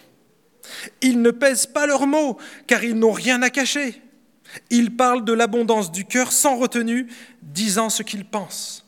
Ils 1.02 1.22
ne 1.22 1.32
pèsent 1.32 1.66
pas 1.66 1.88
leurs 1.88 2.08
mots, 2.08 2.38
car 2.68 2.84
ils 2.84 2.96
n'ont 2.96 3.12
rien 3.12 3.42
à 3.42 3.50
cacher. 3.50 4.02
Ils 4.70 4.96
parlent 4.96 5.26
de 5.26 5.34
l'abondance 5.34 5.92
du 5.92 6.06
cœur 6.06 6.32
sans 6.32 6.58
retenue, 6.58 7.08
disant 7.42 7.90
ce 7.90 8.04
qu'ils 8.04 8.26
pensent. 8.26 8.86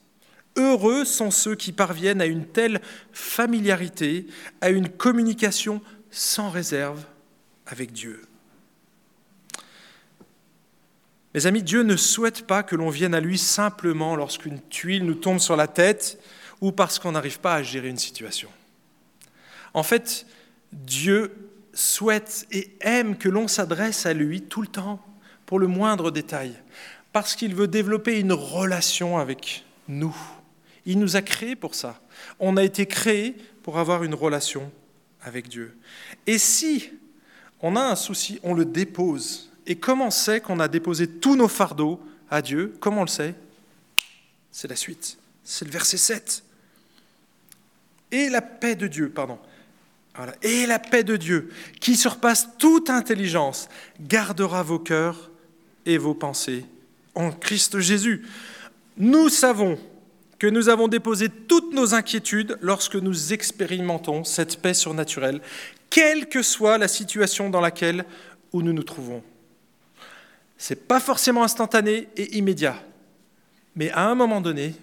Heureux 0.57 1.05
sont 1.05 1.31
ceux 1.31 1.55
qui 1.55 1.71
parviennent 1.71 2.21
à 2.21 2.25
une 2.25 2.45
telle 2.45 2.81
familiarité, 3.13 4.27
à 4.59 4.69
une 4.69 4.89
communication 4.89 5.81
sans 6.09 6.49
réserve 6.49 7.05
avec 7.65 7.93
Dieu. 7.93 8.21
Mes 11.33 11.47
amis, 11.47 11.63
Dieu 11.63 11.83
ne 11.83 11.95
souhaite 11.95 12.45
pas 12.45 12.63
que 12.63 12.75
l'on 12.75 12.89
vienne 12.89 13.15
à 13.15 13.21
lui 13.21 13.37
simplement 13.37 14.17
lorsqu'une 14.17 14.59
tuile 14.69 15.05
nous 15.05 15.15
tombe 15.15 15.39
sur 15.39 15.55
la 15.55 15.67
tête 15.67 16.19
ou 16.59 16.73
parce 16.73 16.99
qu'on 16.99 17.13
n'arrive 17.13 17.39
pas 17.39 17.55
à 17.55 17.63
gérer 17.63 17.87
une 17.87 17.97
situation. 17.97 18.49
En 19.73 19.83
fait, 19.83 20.25
Dieu 20.73 21.33
souhaite 21.73 22.45
et 22.51 22.75
aime 22.81 23.17
que 23.17 23.29
l'on 23.29 23.47
s'adresse 23.47 24.05
à 24.05 24.13
lui 24.13 24.41
tout 24.41 24.61
le 24.61 24.67
temps 24.67 24.99
pour 25.51 25.59
le 25.59 25.67
moindre 25.67 26.11
détail, 26.11 26.53
parce 27.11 27.35
qu'il 27.35 27.53
veut 27.55 27.67
développer 27.67 28.17
une 28.17 28.31
relation 28.31 29.17
avec 29.17 29.65
nous. 29.89 30.15
Il 30.85 30.97
nous 30.97 31.17
a 31.17 31.21
créés 31.21 31.57
pour 31.57 31.75
ça. 31.75 31.99
On 32.39 32.55
a 32.55 32.63
été 32.63 32.85
créés 32.85 33.35
pour 33.61 33.77
avoir 33.77 34.05
une 34.05 34.13
relation 34.13 34.71
avec 35.21 35.49
Dieu. 35.49 35.77
Et 36.25 36.37
si 36.37 36.89
on 37.59 37.75
a 37.75 37.81
un 37.81 37.97
souci, 37.97 38.39
on 38.43 38.53
le 38.53 38.63
dépose. 38.63 39.51
Et 39.67 39.75
comment 39.75 40.07
on 40.07 40.11
sait 40.11 40.39
qu'on 40.39 40.61
a 40.61 40.69
déposé 40.69 41.05
tous 41.05 41.35
nos 41.35 41.49
fardeaux 41.49 41.99
à 42.29 42.41
Dieu? 42.41 42.73
Comment 42.79 43.01
on 43.01 43.03
le 43.03 43.09
sait? 43.09 43.35
C'est 44.53 44.69
la 44.69 44.77
suite. 44.77 45.17
C'est 45.43 45.65
le 45.65 45.71
verset 45.71 45.97
7. 45.97 46.45
Et 48.13 48.29
la 48.29 48.41
paix 48.41 48.75
de 48.75 48.87
Dieu, 48.87 49.09
pardon. 49.09 49.37
Et 50.43 50.65
la 50.65 50.79
paix 50.79 51.03
de 51.03 51.17
Dieu, 51.17 51.51
qui 51.81 51.97
surpasse 51.97 52.47
toute 52.57 52.89
intelligence, 52.89 53.67
gardera 53.99 54.63
vos 54.63 54.79
cœurs 54.79 55.27
et 55.85 55.97
vos 55.97 56.13
pensées 56.13 56.65
en 57.15 57.31
Christ 57.31 57.79
Jésus. 57.79 58.25
Nous 58.97 59.29
savons 59.29 59.77
que 60.39 60.47
nous 60.47 60.69
avons 60.69 60.87
déposé 60.87 61.29
toutes 61.29 61.73
nos 61.73 61.93
inquiétudes 61.93 62.57
lorsque 62.61 62.95
nous 62.95 63.33
expérimentons 63.33 64.23
cette 64.23 64.61
paix 64.61 64.73
surnaturelle, 64.73 65.41
quelle 65.89 66.29
que 66.29 66.41
soit 66.41 66.77
la 66.77 66.87
situation 66.87 67.49
dans 67.49 67.61
laquelle 67.61 68.05
où 68.53 68.61
nous 68.61 68.73
nous 68.73 68.83
trouvons. 68.83 69.21
Ce 70.57 70.73
n'est 70.73 70.79
pas 70.79 70.99
forcément 70.99 71.43
instantané 71.43 72.07
et 72.17 72.37
immédiat, 72.37 72.81
mais 73.75 73.91
à 73.91 74.07
un 74.07 74.15
moment 74.15 74.41
donné, 74.41 74.75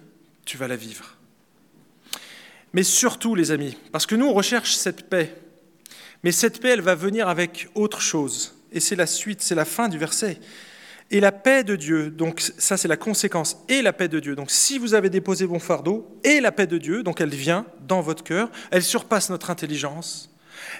tu 0.45 0.57
vas 0.57 0.67
la 0.67 0.75
vivre. 0.75 1.15
Mais 2.73 2.83
surtout, 2.83 3.35
les 3.35 3.51
amis, 3.51 3.77
parce 3.91 4.05
que 4.05 4.15
nous, 4.15 4.27
on 4.27 4.33
recherche 4.33 4.75
cette 4.75 5.09
paix, 5.09 5.35
mais 6.23 6.31
cette 6.31 6.61
paix, 6.61 6.69
elle 6.69 6.81
va 6.81 6.95
venir 6.95 7.27
avec 7.27 7.69
autre 7.75 8.01
chose. 8.01 8.55
Et 8.71 8.79
c'est 8.79 8.95
la 8.95 9.07
suite, 9.07 9.41
c'est 9.41 9.55
la 9.55 9.65
fin 9.65 9.87
du 9.87 9.97
verset. 9.97 10.39
Et 11.11 11.19
la 11.19 11.31
paix 11.31 11.63
de 11.63 11.75
Dieu, 11.75 12.11
donc 12.11 12.39
ça 12.39 12.77
c'est 12.77 12.87
la 12.87 12.97
conséquence, 12.97 13.57
et 13.67 13.81
la 13.81 13.93
paix 13.93 14.07
de 14.07 14.19
Dieu. 14.19 14.35
Donc 14.35 14.51
si 14.51 14.77
vous 14.77 14.93
avez 14.93 15.09
déposé 15.09 15.47
bon 15.47 15.59
fardeau, 15.59 16.19
et 16.23 16.39
la 16.39 16.51
paix 16.51 16.67
de 16.67 16.77
Dieu, 16.77 17.01
donc 17.01 17.19
elle 17.19 17.33
vient 17.33 17.65
dans 17.87 18.01
votre 18.01 18.23
cœur, 18.23 18.51
elle 18.69 18.83
surpasse 18.83 19.29
notre 19.29 19.49
intelligence. 19.49 20.31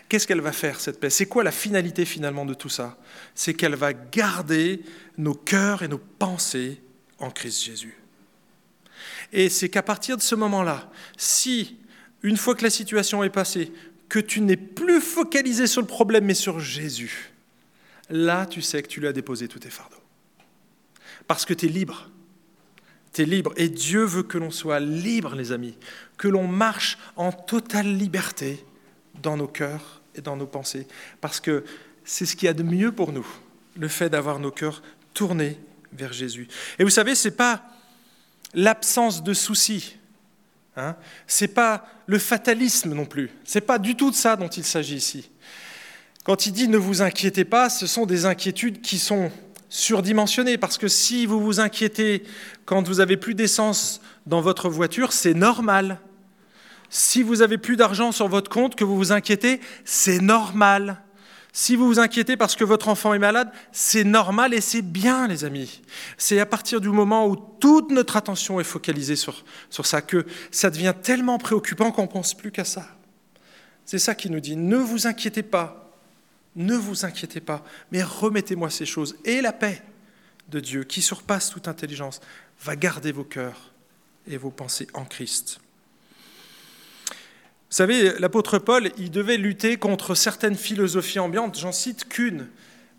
Qu'est-ce 0.08 0.28
qu'elle 0.28 0.42
va 0.42 0.52
faire 0.52 0.80
cette 0.80 1.00
paix? 1.00 1.10
C'est 1.10 1.26
quoi 1.26 1.44
la 1.44 1.52
finalité 1.52 2.06
finalement 2.06 2.46
de 2.46 2.54
tout 2.54 2.70
ça? 2.70 2.98
C'est 3.34 3.54
qu'elle 3.54 3.76
va 3.76 3.94
garder 3.94 4.84
nos 5.18 5.34
cœurs 5.34 5.84
et 5.84 5.88
nos 5.88 5.98
pensées 5.98 6.82
en 7.18 7.32
Christ 7.32 7.64
Jésus. 7.64 7.98
Et 9.32 9.50
c'est 9.50 9.70
qu'à 9.70 9.84
partir 9.84 10.18
de 10.18 10.22
ce 10.22 10.36
moment-là, 10.36 10.92
si, 11.18 11.78
une 12.24 12.38
fois 12.38 12.56
que 12.56 12.64
la 12.64 12.70
situation 12.70 13.24
est 13.24 13.30
passée, 13.30 13.72
que 14.10 14.20
tu 14.20 14.42
n'es 14.42 14.58
plus 14.58 15.02
focalisé 15.02 15.68
sur 15.68 15.82
le 15.82 15.88
problème 15.88 16.26
mais 16.26 16.34
sur 16.34 16.60
Jésus, 16.60 17.32
là 18.10 18.46
tu 18.46 18.62
sais 18.62 18.82
que 18.82 18.88
tu 18.88 19.00
lui 19.00 19.08
as 19.08 19.14
déposé 19.14 19.48
tous 19.48 19.60
tes 19.60 19.70
fardeaux. 19.70 19.99
Parce 21.30 21.46
que 21.46 21.54
tu 21.54 21.68
es 21.68 21.70
libre. 21.70 22.10
Tu 23.14 23.22
es 23.22 23.26
libre. 23.26 23.54
Et 23.56 23.70
Dieu 23.70 24.04
veut 24.04 24.24
que 24.24 24.40
l'on 24.40 24.50
soit 24.50 24.80
libre, 24.80 25.36
les 25.36 25.52
amis. 25.52 25.78
Que 26.18 26.28
l'on 26.28 26.48
marche 26.48 26.98
en 27.16 27.32
totale 27.32 27.86
liberté 27.86 28.66
dans 29.22 29.38
nos 29.38 29.48
cœurs 29.48 30.02
et 30.16 30.22
dans 30.22 30.36
nos 30.36 30.48
pensées. 30.48 30.88
Parce 31.22 31.40
que 31.40 31.64
c'est 32.04 32.26
ce 32.26 32.36
qu'il 32.36 32.48
y 32.48 32.50
a 32.50 32.54
de 32.56 32.64
mieux 32.64 32.92
pour 32.92 33.12
nous, 33.12 33.28
le 33.78 33.88
fait 33.88 34.10
d'avoir 34.10 34.40
nos 34.40 34.50
cœurs 34.50 34.82
tournés 35.14 35.60
vers 35.94 36.14
Jésus. 36.14 36.48
Et 36.80 36.84
vous 36.84 36.90
savez, 36.90 37.14
ce 37.14 37.28
n'est 37.28 37.36
pas 37.36 37.62
l'absence 38.56 39.22
de 39.22 39.36
soucis. 39.36 39.98
Hein 40.78 40.96
ce 41.28 41.44
n'est 41.44 41.50
pas 41.50 41.86
le 42.08 42.18
fatalisme 42.18 42.96
non 42.96 43.06
plus. 43.06 43.30
Ce 43.44 43.60
n'est 43.60 43.66
pas 43.66 43.78
du 43.78 43.96
tout 43.96 44.10
de 44.10 44.16
ça 44.16 44.36
dont 44.36 44.48
il 44.48 44.64
s'agit 44.64 44.96
ici. 44.96 45.30
Quand 46.24 46.48
il 46.48 46.54
dit 46.54 46.68
ne 46.68 46.78
vous 46.78 47.04
inquiétez 47.04 47.46
pas, 47.46 47.70
ce 47.70 47.86
sont 47.86 48.08
des 48.08 48.26
inquiétudes 48.26 48.82
qui 48.82 48.98
sont 48.98 49.32
surdimensionné, 49.70 50.58
parce 50.58 50.78
que 50.78 50.88
si 50.88 51.26
vous 51.26 51.40
vous 51.40 51.60
inquiétez 51.60 52.24
quand 52.66 52.88
vous 52.88 53.00
avez 53.00 53.18
plus 53.18 53.36
d'essence 53.36 54.02
dans 54.26 54.42
votre 54.42 54.70
voiture, 54.70 55.14
c'est 55.14 55.34
normal. 55.34 56.00
Si 56.90 57.22
vous 57.22 57.42
avez 57.42 57.58
plus 57.58 57.76
d'argent 57.76 58.12
sur 58.12 58.28
votre 58.28 58.50
compte, 58.50 58.76
que 58.76 58.84
vous 58.84 58.98
vous 58.98 59.12
inquiétez, 59.12 59.62
c'est 59.86 60.20
normal. 60.20 61.02
Si 61.52 61.76
vous 61.76 61.88
vous 61.88 62.00
inquiétez 62.00 62.38
parce 62.38 62.56
que 62.56 62.64
votre 62.64 62.90
enfant 62.90 63.14
est 63.14 63.20
malade, 63.20 63.52
c'est 63.72 64.04
normal 64.04 64.54
et 64.54 64.62
c'est 64.62 64.82
bien, 64.82 65.28
les 65.28 65.46
amis. 65.46 65.82
C'est 66.18 66.40
à 66.40 66.46
partir 66.46 66.80
du 66.80 66.90
moment 66.90 67.28
où 67.28 67.36
toute 67.36 67.92
notre 67.92 68.18
attention 68.18 68.60
est 68.60 68.64
focalisée 68.64 69.16
sur, 69.16 69.44
sur 69.70 69.86
ça 69.86 70.02
que 70.02 70.26
ça 70.52 70.70
devient 70.70 70.94
tellement 71.02 71.38
préoccupant 71.38 71.92
qu'on 71.92 72.04
ne 72.04 72.08
pense 72.08 72.36
plus 72.36 72.52
qu'à 72.52 72.66
ça. 72.66 72.88
C'est 73.86 74.00
ça 74.00 74.14
qui 74.14 74.30
nous 74.30 74.40
dit, 74.40 74.56
ne 74.56 74.78
vous 74.78 75.08
inquiétez 75.08 75.42
pas, 75.42 75.89
ne 76.60 76.76
vous 76.76 77.06
inquiétez 77.06 77.40
pas, 77.40 77.64
mais 77.92 78.04
remettez-moi 78.04 78.70
ces 78.70 78.86
choses. 78.86 79.16
Et 79.26 79.42
la 79.42 79.54
paix 79.54 79.82
de 80.50 80.60
Dieu, 80.60 80.84
qui 80.84 81.02
surpasse 81.02 81.50
toute 81.50 81.68
intelligence, 81.68 82.20
va 82.62 82.76
garder 82.76 83.12
vos 83.12 83.24
cœurs 83.24 83.72
et 84.28 84.38
vos 84.38 84.52
pensées 84.52 84.88
en 84.94 85.06
Christ. 85.06 85.62
Vous 87.70 87.76
savez, 87.76 88.20
l'apôtre 88.20 88.60
Paul, 88.60 88.92
il 88.98 89.10
devait 89.10 89.38
lutter 89.38 89.78
contre 89.78 90.16
certaines 90.16 90.58
philosophies 90.58 91.20
ambiantes, 91.20 91.58
j'en 91.58 91.72
cite 91.72 92.10
qu'une, 92.10 92.48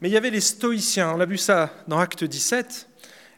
mais 0.01 0.09
il 0.09 0.13
y 0.13 0.17
avait 0.17 0.31
les 0.31 0.41
stoïciens, 0.41 1.13
on 1.15 1.21
a 1.21 1.27
vu 1.27 1.37
ça 1.37 1.75
dans 1.87 1.99
Acte 1.99 2.25
17. 2.25 2.89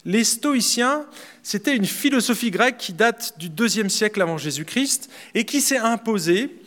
Les 0.04 0.24
stoïciens, 0.24 1.06
c'était 1.42 1.74
une 1.74 1.86
philosophie 1.86 2.50
grecque 2.50 2.76
qui 2.76 2.92
date 2.92 3.38
du 3.38 3.48
deuxième 3.48 3.90
siècle 3.90 4.20
avant 4.22 4.38
Jésus-Christ 4.38 5.10
et 5.34 5.44
qui 5.44 5.60
s'est 5.60 5.78
imposée 5.78 6.61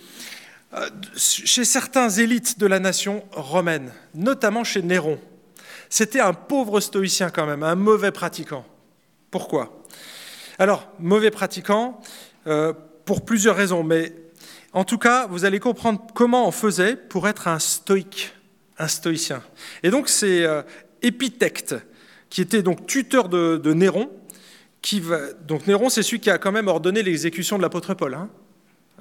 chez 1.15 1.65
certains 1.65 2.09
élites 2.09 2.59
de 2.59 2.65
la 2.65 2.79
nation 2.79 3.23
romaine, 3.31 3.91
notamment 4.13 4.63
chez 4.63 4.81
Néron. 4.81 5.19
C'était 5.89 6.19
un 6.19 6.33
pauvre 6.33 6.79
stoïcien 6.79 7.29
quand 7.29 7.45
même, 7.45 7.63
un 7.63 7.75
mauvais 7.75 8.11
pratiquant. 8.11 8.65
Pourquoi? 9.31 9.83
Alors, 10.57 10.89
mauvais 10.99 11.31
pratiquant, 11.31 11.99
euh, 12.47 12.73
pour 13.05 13.23
plusieurs 13.23 13.55
raisons, 13.55 13.83
mais 13.83 14.13
en 14.73 14.83
tout 14.83 14.97
cas, 14.97 15.27
vous 15.27 15.45
allez 15.45 15.59
comprendre 15.59 16.05
comment 16.13 16.47
on 16.47 16.51
faisait 16.51 16.95
pour 16.95 17.27
être 17.27 17.47
un 17.47 17.59
stoïque, 17.59 18.33
un 18.77 18.87
stoïcien. 18.87 19.41
Et 19.83 19.89
donc, 19.89 20.09
c'est 20.09 20.43
euh, 20.43 20.63
qui 22.29 22.41
était 22.41 22.61
donc 22.61 22.85
tuteur 22.87 23.29
de, 23.29 23.73
Néron. 23.73 24.09
Qui 24.81 24.99
va, 24.99 25.33
donc 25.47 25.67
Néron, 25.67 25.89
c'est 25.89 26.03
celui 26.03 26.19
qui 26.19 26.29
a 26.29 26.37
quand 26.37 26.51
même 26.51 26.67
ordonné 26.67 27.01
l'exécution 27.01 27.57
de 27.57 27.61
l'apôtre 27.61 27.93
Paul, 27.93 28.13
hein, 28.13 28.29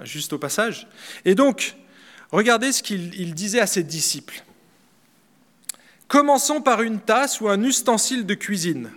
juste 0.02 0.32
au 0.32 0.38
passage. 0.38 0.88
Et 1.24 1.34
donc, 1.34 1.76
regardez 2.32 2.72
ce 2.72 2.82
qu'il 2.82 3.34
disait 3.34 3.60
à 3.60 3.66
ses 3.66 3.82
disciples. 3.82 4.42
Commençons 6.08 6.60
par 6.60 6.82
une 6.82 7.00
tasse 7.00 7.40
ou 7.40 7.48
un 7.48 7.62
ustensile 7.62 8.26
de 8.26 8.34
cuisine. 8.34 8.90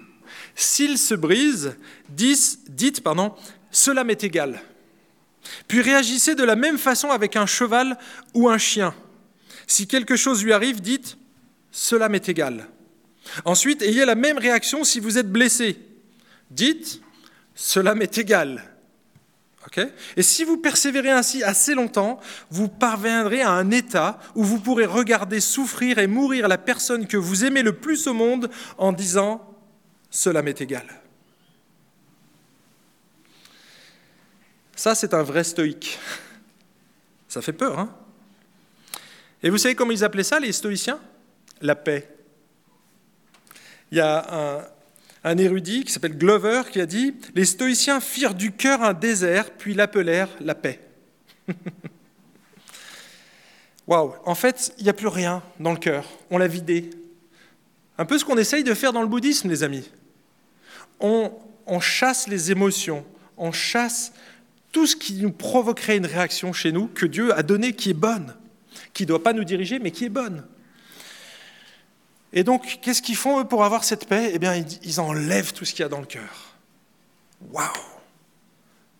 S'il 0.55 0.97
se 0.97 1.13
brise, 1.13 1.75
dites, 2.09 3.01
pardon, 3.01 3.33
cela 3.71 4.03
m'est 4.03 4.23
égal. 4.23 4.61
Puis 5.67 5.81
réagissez 5.81 6.35
de 6.35 6.43
la 6.43 6.55
même 6.55 6.77
façon 6.77 7.09
avec 7.09 7.35
un 7.35 7.45
cheval 7.45 7.97
ou 8.33 8.49
un 8.49 8.57
chien. 8.57 8.93
Si 9.65 9.87
quelque 9.87 10.15
chose 10.15 10.43
lui 10.43 10.53
arrive, 10.53 10.81
dites 10.81 11.17
Cela 11.71 12.09
m'est 12.09 12.27
égal. 12.27 12.67
Ensuite, 13.45 13.81
ayez 13.81 14.05
la 14.05 14.15
même 14.15 14.37
réaction 14.37 14.83
si 14.83 14.99
vous 14.99 15.17
êtes 15.17 15.31
blessé. 15.31 15.77
Dites 16.51 17.01
Cela 17.55 17.95
m'est 17.95 18.17
égal. 18.17 18.63
Et 20.15 20.23
si 20.23 20.43
vous 20.43 20.57
persévérez 20.57 21.11
ainsi 21.11 21.43
assez 21.43 21.75
longtemps, 21.75 22.19
vous 22.49 22.67
parviendrez 22.67 23.41
à 23.41 23.51
un 23.51 23.69
état 23.71 24.19
où 24.35 24.43
vous 24.43 24.59
pourrez 24.59 24.85
regarder 24.85 25.39
souffrir 25.39 25.99
et 25.99 26.07
mourir 26.07 26.47
la 26.47 26.57
personne 26.57 27.05
que 27.05 27.17
vous 27.17 27.45
aimez 27.45 27.63
le 27.63 27.73
plus 27.73 28.07
au 28.07 28.13
monde 28.13 28.49
en 28.77 28.91
disant⁇ 28.91 29.35
Cela 30.09 30.41
m'est 30.41 30.59
égal⁇ 30.61 30.85
Ça, 34.75 34.95
c'est 34.95 35.13
un 35.13 35.23
vrai 35.23 35.43
stoïque. 35.43 35.99
Ça 37.27 37.41
fait 37.41 37.53
peur, 37.53 37.77
hein? 37.77 37.93
Et 39.43 39.49
vous 39.49 39.57
savez 39.57 39.75
comment 39.75 39.91
ils 39.91 40.03
appelaient 40.03 40.23
ça, 40.23 40.39
les 40.39 40.51
stoïciens? 40.51 40.99
La 41.61 41.75
paix. 41.75 42.15
Il 43.91 43.97
y 43.97 44.01
a 44.01 44.25
un, 44.33 44.65
érudit 45.35 45.83
qui 45.83 45.91
s'appelle 45.91 46.17
Glover 46.17 46.61
qui 46.71 46.79
a 46.79 46.85
dit 46.85 47.15
Les 47.33 47.45
stoïciens 47.45 47.99
firent 47.99 48.35
du 48.35 48.51
cœur 48.51 48.83
un 48.83 48.93
désert, 48.93 49.51
puis 49.51 49.73
l'appelèrent 49.73 50.29
la 50.39 50.53
paix. 50.53 50.79
Waouh 53.87 54.13
En 54.25 54.35
fait, 54.35 54.73
il 54.77 54.83
n'y 54.83 54.89
a 54.89 54.93
plus 54.93 55.07
rien 55.07 55.41
dans 55.59 55.71
le 55.71 55.79
cœur. 55.79 56.05
On 56.29 56.37
l'a 56.37 56.47
vidé. 56.47 56.89
Un 57.97 58.05
peu 58.05 58.17
ce 58.17 58.25
qu'on 58.25 58.37
essaye 58.37 58.63
de 58.63 58.73
faire 58.73 58.93
dans 58.93 59.01
le 59.01 59.07
bouddhisme, 59.07 59.49
les 59.49 59.63
amis. 59.63 59.89
On, 60.99 61.31
on 61.65 61.79
chasse 61.79 62.27
les 62.27 62.51
émotions, 62.51 63.05
on 63.37 63.51
chasse 63.51 64.13
tout 64.71 64.85
ce 64.85 64.95
qui 64.95 65.13
nous 65.15 65.31
provoquerait 65.31 65.97
une 65.97 66.05
réaction 66.05 66.53
chez 66.53 66.71
nous 66.71 66.87
que 66.87 67.05
Dieu 67.05 67.35
a 67.37 67.43
donné 67.43 67.73
qui 67.73 67.89
est 67.91 67.93
bonne, 67.93 68.35
qui 68.93 69.03
ne 69.03 69.07
doit 69.07 69.23
pas 69.23 69.33
nous 69.33 69.43
diriger, 69.43 69.79
mais 69.79 69.91
qui 69.91 70.05
est 70.05 70.09
bonne. 70.09 70.43
Et 72.33 72.43
donc, 72.43 72.79
qu'est-ce 72.81 73.01
qu'ils 73.01 73.15
font 73.15 73.39
eux 73.39 73.45
pour 73.45 73.63
avoir 73.63 73.83
cette 73.83 74.07
paix? 74.07 74.31
Eh 74.33 74.39
bien, 74.39 74.63
ils 74.83 74.99
enlèvent 74.99 75.53
tout 75.53 75.65
ce 75.65 75.71
qu'il 75.71 75.81
y 75.81 75.85
a 75.85 75.89
dans 75.89 75.99
le 75.99 76.05
cœur. 76.05 76.55
Waouh 77.51 77.67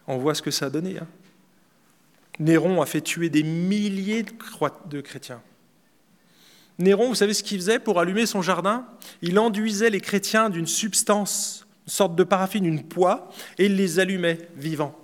On 0.07 0.17
voit 0.17 0.33
ce 0.33 0.41
que 0.41 0.51
ça 0.51 0.67
a 0.67 0.69
donné. 0.69 0.97
Hein. 0.97 1.07
Néron 2.39 2.81
a 2.81 2.85
fait 2.85 3.01
tuer 3.01 3.29
des 3.29 3.43
milliers 3.43 4.23
de 4.23 5.01
chrétiens. 5.01 5.41
Néron, 6.79 7.09
vous 7.09 7.15
savez 7.15 7.33
ce 7.33 7.43
qu'il 7.43 7.57
faisait 7.57 7.79
pour 7.79 7.99
allumer 7.99 8.25
son 8.25 8.41
jardin? 8.41 8.85
Il 9.21 9.39
enduisait 9.39 9.89
les 9.89 10.01
chrétiens 10.01 10.49
d'une 10.49 10.67
substance, 10.67 11.65
une 11.87 11.91
sorte 11.91 12.15
de 12.15 12.23
paraffine, 12.23 12.65
une 12.65 12.83
poix, 12.83 13.31
et 13.57 13.65
il 13.65 13.75
les 13.75 13.99
allumait 13.99 14.37
vivants. 14.55 14.95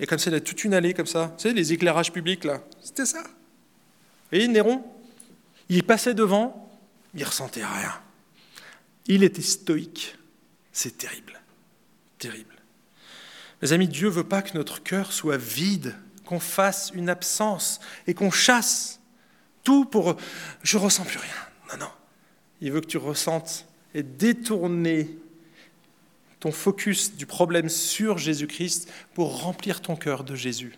Et 0.00 0.06
comme 0.06 0.18
ça, 0.18 0.30
il 0.30 0.34
y 0.34 0.36
a 0.36 0.40
toute 0.40 0.64
une 0.64 0.72
allée 0.72 0.94
comme 0.94 1.06
ça. 1.06 1.26
Vous 1.26 1.42
savez, 1.42 1.54
les 1.54 1.74
éclairages 1.74 2.10
publics, 2.10 2.44
là. 2.44 2.62
C'était 2.82 3.04
ça. 3.04 3.22
Et 4.32 4.48
Néron, 4.48 4.82
il 5.68 5.84
passait 5.84 6.14
devant, 6.14 6.61
il 7.14 7.24
ressentait 7.24 7.64
rien. 7.64 7.92
Il 9.06 9.24
était 9.24 9.42
stoïque. 9.42 10.16
C'est 10.72 10.98
terrible. 10.98 11.40
Terrible. 12.18 12.56
Mes 13.60 13.72
amis, 13.72 13.88
Dieu 13.88 14.08
veut 14.08 14.24
pas 14.24 14.42
que 14.42 14.56
notre 14.56 14.82
cœur 14.82 15.12
soit 15.12 15.36
vide, 15.36 15.94
qu'on 16.24 16.40
fasse 16.40 16.90
une 16.94 17.08
absence 17.08 17.80
et 18.06 18.14
qu'on 18.14 18.30
chasse 18.30 19.00
tout 19.64 19.84
pour 19.84 20.16
je 20.62 20.78
ressens 20.78 21.04
plus 21.04 21.18
rien. 21.18 21.34
Non, 21.70 21.86
non. 21.86 21.90
Il 22.60 22.72
veut 22.72 22.80
que 22.80 22.86
tu 22.86 22.98
ressentes 22.98 23.66
et 23.94 24.02
détourner 24.02 25.10
ton 26.40 26.50
focus 26.50 27.14
du 27.14 27.26
problème 27.26 27.68
sur 27.68 28.18
Jésus-Christ 28.18 28.90
pour 29.14 29.42
remplir 29.42 29.80
ton 29.80 29.94
cœur 29.94 30.24
de 30.24 30.34
Jésus. 30.34 30.76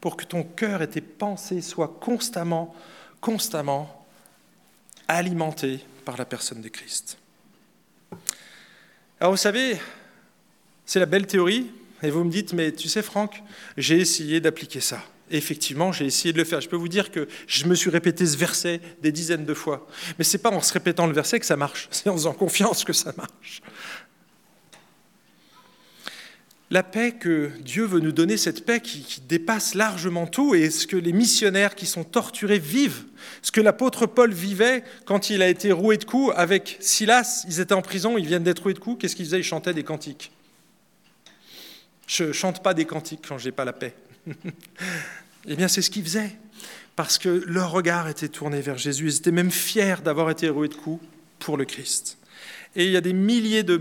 Pour 0.00 0.16
que 0.16 0.24
ton 0.24 0.42
cœur 0.42 0.82
et 0.82 0.90
tes 0.90 1.00
pensées 1.00 1.62
soient 1.62 1.96
constamment, 2.00 2.74
constamment 3.20 4.01
alimentés 5.08 5.80
par 6.04 6.16
la 6.16 6.24
personne 6.24 6.60
de 6.60 6.68
Christ. 6.68 7.18
Alors 9.20 9.32
vous 9.32 9.38
savez, 9.38 9.78
c'est 10.84 10.98
la 10.98 11.06
belle 11.06 11.26
théorie, 11.26 11.70
et 12.02 12.10
vous 12.10 12.24
me 12.24 12.30
dites, 12.30 12.52
mais 12.52 12.72
tu 12.72 12.88
sais 12.88 13.02
Franck, 13.02 13.42
j'ai 13.76 13.98
essayé 14.00 14.40
d'appliquer 14.40 14.80
ça. 14.80 15.02
effectivement, 15.30 15.92
j'ai 15.92 16.04
essayé 16.04 16.32
de 16.32 16.38
le 16.38 16.44
faire. 16.44 16.60
Je 16.60 16.68
peux 16.68 16.76
vous 16.76 16.88
dire 16.88 17.10
que 17.10 17.26
je 17.46 17.64
me 17.66 17.74
suis 17.74 17.88
répété 17.88 18.26
ce 18.26 18.36
verset 18.36 18.80
des 19.00 19.12
dizaines 19.12 19.46
de 19.46 19.54
fois. 19.54 19.86
Mais 20.18 20.24
ce 20.24 20.36
n'est 20.36 20.42
pas 20.42 20.50
en 20.50 20.60
se 20.60 20.72
répétant 20.72 21.06
le 21.06 21.14
verset 21.14 21.40
que 21.40 21.46
ça 21.46 21.56
marche, 21.56 21.88
c'est 21.92 22.08
en 22.10 22.14
faisant 22.14 22.34
confiance 22.34 22.84
que 22.84 22.92
ça 22.92 23.12
marche. 23.16 23.62
La 26.72 26.82
paix 26.82 27.12
que 27.12 27.50
Dieu 27.60 27.84
veut 27.84 28.00
nous 28.00 28.12
donner, 28.12 28.38
cette 28.38 28.64
paix 28.64 28.80
qui, 28.80 29.20
dépasse 29.28 29.74
largement 29.74 30.26
tout, 30.26 30.54
et 30.54 30.70
ce 30.70 30.86
que 30.86 30.96
les 30.96 31.12
missionnaires 31.12 31.74
qui 31.74 31.84
sont 31.84 32.02
torturés 32.02 32.58
vivent, 32.58 33.04
ce 33.42 33.52
que 33.52 33.60
l'apôtre 33.60 34.06
Paul 34.06 34.32
vivait 34.32 34.82
quand 35.04 35.28
il 35.28 35.42
a 35.42 35.48
été 35.48 35.70
roué 35.70 35.98
de 35.98 36.04
coups 36.06 36.32
avec 36.34 36.78
Silas, 36.80 37.44
ils 37.46 37.60
étaient 37.60 37.74
en 37.74 37.82
prison, 37.82 38.16
ils 38.16 38.24
viennent 38.24 38.42
d'être 38.42 38.62
roués 38.62 38.72
de 38.72 38.78
coups, 38.78 38.98
qu'est-ce 38.98 39.14
qu'ils 39.14 39.26
faisaient? 39.26 39.40
Ils 39.40 39.44
chantaient 39.44 39.74
des 39.74 39.84
cantiques. 39.84 40.32
Je 42.06 42.24
ne 42.24 42.32
chante 42.32 42.62
pas 42.62 42.72
des 42.72 42.86
cantiques 42.86 43.20
quand 43.28 43.36
je 43.36 43.44
n'ai 43.44 43.52
pas 43.52 43.66
la 43.66 43.74
paix. 43.74 43.94
eh 45.46 45.56
bien, 45.56 45.68
c'est 45.68 45.82
ce 45.82 45.90
qu'ils 45.90 46.04
faisaient, 46.04 46.38
parce 46.96 47.18
que 47.18 47.44
leur 47.46 47.70
regard 47.70 48.08
était 48.08 48.28
tourné 48.28 48.62
vers 48.62 48.78
Jésus, 48.78 49.08
ils 49.08 49.16
étaient 49.18 49.30
même 49.30 49.50
fiers 49.50 49.96
d'avoir 50.02 50.30
été 50.30 50.48
roués 50.48 50.68
de 50.68 50.74
coups 50.74 51.04
pour 51.38 51.58
le 51.58 51.66
Christ. 51.66 52.16
Et 52.76 52.86
il 52.86 52.90
y 52.92 52.96
a 52.96 53.00
des 53.00 53.12
milliers 53.12 53.62
de, 53.62 53.80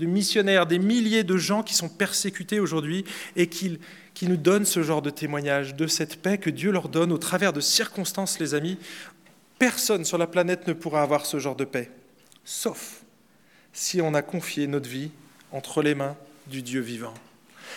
missionnaires, 0.00 0.66
des 0.66 0.78
milliers 0.78 1.24
de 1.24 1.36
gens 1.36 1.62
qui 1.62 1.74
sont 1.74 1.88
persécutés 1.88 2.60
aujourd'hui 2.60 3.04
et 3.36 3.48
qui, 3.48 3.78
nous 4.22 4.36
donnent 4.36 4.64
ce 4.64 4.82
genre 4.82 5.00
de 5.00 5.10
témoignage 5.10 5.76
de 5.76 5.86
cette 5.86 6.20
paix 6.20 6.38
que 6.38 6.50
Dieu 6.50 6.72
leur 6.72 6.88
donne 6.88 7.12
au 7.12 7.18
travers 7.18 7.52
de 7.52 7.60
circonstances, 7.60 8.38
les 8.40 8.54
amis. 8.54 8.76
Personne 9.58 10.04
sur 10.04 10.18
la 10.18 10.26
planète 10.26 10.66
ne 10.66 10.72
pourra 10.72 11.02
avoir 11.02 11.24
ce 11.24 11.38
genre 11.38 11.56
de 11.56 11.64
paix, 11.64 11.90
sauf 12.44 13.02
si 13.72 14.00
on 14.00 14.14
a 14.14 14.22
confié 14.22 14.66
notre 14.66 14.88
vie 14.88 15.10
entre 15.52 15.82
les 15.82 15.94
mains 15.94 16.16
du 16.48 16.62
Dieu 16.62 16.80
vivant. 16.80 17.14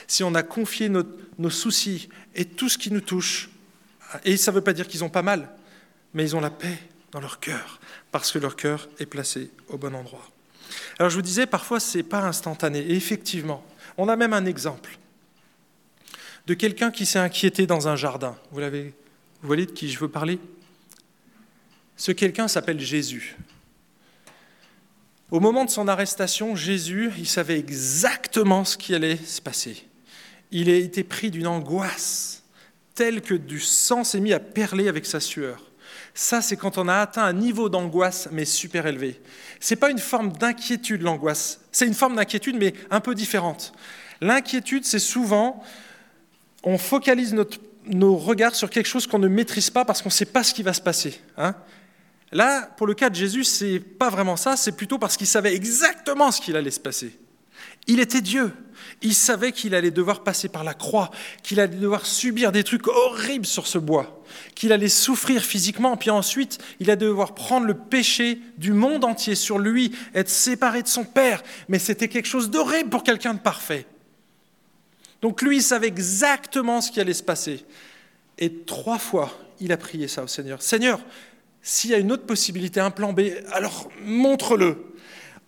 Si 0.07 0.23
on 0.23 0.33
a 0.33 0.43
confié 0.43 0.89
nos 0.89 1.49
soucis 1.49 2.09
et 2.33 2.45
tout 2.45 2.69
ce 2.69 2.77
qui 2.77 2.91
nous 2.91 3.01
touche, 3.01 3.51
et 4.25 4.37
ça 4.37 4.51
ne 4.51 4.55
veut 4.55 4.63
pas 4.63 4.73
dire 4.73 4.87
qu'ils 4.87 5.03
ont 5.03 5.09
pas 5.09 5.21
mal, 5.21 5.49
mais 6.13 6.23
ils 6.23 6.35
ont 6.35 6.41
la 6.41 6.49
paix 6.49 6.77
dans 7.11 7.19
leur 7.19 7.39
cœur, 7.39 7.79
parce 8.11 8.31
que 8.31 8.39
leur 8.39 8.55
cœur 8.55 8.89
est 8.99 9.05
placé 9.05 9.51
au 9.67 9.77
bon 9.77 9.93
endroit. 9.95 10.30
Alors 11.01 11.09
je 11.09 11.15
vous 11.15 11.23
disais, 11.23 11.47
parfois, 11.47 11.79
ce 11.79 11.97
n'est 11.97 12.03
pas 12.03 12.19
instantané. 12.19 12.77
Et 12.77 12.93
effectivement, 12.93 13.65
on 13.97 14.07
a 14.07 14.15
même 14.15 14.33
un 14.33 14.45
exemple. 14.45 14.99
de 16.45 16.53
quelqu'un 16.53 16.91
qui 16.91 17.07
s'est 17.07 17.17
inquiété 17.17 17.65
dans 17.65 17.87
un 17.87 17.95
jardin. 17.95 18.37
Vous, 18.51 18.59
l'avez, 18.59 18.93
vous 19.41 19.47
voyez 19.47 19.65
de 19.65 19.71
qui 19.71 19.89
je 19.89 19.97
veux 19.97 20.09
parler? 20.09 20.37
Ce 21.97 22.11
quelqu'un 22.11 22.47
s'appelle 22.47 22.79
Jésus. 22.79 23.35
Au 25.31 25.39
moment 25.39 25.65
de 25.65 25.71
son 25.71 25.87
arrestation, 25.87 26.55
Jésus, 26.55 27.09
il 27.17 27.27
savait 27.27 27.57
exactement 27.57 28.63
ce 28.63 28.77
qui 28.77 28.93
allait 28.93 29.17
se 29.17 29.41
passer. 29.41 29.87
Il 30.51 30.69
a 30.69 30.75
été 30.75 31.03
pris 31.03 31.31
d'une 31.31 31.47
angoisse 31.47 32.43
telle 32.93 33.23
que 33.23 33.33
du 33.33 33.59
sang 33.59 34.03
s'est 34.03 34.19
mis 34.19 34.33
à 34.33 34.39
perler 34.39 34.87
avec 34.87 35.07
sa 35.07 35.19
sueur. 35.19 35.70
Ça, 36.13 36.41
c'est 36.41 36.57
quand 36.57 36.77
on 36.77 36.87
a 36.87 36.95
atteint 36.95 37.23
un 37.23 37.33
niveau 37.33 37.69
d'angoisse, 37.69 38.27
mais 38.31 38.45
super 38.45 38.85
élevé. 38.85 39.21
Ce 39.59 39.73
n'est 39.73 39.79
pas 39.79 39.89
une 39.89 39.99
forme 39.99 40.33
d'inquiétude, 40.33 41.01
l'angoisse. 41.01 41.61
C'est 41.71 41.87
une 41.87 41.93
forme 41.93 42.15
d'inquiétude, 42.15 42.57
mais 42.57 42.73
un 42.89 42.99
peu 42.99 43.15
différente. 43.15 43.73
L'inquiétude, 44.19 44.85
c'est 44.85 44.99
souvent, 44.99 45.63
on 46.63 46.77
focalise 46.77 47.35
nos 47.85 48.17
regards 48.17 48.55
sur 48.55 48.69
quelque 48.69 48.87
chose 48.87 49.07
qu'on 49.07 49.19
ne 49.19 49.27
maîtrise 49.27 49.69
pas 49.69 49.85
parce 49.85 50.01
qu'on 50.01 50.09
ne 50.09 50.13
sait 50.13 50.25
pas 50.25 50.43
ce 50.43 50.53
qui 50.53 50.63
va 50.63 50.73
se 50.73 50.81
passer. 50.81 51.21
Hein. 51.37 51.55
Là, 52.31 52.69
pour 52.77 52.87
le 52.87 52.93
cas 52.93 53.09
de 53.09 53.15
Jésus, 53.15 53.43
c'est 53.43 53.79
pas 53.79 54.09
vraiment 54.09 54.37
ça, 54.37 54.55
c'est 54.55 54.71
plutôt 54.73 54.97
parce 54.97 55.17
qu'il 55.17 55.27
savait 55.27 55.55
exactement 55.55 56.31
ce 56.31 56.39
qu'il 56.39 56.55
allait 56.55 56.71
se 56.71 56.79
passer. 56.79 57.17
Il 57.87 57.99
était 57.99 58.21
Dieu. 58.21 58.53
Il 59.01 59.13
savait 59.13 59.51
qu'il 59.51 59.75
allait 59.75 59.91
devoir 59.91 60.23
passer 60.23 60.49
par 60.49 60.63
la 60.63 60.73
croix, 60.73 61.11
qu'il 61.43 61.59
allait 61.59 61.77
devoir 61.77 62.05
subir 62.05 62.51
des 62.51 62.63
trucs 62.63 62.87
horribles 62.87 63.45
sur 63.45 63.67
ce 63.67 63.77
bois, 63.77 64.23
qu'il 64.55 64.71
allait 64.71 64.89
souffrir 64.89 65.43
physiquement, 65.43 65.97
puis 65.97 66.09
ensuite 66.09 66.59
il 66.79 66.89
allait 66.89 67.05
devoir 67.05 67.33
prendre 67.33 67.65
le 67.65 67.75
péché 67.75 68.39
du 68.57 68.73
monde 68.73 69.03
entier 69.03 69.35
sur 69.35 69.59
lui, 69.59 69.91
être 70.13 70.29
séparé 70.29 70.83
de 70.83 70.87
son 70.87 71.03
Père. 71.03 71.43
Mais 71.67 71.79
c'était 71.79 72.07
quelque 72.07 72.27
chose 72.27 72.49
d'horrible 72.49 72.89
pour 72.89 73.03
quelqu'un 73.03 73.33
de 73.33 73.39
parfait. 73.39 73.85
Donc 75.21 75.41
lui, 75.41 75.57
il 75.57 75.63
savait 75.63 75.87
exactement 75.87 76.81
ce 76.81 76.91
qui 76.91 76.99
allait 76.99 77.13
se 77.13 77.23
passer. 77.23 77.63
Et 78.37 78.51
trois 78.65 78.97
fois, 78.97 79.37
il 79.59 79.71
a 79.71 79.77
prié 79.77 80.07
ça 80.07 80.23
au 80.23 80.27
Seigneur. 80.27 80.61
Seigneur, 80.61 80.99
s'il 81.61 81.91
y 81.91 81.93
a 81.93 81.97
une 81.97 82.11
autre 82.11 82.25
possibilité, 82.25 82.79
un 82.79 82.91
plan 82.91 83.13
B, 83.13 83.21
alors 83.51 83.89
montre-le. 84.03 84.77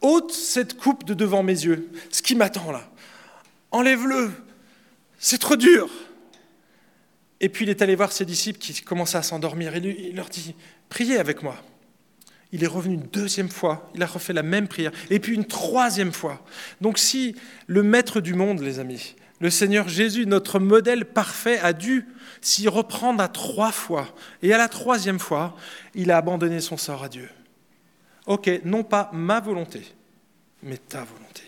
ôte 0.01 0.31
cette 0.31 0.77
coupe 0.77 1.05
de 1.05 1.13
devant 1.13 1.43
mes 1.43 1.65
yeux, 1.65 1.89
ce 2.11 2.21
qui 2.21 2.36
m'attend 2.36 2.71
là. 2.71 2.88
Enlève-le, 3.74 4.32
c'est 5.17 5.39
trop 5.39 5.55
dur. 5.55 5.89
Et 7.41 7.49
puis 7.49 7.65
il 7.65 7.69
est 7.69 7.82
allé 7.82 7.95
voir 7.95 8.11
ses 8.11 8.24
disciples 8.24 8.59
qui 8.59 8.82
commençaient 8.82 9.17
à 9.17 9.24
s'endormir 9.24 9.76
et 9.76 9.80
il 9.80 10.15
leur 10.15 10.30
dit, 10.30 10.55
priez 10.89 11.17
avec 11.17 11.43
moi. 11.43 11.57
Il 12.51 12.63
est 12.63 12.67
revenu 12.67 12.93
une 12.93 13.07
deuxième 13.07 13.49
fois, 13.49 13.89
il 13.95 14.03
a 14.03 14.05
refait 14.05 14.32
la 14.32 14.43
même 14.43 14.67
prière, 14.67 14.91
et 15.09 15.19
puis 15.19 15.34
une 15.34 15.45
troisième 15.45 16.13
fois. 16.13 16.45
Donc 16.82 16.99
si 16.99 17.36
le 17.65 17.82
maître 17.82 18.21
du 18.21 18.36
monde, 18.36 18.61
les 18.61 18.78
amis, 18.78 19.15
le 19.39 19.49
Seigneur 19.49 19.89
Jésus, 19.89 20.28
notre 20.28 20.59
modèle 20.59 21.05
parfait, 21.05 21.59
a 21.59 21.74
dû 21.74 22.05
s'y 22.41 22.67
reprendre 22.67 23.21
à 23.24 23.28
trois 23.28 23.71
fois. 23.71 24.15
Et 24.43 24.53
à 24.53 24.57
la 24.59 24.69
troisième 24.69 25.19
fois, 25.19 25.57
il 25.95 26.11
a 26.11 26.17
abandonné 26.17 26.61
son 26.61 26.78
sort 26.78 27.03
à 27.03 27.09
Dieu. 27.09 27.28
Ok, 28.28 28.49
non 28.63 28.84
pas 28.84 29.09
ma 29.13 29.39
volonté, 29.39 29.82
mais 30.61 30.78
ta 30.78 31.03
volonté. 31.03 31.42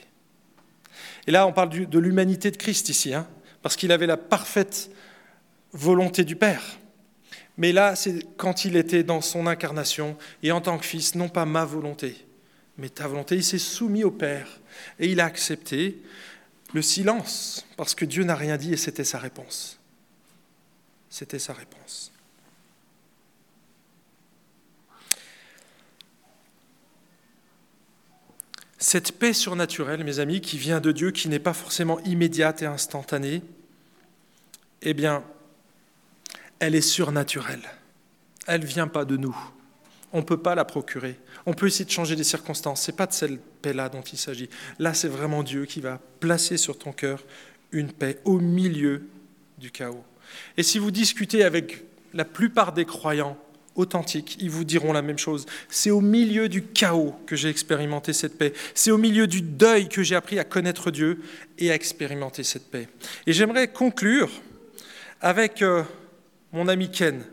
Et 1.27 1.31
là, 1.31 1.47
on 1.47 1.53
parle 1.53 1.69
de 1.69 1.99
l'humanité 1.99 2.51
de 2.51 2.57
Christ 2.57 2.89
ici, 2.89 3.13
hein, 3.13 3.27
parce 3.61 3.75
qu'il 3.75 3.91
avait 3.91 4.07
la 4.07 4.17
parfaite 4.17 4.91
volonté 5.73 6.23
du 6.23 6.35
Père. 6.35 6.63
Mais 7.57 7.71
là, 7.71 7.95
c'est 7.95 8.19
quand 8.37 8.65
il 8.65 8.75
était 8.75 9.03
dans 9.03 9.21
son 9.21 9.47
incarnation 9.47 10.17
et 10.43 10.51
en 10.51 10.61
tant 10.61 10.77
que 10.77 10.85
fils, 10.85 11.15
non 11.15 11.29
pas 11.29 11.45
ma 11.45 11.65
volonté, 11.65 12.25
mais 12.77 12.89
ta 12.89 13.07
volonté. 13.07 13.35
Il 13.35 13.43
s'est 13.43 13.57
soumis 13.57 14.03
au 14.03 14.11
Père 14.11 14.59
et 14.99 15.07
il 15.07 15.19
a 15.19 15.25
accepté 15.25 16.01
le 16.73 16.81
silence, 16.81 17.65
parce 17.77 17.95
que 17.95 18.03
Dieu 18.03 18.23
n'a 18.23 18.35
rien 18.35 18.57
dit 18.57 18.73
et 18.73 18.77
c'était 18.77 19.05
sa 19.05 19.17
réponse. 19.17 19.79
C'était 21.09 21.39
sa 21.39 21.53
réponse. 21.53 22.11
Cette 28.87 29.13
paix 29.13 29.33
surnaturelle, 29.33 30.03
mes 30.03 30.19
amis, 30.19 30.41
qui 30.41 30.59
vient 30.59 30.79
de 30.79 30.91
Dieu, 30.91 31.09
qui 31.09 31.27
n'est 31.27 31.39
pas 31.39 31.55
forcément 31.55 31.99
immédiate 32.01 32.61
et 32.61 32.67
instantanée, 32.67 33.41
eh 34.83 34.93
bien, 34.93 35.23
elle 36.59 36.75
est 36.75 36.81
surnaturelle. 36.81 37.63
Elle 38.45 38.61
ne 38.61 38.67
vient 38.67 38.87
pas 38.87 39.03
de 39.03 39.17
nous. 39.17 39.35
On 40.13 40.19
ne 40.19 40.23
peut 40.23 40.37
pas 40.37 40.53
la 40.53 40.65
procurer. 40.65 41.17
On 41.47 41.55
peut 41.55 41.65
essayer 41.65 41.85
de 41.85 41.89
changer 41.89 42.15
les 42.15 42.23
circonstances. 42.23 42.83
Ce 42.83 42.91
n'est 42.91 42.95
pas 42.95 43.07
de 43.07 43.13
cette 43.13 43.41
paix-là 43.63 43.89
dont 43.89 44.03
il 44.03 44.19
s'agit. 44.19 44.51
Là, 44.77 44.93
c'est 44.93 45.07
vraiment 45.07 45.41
Dieu 45.41 45.65
qui 45.65 45.81
va 45.81 45.99
placer 46.19 46.57
sur 46.57 46.77
ton 46.77 46.91
cœur 46.91 47.23
une 47.71 47.91
paix 47.91 48.19
au 48.23 48.37
milieu 48.39 49.07
du 49.57 49.71
chaos. 49.71 50.05
Et 50.57 50.63
si 50.63 50.77
vous 50.77 50.91
discutez 50.91 51.43
avec 51.43 51.83
la 52.13 52.23
plupart 52.23 52.71
des 52.71 52.85
croyants 52.85 53.35
authentiques, 53.75 54.37
ils 54.39 54.49
vous 54.49 54.63
diront 54.63 54.93
la 54.93 55.01
même 55.01 55.17
chose. 55.17 55.45
C'est 55.69 55.91
au 55.91 56.01
milieu 56.01 56.49
du 56.49 56.63
chaos 56.63 57.15
que 57.25 57.35
j'ai 57.35 57.49
expérimenté 57.49 58.13
cette 58.13 58.37
paix. 58.37 58.53
C'est 58.73 58.91
au 58.91 58.97
milieu 58.97 59.27
du 59.27 59.41
deuil 59.41 59.89
que 59.89 60.03
j'ai 60.03 60.15
appris 60.15 60.39
à 60.39 60.43
connaître 60.43 60.91
Dieu 60.91 61.19
et 61.57 61.71
à 61.71 61.75
expérimenter 61.75 62.43
cette 62.43 62.69
paix. 62.69 62.87
Et 63.27 63.33
j'aimerais 63.33 63.67
conclure 63.67 64.29
avec 65.21 65.61
euh, 65.61 65.83
mon 66.51 66.67
ami 66.67 66.89
Ken. 66.89 67.23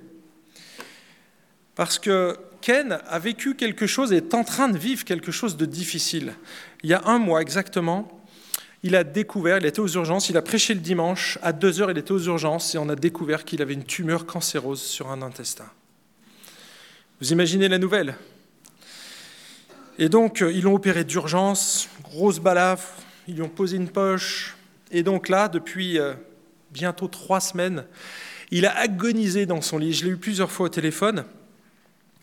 Parce 1.74 1.98
que 1.98 2.36
Ken 2.60 2.98
a 3.06 3.18
vécu 3.18 3.54
quelque 3.54 3.86
chose 3.86 4.12
et 4.12 4.16
est 4.16 4.34
en 4.34 4.44
train 4.44 4.68
de 4.68 4.78
vivre 4.78 5.04
quelque 5.04 5.32
chose 5.32 5.56
de 5.56 5.66
difficile. 5.66 6.34
Il 6.82 6.90
y 6.90 6.94
a 6.94 7.02
un 7.06 7.18
mois 7.18 7.42
exactement, 7.42 8.22
il 8.82 8.96
a 8.96 9.04
découvert, 9.04 9.58
il 9.58 9.66
était 9.66 9.80
aux 9.80 9.88
urgences, 9.88 10.28
il 10.28 10.36
a 10.36 10.42
prêché 10.42 10.74
le 10.74 10.80
dimanche, 10.80 11.38
à 11.42 11.52
deux 11.52 11.80
heures 11.80 11.90
il 11.90 11.98
était 11.98 12.12
aux 12.12 12.20
urgences 12.20 12.74
et 12.74 12.78
on 12.78 12.88
a 12.88 12.96
découvert 12.96 13.44
qu'il 13.44 13.62
avait 13.62 13.74
une 13.74 13.84
tumeur 13.84 14.26
cancéreuse 14.26 14.82
sur 14.82 15.10
un 15.10 15.22
intestin. 15.22 15.66
Vous 17.22 17.30
imaginez 17.30 17.68
la 17.68 17.78
nouvelle? 17.78 18.16
Et 19.96 20.08
donc 20.08 20.42
euh, 20.42 20.50
ils 20.50 20.64
l'ont 20.64 20.74
opéré 20.74 21.04
d'urgence, 21.04 21.88
grosse 22.02 22.40
balafre, 22.40 22.94
ils 23.28 23.36
lui 23.36 23.42
ont 23.42 23.48
posé 23.48 23.76
une 23.76 23.88
poche, 23.88 24.56
et 24.90 25.04
donc 25.04 25.28
là, 25.28 25.46
depuis 25.46 26.00
euh, 26.00 26.14
bientôt 26.72 27.06
trois 27.06 27.38
semaines, 27.38 27.84
il 28.50 28.66
a 28.66 28.76
agonisé 28.76 29.46
dans 29.46 29.60
son 29.60 29.78
lit. 29.78 29.92
Je 29.92 30.04
l'ai 30.04 30.10
eu 30.10 30.16
plusieurs 30.16 30.50
fois 30.50 30.66
au 30.66 30.68
téléphone. 30.68 31.24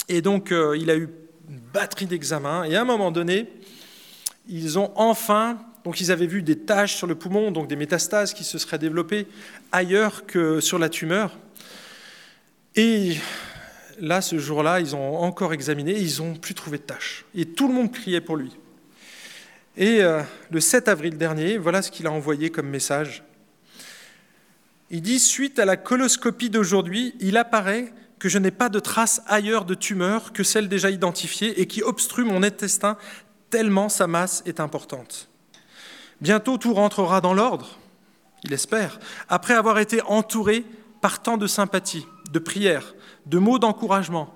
Et 0.10 0.22
donc, 0.22 0.52
euh, 0.52 0.76
il 0.78 0.90
a 0.90 0.98
eu 0.98 1.08
une 1.50 1.60
batterie 1.72 2.06
d'examens. 2.06 2.66
Et 2.66 2.76
à 2.76 2.82
un 2.82 2.86
moment 2.86 3.12
donné, 3.12 3.48
ils 4.50 4.78
ont 4.78 4.92
enfin, 4.98 5.60
donc 5.86 6.02
ils 6.02 6.12
avaient 6.12 6.28
vu 6.28 6.44
des 6.44 6.60
taches 6.60 6.98
sur 6.98 7.08
le 7.08 7.16
poumon, 7.16 7.52
donc 7.52 7.70
des 7.70 7.78
métastases 7.78 8.34
qui 8.34 8.44
se 8.44 8.58
seraient 8.58 8.78
développées 8.78 9.28
ailleurs 9.72 10.26
que 10.26 10.60
sur 10.60 10.78
la 10.78 10.90
tumeur. 10.90 11.38
Et 12.76 13.16
là, 14.00 14.22
ce 14.22 14.40
jour-là, 14.40 14.80
ils 14.80 14.96
ont 14.96 15.18
encore 15.18 15.54
examiné 15.54 15.92
et 15.92 16.02
ils 16.02 16.22
n'ont 16.22 16.36
plus 16.36 16.54
trouvé 16.54 16.78
de 16.78 16.84
taches. 16.84 17.26
Et 17.36 17.46
tout 17.46 17.68
le 17.68 17.74
monde 17.74 17.92
criait 17.92 18.22
pour 18.22 18.38
lui. 18.38 18.56
Et 19.78 20.02
euh, 20.02 20.22
le 20.52 20.60
7 20.60 20.88
avril 20.88 21.18
dernier, 21.18 21.58
voilà 21.58 21.82
ce 21.82 21.92
qu'il 21.92 22.08
a 22.08 22.12
envoyé 22.12 22.50
comme 22.50 22.68
message. 22.68 23.24
Il 24.92 25.02
dit, 25.02 25.20
suite 25.20 25.60
à 25.60 25.66
la 25.66 25.78
coloscopie 25.78 26.50
d'aujourd'hui, 26.50 27.14
il 27.20 27.38
apparaît 27.38 27.94
que 28.18 28.28
je 28.28 28.38
n'ai 28.38 28.52
pas 28.52 28.70
de 28.70 28.80
traces 28.80 29.22
ailleurs 29.28 29.66
de 29.66 29.76
tumeur 29.76 30.34
que 30.34 30.44
celle 30.44 30.68
déjà 30.68 30.90
identifiée 30.90 31.62
et 31.62 31.68
qui 31.68 31.82
obstrue 31.84 32.26
mon 32.26 32.44
intestin 32.44 32.98
tellement 33.50 33.90
sa 33.90 34.08
masse 34.08 34.44
est 34.46 34.60
importante. 34.60 35.30
Bientôt 36.22 36.58
tout 36.58 36.74
rentrera 36.74 37.22
dans 37.22 37.34
l'ordre, 37.34 37.80
il 38.44 38.54
espère, 38.54 39.00
après 39.30 39.54
avoir 39.54 39.80
été 39.80 40.02
entouré 40.02 40.66
par 41.02 41.22
tant 41.22 41.38
de 41.38 41.48
sympathie, 41.48 42.06
de 42.32 42.40
prières, 42.40 42.96
de 43.26 43.38
mots 43.38 43.60
d'encouragement. 43.60 44.34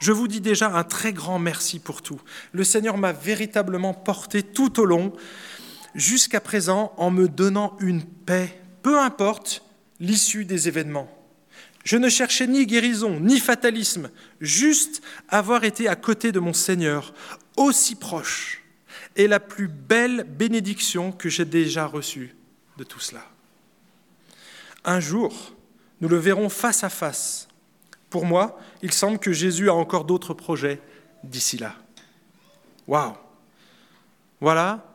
Je 0.00 0.12
vous 0.12 0.28
dis 0.28 0.40
déjà 0.40 0.74
un 0.74 0.82
très 0.82 1.12
grand 1.12 1.38
merci 1.38 1.78
pour 1.78 2.02
tout. 2.02 2.20
Le 2.52 2.64
Seigneur 2.64 2.96
m'a 2.96 3.12
véritablement 3.12 3.92
porté 3.92 4.42
tout 4.42 4.80
au 4.80 4.86
long, 4.86 5.12
jusqu'à 5.94 6.40
présent, 6.40 6.92
en 6.96 7.10
me 7.10 7.28
donnant 7.28 7.76
une 7.80 8.04
paix, 8.04 8.60
peu 8.82 8.98
importe 8.98 9.62
l'issue 10.00 10.46
des 10.46 10.68
événements. 10.68 11.08
Je 11.84 11.96
ne 11.96 12.08
cherchais 12.08 12.46
ni 12.46 12.66
guérison, 12.66 13.20
ni 13.20 13.38
fatalisme, 13.40 14.10
juste 14.40 15.02
avoir 15.28 15.64
été 15.64 15.88
à 15.88 15.96
côté 15.96 16.32
de 16.32 16.40
mon 16.40 16.52
Seigneur, 16.52 17.14
aussi 17.56 17.94
proche, 17.94 18.62
et 19.16 19.26
la 19.26 19.40
plus 19.40 19.68
belle 19.68 20.24
bénédiction 20.24 21.12
que 21.12 21.28
j'ai 21.28 21.44
déjà 21.44 21.86
reçue 21.86 22.34
de 22.78 22.84
tout 22.84 23.00
cela. 23.00 23.24
Un 24.84 25.00
jour, 25.00 25.54
nous 26.00 26.08
le 26.08 26.16
verrons 26.16 26.48
face 26.48 26.84
à 26.84 26.88
face. 26.88 27.48
Pour 28.08 28.24
moi, 28.24 28.58
il 28.82 28.92
semble 28.92 29.18
que 29.18 29.32
Jésus 29.32 29.68
a 29.68 29.74
encore 29.74 30.04
d'autres 30.04 30.34
projets 30.34 30.80
d'ici 31.22 31.58
là. 31.58 31.76
Waouh 32.86 33.14
Voilà 34.40 34.86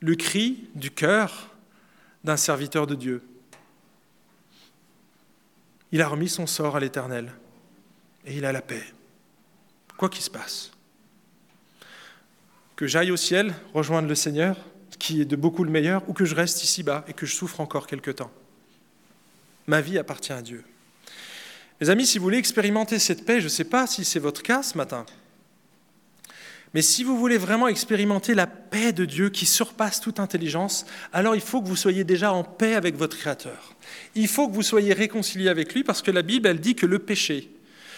le 0.00 0.14
cri 0.14 0.68
du 0.74 0.90
cœur 0.90 1.48
d'un 2.24 2.36
serviteur 2.36 2.86
de 2.86 2.94
Dieu. 2.94 3.22
Il 5.92 6.00
a 6.02 6.08
remis 6.08 6.28
son 6.28 6.46
sort 6.46 6.76
à 6.76 6.80
l'Éternel 6.80 7.32
et 8.24 8.36
il 8.36 8.44
a 8.44 8.52
la 8.52 8.62
paix, 8.62 8.84
quoi 9.96 10.08
qu'il 10.08 10.22
se 10.22 10.30
passe. 10.30 10.70
Que 12.76 12.86
j'aille 12.86 13.10
au 13.10 13.16
ciel 13.16 13.54
rejoindre 13.74 14.08
le 14.08 14.14
Seigneur, 14.14 14.56
qui 14.98 15.20
est 15.20 15.26
de 15.26 15.36
beaucoup 15.36 15.64
le 15.64 15.70
meilleur, 15.70 16.08
ou 16.08 16.12
que 16.12 16.24
je 16.24 16.34
reste 16.34 16.62
ici-bas 16.62 17.04
et 17.08 17.12
que 17.12 17.26
je 17.26 17.34
souffre 17.34 17.60
encore 17.60 17.86
quelque 17.86 18.10
temps. 18.10 18.30
Ma 19.70 19.80
vie 19.80 19.98
appartient 19.98 20.32
à 20.32 20.42
Dieu. 20.42 20.64
Mes 21.80 21.88
amis, 21.88 22.04
si 22.04 22.18
vous 22.18 22.24
voulez 22.24 22.38
expérimenter 22.38 22.98
cette 22.98 23.24
paix, 23.24 23.38
je 23.38 23.44
ne 23.44 23.50
sais 23.50 23.64
pas 23.64 23.86
si 23.86 24.04
c'est 24.04 24.18
votre 24.18 24.42
cas 24.42 24.62
ce 24.62 24.76
matin, 24.76 25.06
mais 26.74 26.82
si 26.82 27.04
vous 27.04 27.16
voulez 27.16 27.38
vraiment 27.38 27.68
expérimenter 27.68 28.34
la 28.34 28.48
paix 28.48 28.92
de 28.92 29.04
Dieu 29.04 29.30
qui 29.30 29.46
surpasse 29.46 30.00
toute 30.00 30.20
intelligence, 30.20 30.86
alors 31.12 31.36
il 31.36 31.40
faut 31.40 31.62
que 31.62 31.68
vous 31.68 31.76
soyez 31.76 32.04
déjà 32.04 32.32
en 32.32 32.44
paix 32.44 32.74
avec 32.74 32.96
votre 32.96 33.16
Créateur. 33.16 33.74
Il 34.14 34.28
faut 34.28 34.48
que 34.48 34.54
vous 34.54 34.62
soyez 34.62 34.92
réconcilié 34.92 35.48
avec 35.48 35.72
lui 35.72 35.84
parce 35.84 36.02
que 36.02 36.10
la 36.10 36.22
Bible, 36.22 36.48
elle 36.48 36.60
dit 36.60 36.74
que 36.74 36.86
le 36.86 36.98
péché, 36.98 37.50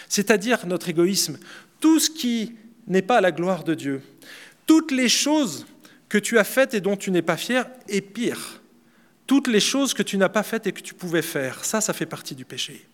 c'est-à-dire 0.09 0.65
notre 0.65 0.89
égoïsme, 0.89 1.37
tout 1.79 1.99
ce 1.99 2.09
qui 2.09 2.55
n'est 2.87 3.01
pas 3.01 3.17
à 3.17 3.21
la 3.21 3.31
gloire 3.31 3.63
de 3.63 3.73
Dieu, 3.73 4.01
toutes 4.65 4.91
les 4.91 5.09
choses 5.09 5.65
que 6.07 6.17
tu 6.19 6.37
as 6.37 6.43
faites 6.43 6.73
et 6.73 6.81
dont 6.81 6.97
tu 6.97 7.11
n'es 7.11 7.21
pas 7.23 7.37
fier, 7.37 7.67
et 7.87 8.01
pire, 8.01 8.62
toutes 9.27 9.47
les 9.47 9.59
choses 9.59 9.93
que 9.93 10.03
tu 10.03 10.17
n'as 10.17 10.29
pas 10.29 10.43
faites 10.43 10.67
et 10.67 10.71
que 10.71 10.81
tu 10.81 10.93
pouvais 10.93 11.21
faire, 11.21 11.63
ça, 11.63 11.81
ça 11.81 11.93
fait 11.93 12.05
partie 12.05 12.35
du 12.35 12.45
péché. 12.45 12.85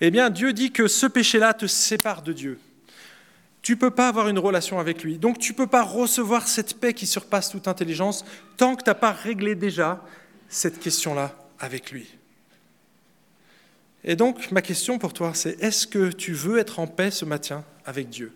Eh 0.00 0.10
bien, 0.10 0.30
Dieu 0.30 0.52
dit 0.52 0.70
que 0.70 0.86
ce 0.86 1.06
péché-là 1.06 1.54
te 1.54 1.66
sépare 1.66 2.22
de 2.22 2.32
Dieu. 2.32 2.58
Tu 3.62 3.72
ne 3.72 3.78
peux 3.78 3.90
pas 3.90 4.08
avoir 4.08 4.28
une 4.28 4.38
relation 4.38 4.78
avec 4.78 5.02
lui. 5.02 5.18
Donc 5.18 5.38
tu 5.38 5.52
ne 5.52 5.56
peux 5.56 5.66
pas 5.66 5.82
recevoir 5.82 6.46
cette 6.46 6.78
paix 6.78 6.94
qui 6.94 7.06
surpasse 7.06 7.50
toute 7.50 7.68
intelligence 7.68 8.24
tant 8.56 8.76
que 8.76 8.84
tu 8.84 8.90
n'as 8.90 8.94
pas 8.94 9.12
réglé 9.12 9.54
déjà 9.54 10.02
cette 10.48 10.78
question-là 10.78 11.34
avec 11.58 11.90
lui. 11.90 12.06
Et 14.04 14.16
donc 14.16 14.50
ma 14.52 14.62
question 14.62 14.98
pour 14.98 15.12
toi, 15.12 15.32
c'est 15.34 15.60
est-ce 15.60 15.86
que 15.86 16.12
tu 16.12 16.32
veux 16.32 16.58
être 16.58 16.78
en 16.78 16.86
paix 16.86 17.10
ce 17.10 17.24
matin 17.24 17.64
avec 17.84 18.08
Dieu? 18.08 18.32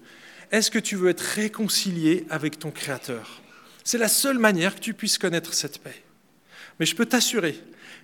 Est-ce 0.51 0.71
que 0.71 0.81
tu 0.81 0.97
veux 0.97 1.09
être 1.09 1.21
réconcilié 1.21 2.27
avec 2.29 2.59
ton 2.59 2.71
Créateur? 2.71 3.41
C'est 3.85 3.99
la 3.99 4.09
seule 4.09 4.39
manière 4.39 4.75
que 4.75 4.81
tu 4.81 4.93
puisses 4.93 5.19
connaître 5.19 5.55
cette 5.55 5.79
paix. 5.79 6.02
Mais 6.83 6.87
je 6.87 6.97
peux 6.97 7.07
t'assurer 7.07 7.57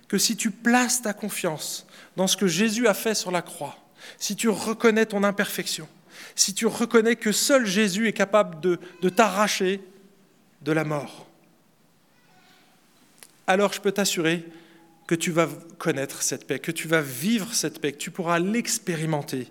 que 0.07 0.17
si 0.17 0.37
tu 0.37 0.51
places 0.51 1.01
ta 1.01 1.11
confiance 1.11 1.85
dans 2.15 2.27
ce 2.27 2.37
que 2.37 2.47
Jésus 2.47 2.87
a 2.87 2.93
fait 2.93 3.13
sur 3.13 3.29
la 3.29 3.41
croix, 3.41 3.75
si 4.17 4.37
tu 4.37 4.47
reconnais 4.47 5.05
ton 5.05 5.25
imperfection, 5.25 5.85
si 6.33 6.53
tu 6.53 6.65
reconnais 6.65 7.17
que 7.17 7.33
seul 7.33 7.65
Jésus 7.65 8.07
est 8.07 8.13
capable 8.13 8.61
de, 8.61 9.09
t'arracher 9.09 9.81
de 10.61 10.71
la 10.71 10.85
mort, 10.85 11.27
alors 13.47 13.73
je 13.73 13.81
peux 13.81 13.91
t'assurer 13.91 14.45
que 15.07 15.15
tu 15.15 15.31
vas 15.31 15.49
connaître 15.77 16.21
cette 16.21 16.47
paix, 16.47 16.59
que 16.59 16.71
tu 16.71 16.87
vas 16.87 17.01
vivre 17.01 17.53
cette 17.53 17.81
paix, 17.81 17.91
que 17.91 17.97
tu 17.97 18.11
pourras 18.11 18.39
l'expérimenter. 18.39 19.49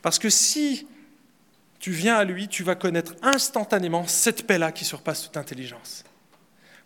Parce 0.00 0.18
que 0.18 0.30
si 0.30 0.86
tu 1.78 1.90
viens 1.90 2.16
à 2.16 2.24
lui, 2.24 2.48
tu 2.48 2.62
vas 2.62 2.74
connaître 2.74 3.16
instantanément 3.20 4.06
cette 4.06 4.46
paix-là 4.46 4.72
qui 4.72 4.86
surpasse 4.86 5.24
toute 5.24 5.36
intelligence. 5.36 6.04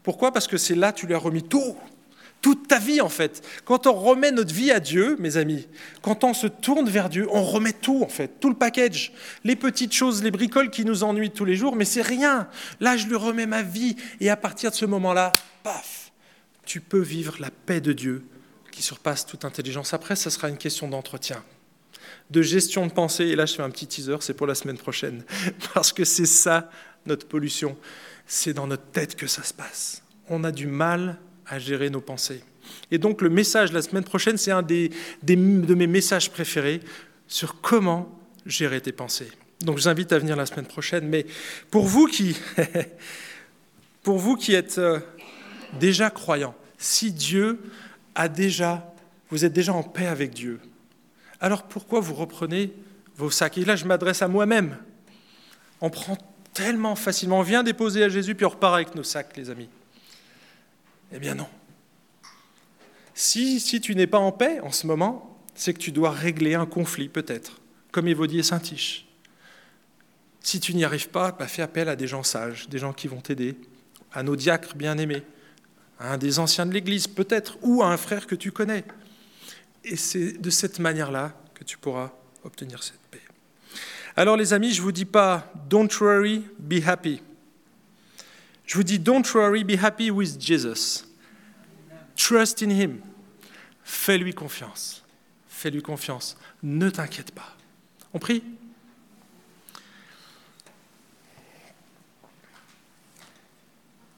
Pourquoi? 0.07 0.31
Parce 0.31 0.47
que 0.47 0.57
c'est 0.57 0.77
là 0.77 0.93
que 0.93 1.01
tu 1.01 1.09
lui 1.09 1.15
as 1.15 1.19
remis 1.19 1.43
tout, 1.43 1.77
toute 2.41 2.69
ta 2.69 2.79
vie 2.79 3.01
en 3.01 3.09
fait. 3.09 3.45
Quand 3.65 3.89
on 3.89 3.93
remet 3.93 4.31
notre 4.31 4.55
vie 4.55 4.71
à 4.71 4.79
Dieu, 4.79 5.17
mes 5.19 5.37
amis, 5.37 5.67
quand 6.01 6.23
on 6.23 6.33
se 6.33 6.47
tourne 6.47 6.89
vers 6.89 7.09
Dieu, 7.09 7.27
on 7.33 7.43
remet 7.43 7.73
tout 7.73 8.05
en 8.05 8.09
fait, 8.09 8.39
tout 8.39 8.49
le 8.49 8.55
package, 8.55 9.13
les 9.43 9.57
petites 9.57 9.93
choses, 9.93 10.23
les 10.23 10.31
bricoles 10.31 10.71
qui 10.71 10.85
nous 10.85 11.03
ennuient 11.03 11.33
tous 11.33 11.45
les 11.45 11.57
jours, 11.57 11.75
mais 11.75 11.85
c'est 11.85 12.03
rien. 12.03 12.47
Là, 12.79 12.97
je 12.97 13.09
lui 13.09 13.17
remets 13.17 13.47
ma 13.47 13.63
vie 13.63 13.97
et 14.21 14.31
à 14.31 14.37
partir 14.37 14.71
de 14.71 14.77
ce 14.77 14.85
moment-là, 14.85 15.33
paf, 15.65 16.13
tu 16.65 16.81
peux 16.81 17.03
vivre 17.03 17.35
la 17.41 17.51
paix 17.51 17.81
de 17.81 17.93
Dieu 17.93 18.25
qui 18.71 18.83
surpasse 18.83 19.27
toute 19.27 19.45
intelligence. 19.45 19.93
Après, 19.93 20.15
ça 20.15 20.31
sera 20.31 20.49
une 20.49 20.59
question 20.59 20.87
d'entretien, 20.87 21.43
de 22.31 22.43
gestion 22.43 22.87
de 22.87 22.93
pensée. 22.93 23.25
Et 23.25 23.35
là, 23.35 23.45
je 23.45 23.55
fais 23.55 23.65
un 23.65 23.71
petit 23.71 23.89
teaser, 23.89 24.19
c'est 24.21 24.35
pour 24.35 24.47
la 24.47 24.55
semaine 24.55 24.79
prochaine, 24.79 25.25
parce 25.75 25.93
que 25.93 26.05
c'est 26.05 26.27
ça 26.27 26.71
notre 27.07 27.27
pollution. 27.27 27.77
C'est 28.27 28.53
dans 28.53 28.67
notre 28.67 28.87
tête 28.87 29.17
que 29.17 29.27
ça 29.27 29.43
se 29.43 29.55
passe. 29.55 30.03
On 30.29 30.45
a 30.45 30.53
du 30.53 30.67
mal 30.67 31.19
à 31.47 31.59
gérer 31.59 31.91
nos 31.91 32.01
pensées. 32.01 32.43
Et 32.91 32.99
donc 32.99 33.23
le 33.23 33.29
message 33.29 33.73
la 33.73 33.83
semaine 33.83 34.05
prochaine, 34.05 34.37
c'est 34.37 34.51
un 34.51 34.63
des, 34.63 34.91
de 35.23 35.75
mes 35.75 35.87
messages 35.87 36.31
préférés 36.31 36.81
sur 37.29 37.61
comment 37.61 38.19
gérer 38.45 38.81
tes 38.81 38.93
pensées. 38.93 39.31
Donc 39.61 39.79
je 39.79 39.83
vous 39.83 39.89
invite 39.89 40.13
à 40.13 40.19
venir 40.19 40.37
la 40.37 40.47
semaine 40.47 40.67
prochaine. 40.67 41.09
Mais 41.09 41.27
pour 41.71 41.87
vous 41.87 42.07
qui, 42.07 42.37
pour 44.03 44.19
vous 44.19 44.37
qui 44.37 44.55
êtes 44.55 44.79
euh, 44.79 45.01
déjà 45.79 46.11
croyants, 46.11 46.55
si 46.79 47.13
Dieu 47.13 47.61
a 48.15 48.29
déjà, 48.29 48.95
vous 49.31 49.45
êtes 49.45 49.53
déjà 49.53 49.73
en 49.73 49.83
paix 49.83 50.07
avec 50.07 50.33
Dieu, 50.33 50.61
alors 51.41 51.65
pourquoi 51.65 52.01
vous 52.01 52.15
reprenez 52.15 52.73
vos 53.17 53.31
sacs? 53.31 53.59
Et 53.59 53.65
là, 53.65 53.77
je 53.77 53.85
m'adresse 53.85 54.23
à 54.23 54.29
moi-même. 54.29 54.77
On 55.81 55.91
prend 55.91 56.17
tellement 56.57 56.97
facilement, 56.97 57.41
on 57.41 57.43
vient 57.43 57.63
déposer 57.63 58.03
à 58.03 58.09
Jésus, 58.09 58.35
puis 58.35 58.47
on 58.47 58.49
repart 58.49 58.75
avec 58.75 58.95
nos 58.95 59.03
sacs, 59.03 59.37
les 59.37 59.51
amis. 59.51 59.69
Eh 61.13 61.19
bien 61.19 61.35
non. 61.35 61.49
Si, 63.13 63.61
si 63.61 63.79
tu 63.83 63.95
n'es 63.95 64.07
pas 64.07 64.19
en 64.19 64.33
paix 64.33 64.61
en 64.61 64.73
ce 64.73 64.87
moment, 64.87 65.39
c'est 65.55 65.75
que 65.75 65.79
tu 65.79 65.93
dois 65.93 66.11
régler 66.11 66.55
un 66.55 66.65
conflit 66.65 67.09
peut-être, 67.11 67.61
comme 67.93 68.09
Évodie 68.09 68.39
et 68.39 68.43
Saint-Tiche. 68.43 69.07
Si 70.41 70.59
tu 70.59 70.75
n'y 70.75 70.83
arrives 70.83 71.11
pas, 71.11 71.31
bah, 71.33 71.47
fais 71.47 71.61
appel 71.61 71.91
à 71.91 71.97
des 71.97 72.07
gens 72.07 72.23
sages, 72.23 72.71
des 72.71 72.79
gens 72.79 72.95
qui 72.95 73.07
vont 73.07 73.21
t'aider, 73.21 73.57
à 74.13 74.23
nos 74.23 74.35
diacres 74.35 74.77
bien-aimés, 74.77 75.25
à 75.99 76.15
un 76.15 76.17
des 76.17 76.39
anciens 76.39 76.65
de 76.65 76.73
l'Église 76.73 77.07
peut-être, 77.07 77.59
ou 77.61 77.83
à 77.83 77.89
un 77.89 77.99
frère 77.99 78.27
que 78.27 78.35
tu 78.35 78.51
connais. 78.51 78.85
Et 79.85 79.97
c'est 79.97 80.33
de 80.33 80.51
cette 80.51 80.79
manière-là 80.79 81.39
que 81.53 81.65
tu 81.65 81.77
pourras 81.77 82.13
obtenir 82.45 82.83
cette 82.83 83.01
paix. 83.11 83.26
Alors 84.17 84.37
les 84.37 84.55
amis, 84.55 84.73
je 84.73 84.81
ne 84.81 84.85
vous 84.85 84.93
dis 84.93 85.05
pas 85.05 85.53
don't 85.69 85.89
worry, 86.01 86.45
be 86.59 86.87
happy. 86.87 87.21
Je 88.67 88.75
vous 88.75 88.83
dis, 88.83 88.99
don't 88.99 89.23
worry, 89.33 89.63
be 89.63 89.81
happy 89.81 90.11
with 90.11 90.41
Jesus. 90.41 91.05
Trust 92.17 92.63
in 92.63 92.71
him. 92.71 93.01
Fais-lui 93.85 94.35
confiance. 94.35 95.05
Fais-lui 95.49 95.83
confiance. 95.83 96.37
Ne 96.65 96.91
t'inquiète 96.91 97.31
pas. 97.31 97.57
On 98.13 98.19
prie? 98.19 98.43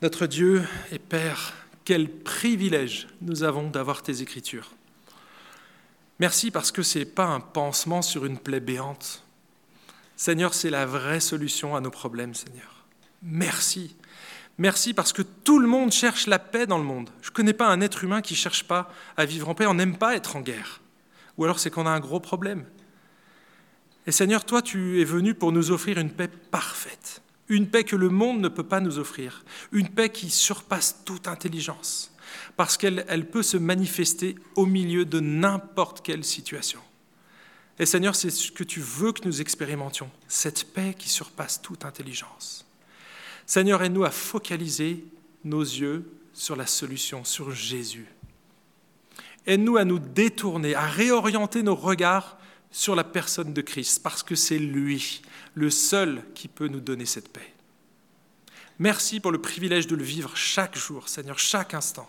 Notre 0.01 0.27
Dieu 0.27 0.65
et 0.93 0.99
Père, 0.99 1.53
quel 1.85 2.09
privilège 2.09 3.09
nous 3.21 3.43
avons 3.43 3.69
d'avoir 3.69 4.03
tes 4.03 4.23
Écritures. 4.23 4.73
Merci 6.21 6.51
parce 6.51 6.73
que 6.73 6.83
ce 6.83 7.01
n'est 7.01 7.05
pas 7.05 7.27
un 7.27 7.41
pansement 7.41 8.01
sur 8.01 8.25
une 8.25 8.39
plaie 8.39 8.61
béante. 8.61 9.23
Seigneur, 10.19 10.53
c'est 10.53 10.69
la 10.69 10.85
vraie 10.85 11.21
solution 11.21 11.77
à 11.77 11.81
nos 11.81 11.91
problèmes, 11.91 12.35
Seigneur. 12.35 12.85
Merci 13.23 13.97
Merci 14.59 14.93
parce 14.93 15.13
que 15.13 15.23
tout 15.23 15.61
le 15.61 15.69
monde 15.69 15.93
cherche 15.93 16.27
la 16.27 16.41
paix 16.41 16.67
dans 16.67 16.79
le 16.79 16.85
monde. 16.85 17.11
Je 17.23 17.31
ne 17.31 17.33
connais 17.33 17.53
pas 17.53 17.69
un 17.69 17.81
être 17.81 18.03
humain 18.03 18.21
qui 18.21 18.35
ne 18.35 18.39
cherche 18.39 18.65
pas 18.65 18.93
à 19.17 19.25
vivre 19.25 19.49
en 19.49 19.55
paix. 19.55 19.67
On 19.67 19.75
n'aime 19.75 19.97
pas 19.97 20.17
être 20.17 20.35
en 20.35 20.41
guerre. 20.41 20.81
Ou 21.37 21.45
alors 21.45 21.61
c'est 21.61 21.71
qu'on 21.71 21.87
a 21.87 21.91
un 21.91 22.01
gros 22.01 22.19
problème. 22.19 22.65
Et 24.09 24.11
Seigneur, 24.11 24.45
toi, 24.45 24.61
tu 24.61 25.01
es 25.01 25.05
venu 25.05 25.35
pour 25.35 25.53
nous 25.53 25.71
offrir 25.71 25.99
une 25.99 26.11
paix 26.11 26.27
parfaite. 26.27 27.23
Une 27.49 27.69
paix 27.69 27.85
que 27.85 27.95
le 27.95 28.09
monde 28.09 28.41
ne 28.41 28.49
peut 28.49 28.65
pas 28.65 28.81
nous 28.81 28.99
offrir. 28.99 29.45
Une 29.71 29.89
paix 29.89 30.09
qui 30.09 30.29
surpasse 30.29 31.05
toute 31.05 31.29
intelligence. 31.29 32.13
Parce 32.57 32.77
qu'elle 32.77 33.05
elle 33.07 33.31
peut 33.31 33.45
se 33.45 33.57
manifester 33.57 34.35
au 34.57 34.67
milieu 34.67 35.05
de 35.05 35.21
n'importe 35.21 36.03
quelle 36.03 36.25
situation. 36.25 36.81
Et 37.79 37.87
Seigneur, 37.87 38.17
c'est 38.17 38.31
ce 38.31 38.51
que 38.51 38.65
tu 38.65 38.81
veux 38.81 39.13
que 39.13 39.25
nous 39.25 39.41
expérimentions. 39.41 40.11
Cette 40.27 40.73
paix 40.73 40.95
qui 40.99 41.09
surpasse 41.09 41.63
toute 41.63 41.85
intelligence. 41.85 42.67
Seigneur, 43.47 43.83
aide-nous 43.83 44.05
à 44.05 44.11
focaliser 44.11 45.05
nos 45.45 45.63
yeux 45.63 46.11
sur 46.33 46.57
la 46.57 46.67
solution, 46.67 47.25
sur 47.25 47.53
Jésus. 47.53 48.07
Aide-nous 49.47 49.77
à 49.77 49.85
nous 49.85 49.99
détourner, 49.99 50.75
à 50.75 50.87
réorienter 50.87 51.63
nos 51.63 51.75
regards 51.75 52.39
sur 52.71 52.95
la 52.95 53.05
personne 53.05 53.55
de 53.55 53.63
Christ, 53.63 54.03
parce 54.03 54.23
que 54.23 54.35
c'est 54.35 54.59
lui, 54.59 55.23
le 55.55 55.71
seul 55.71 56.23
qui 56.35 56.49
peut 56.49 56.69
nous 56.69 56.81
donner 56.81 57.07
cette 57.07 57.33
paix. 57.33 57.55
Merci 58.79 59.19
pour 59.19 59.33
le 59.33 59.41
privilège 59.41 59.89
de 59.89 59.97
le 59.97 60.05
vivre 60.05 60.37
chaque 60.37 60.77
jour, 60.77 61.09
Seigneur, 61.09 61.39
chaque 61.39 61.75
instant. 61.75 62.09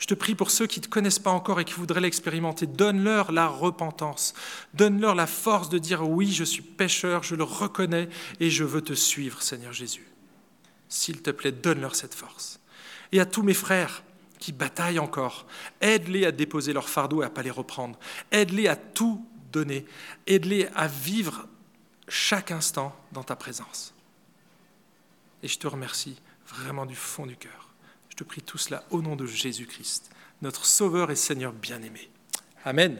Je 0.00 0.06
te 0.06 0.14
prie 0.14 0.34
pour 0.34 0.50
ceux 0.50 0.66
qui 0.66 0.80
ne 0.80 0.84
te 0.84 0.90
connaissent 0.90 1.20
pas 1.20 1.30
encore 1.30 1.60
et 1.60 1.64
qui 1.64 1.74
voudraient 1.74 2.00
l'expérimenter, 2.00 2.66
donne-leur 2.66 3.30
la 3.30 3.46
repentance, 3.46 4.34
donne-leur 4.74 5.14
la 5.14 5.28
force 5.28 5.68
de 5.68 5.78
dire 5.78 6.08
oui, 6.08 6.32
je 6.32 6.44
suis 6.44 6.62
pécheur, 6.62 7.22
je 7.22 7.36
le 7.36 7.44
reconnais 7.44 8.08
et 8.40 8.50
je 8.50 8.64
veux 8.64 8.82
te 8.82 8.94
suivre, 8.94 9.42
Seigneur 9.42 9.72
Jésus. 9.72 10.08
S'il 10.88 11.22
te 11.22 11.30
plaît, 11.30 11.52
donne-leur 11.52 11.94
cette 11.94 12.14
force. 12.14 12.58
Et 13.12 13.20
à 13.20 13.26
tous 13.26 13.42
mes 13.42 13.54
frères 13.54 14.02
qui 14.40 14.52
bataillent 14.52 14.98
encore, 14.98 15.46
aide-les 15.80 16.26
à 16.26 16.32
déposer 16.32 16.72
leur 16.72 16.88
fardeau 16.88 17.22
et 17.22 17.26
à 17.26 17.28
ne 17.28 17.34
pas 17.34 17.42
les 17.42 17.50
reprendre. 17.50 17.98
Aide-les 18.32 18.66
à 18.66 18.76
tout 18.76 19.24
donner. 19.52 19.86
Aide-les 20.26 20.68
à 20.74 20.88
vivre 20.88 21.46
chaque 22.08 22.50
instant 22.50 22.96
dans 23.12 23.22
ta 23.22 23.36
présence. 23.36 23.94
Et 25.42 25.48
je 25.48 25.58
te 25.58 25.66
remercie 25.66 26.20
vraiment 26.46 26.86
du 26.86 26.96
fond 26.96 27.26
du 27.26 27.36
cœur. 27.36 27.68
Je 28.08 28.16
te 28.16 28.24
prie 28.24 28.42
tout 28.42 28.58
cela 28.58 28.84
au 28.90 29.02
nom 29.02 29.16
de 29.16 29.26
Jésus-Christ, 29.26 30.10
notre 30.42 30.66
Sauveur 30.66 31.10
et 31.10 31.16
Seigneur 31.16 31.52
bien-aimé. 31.52 32.10
Amen. 32.64 32.98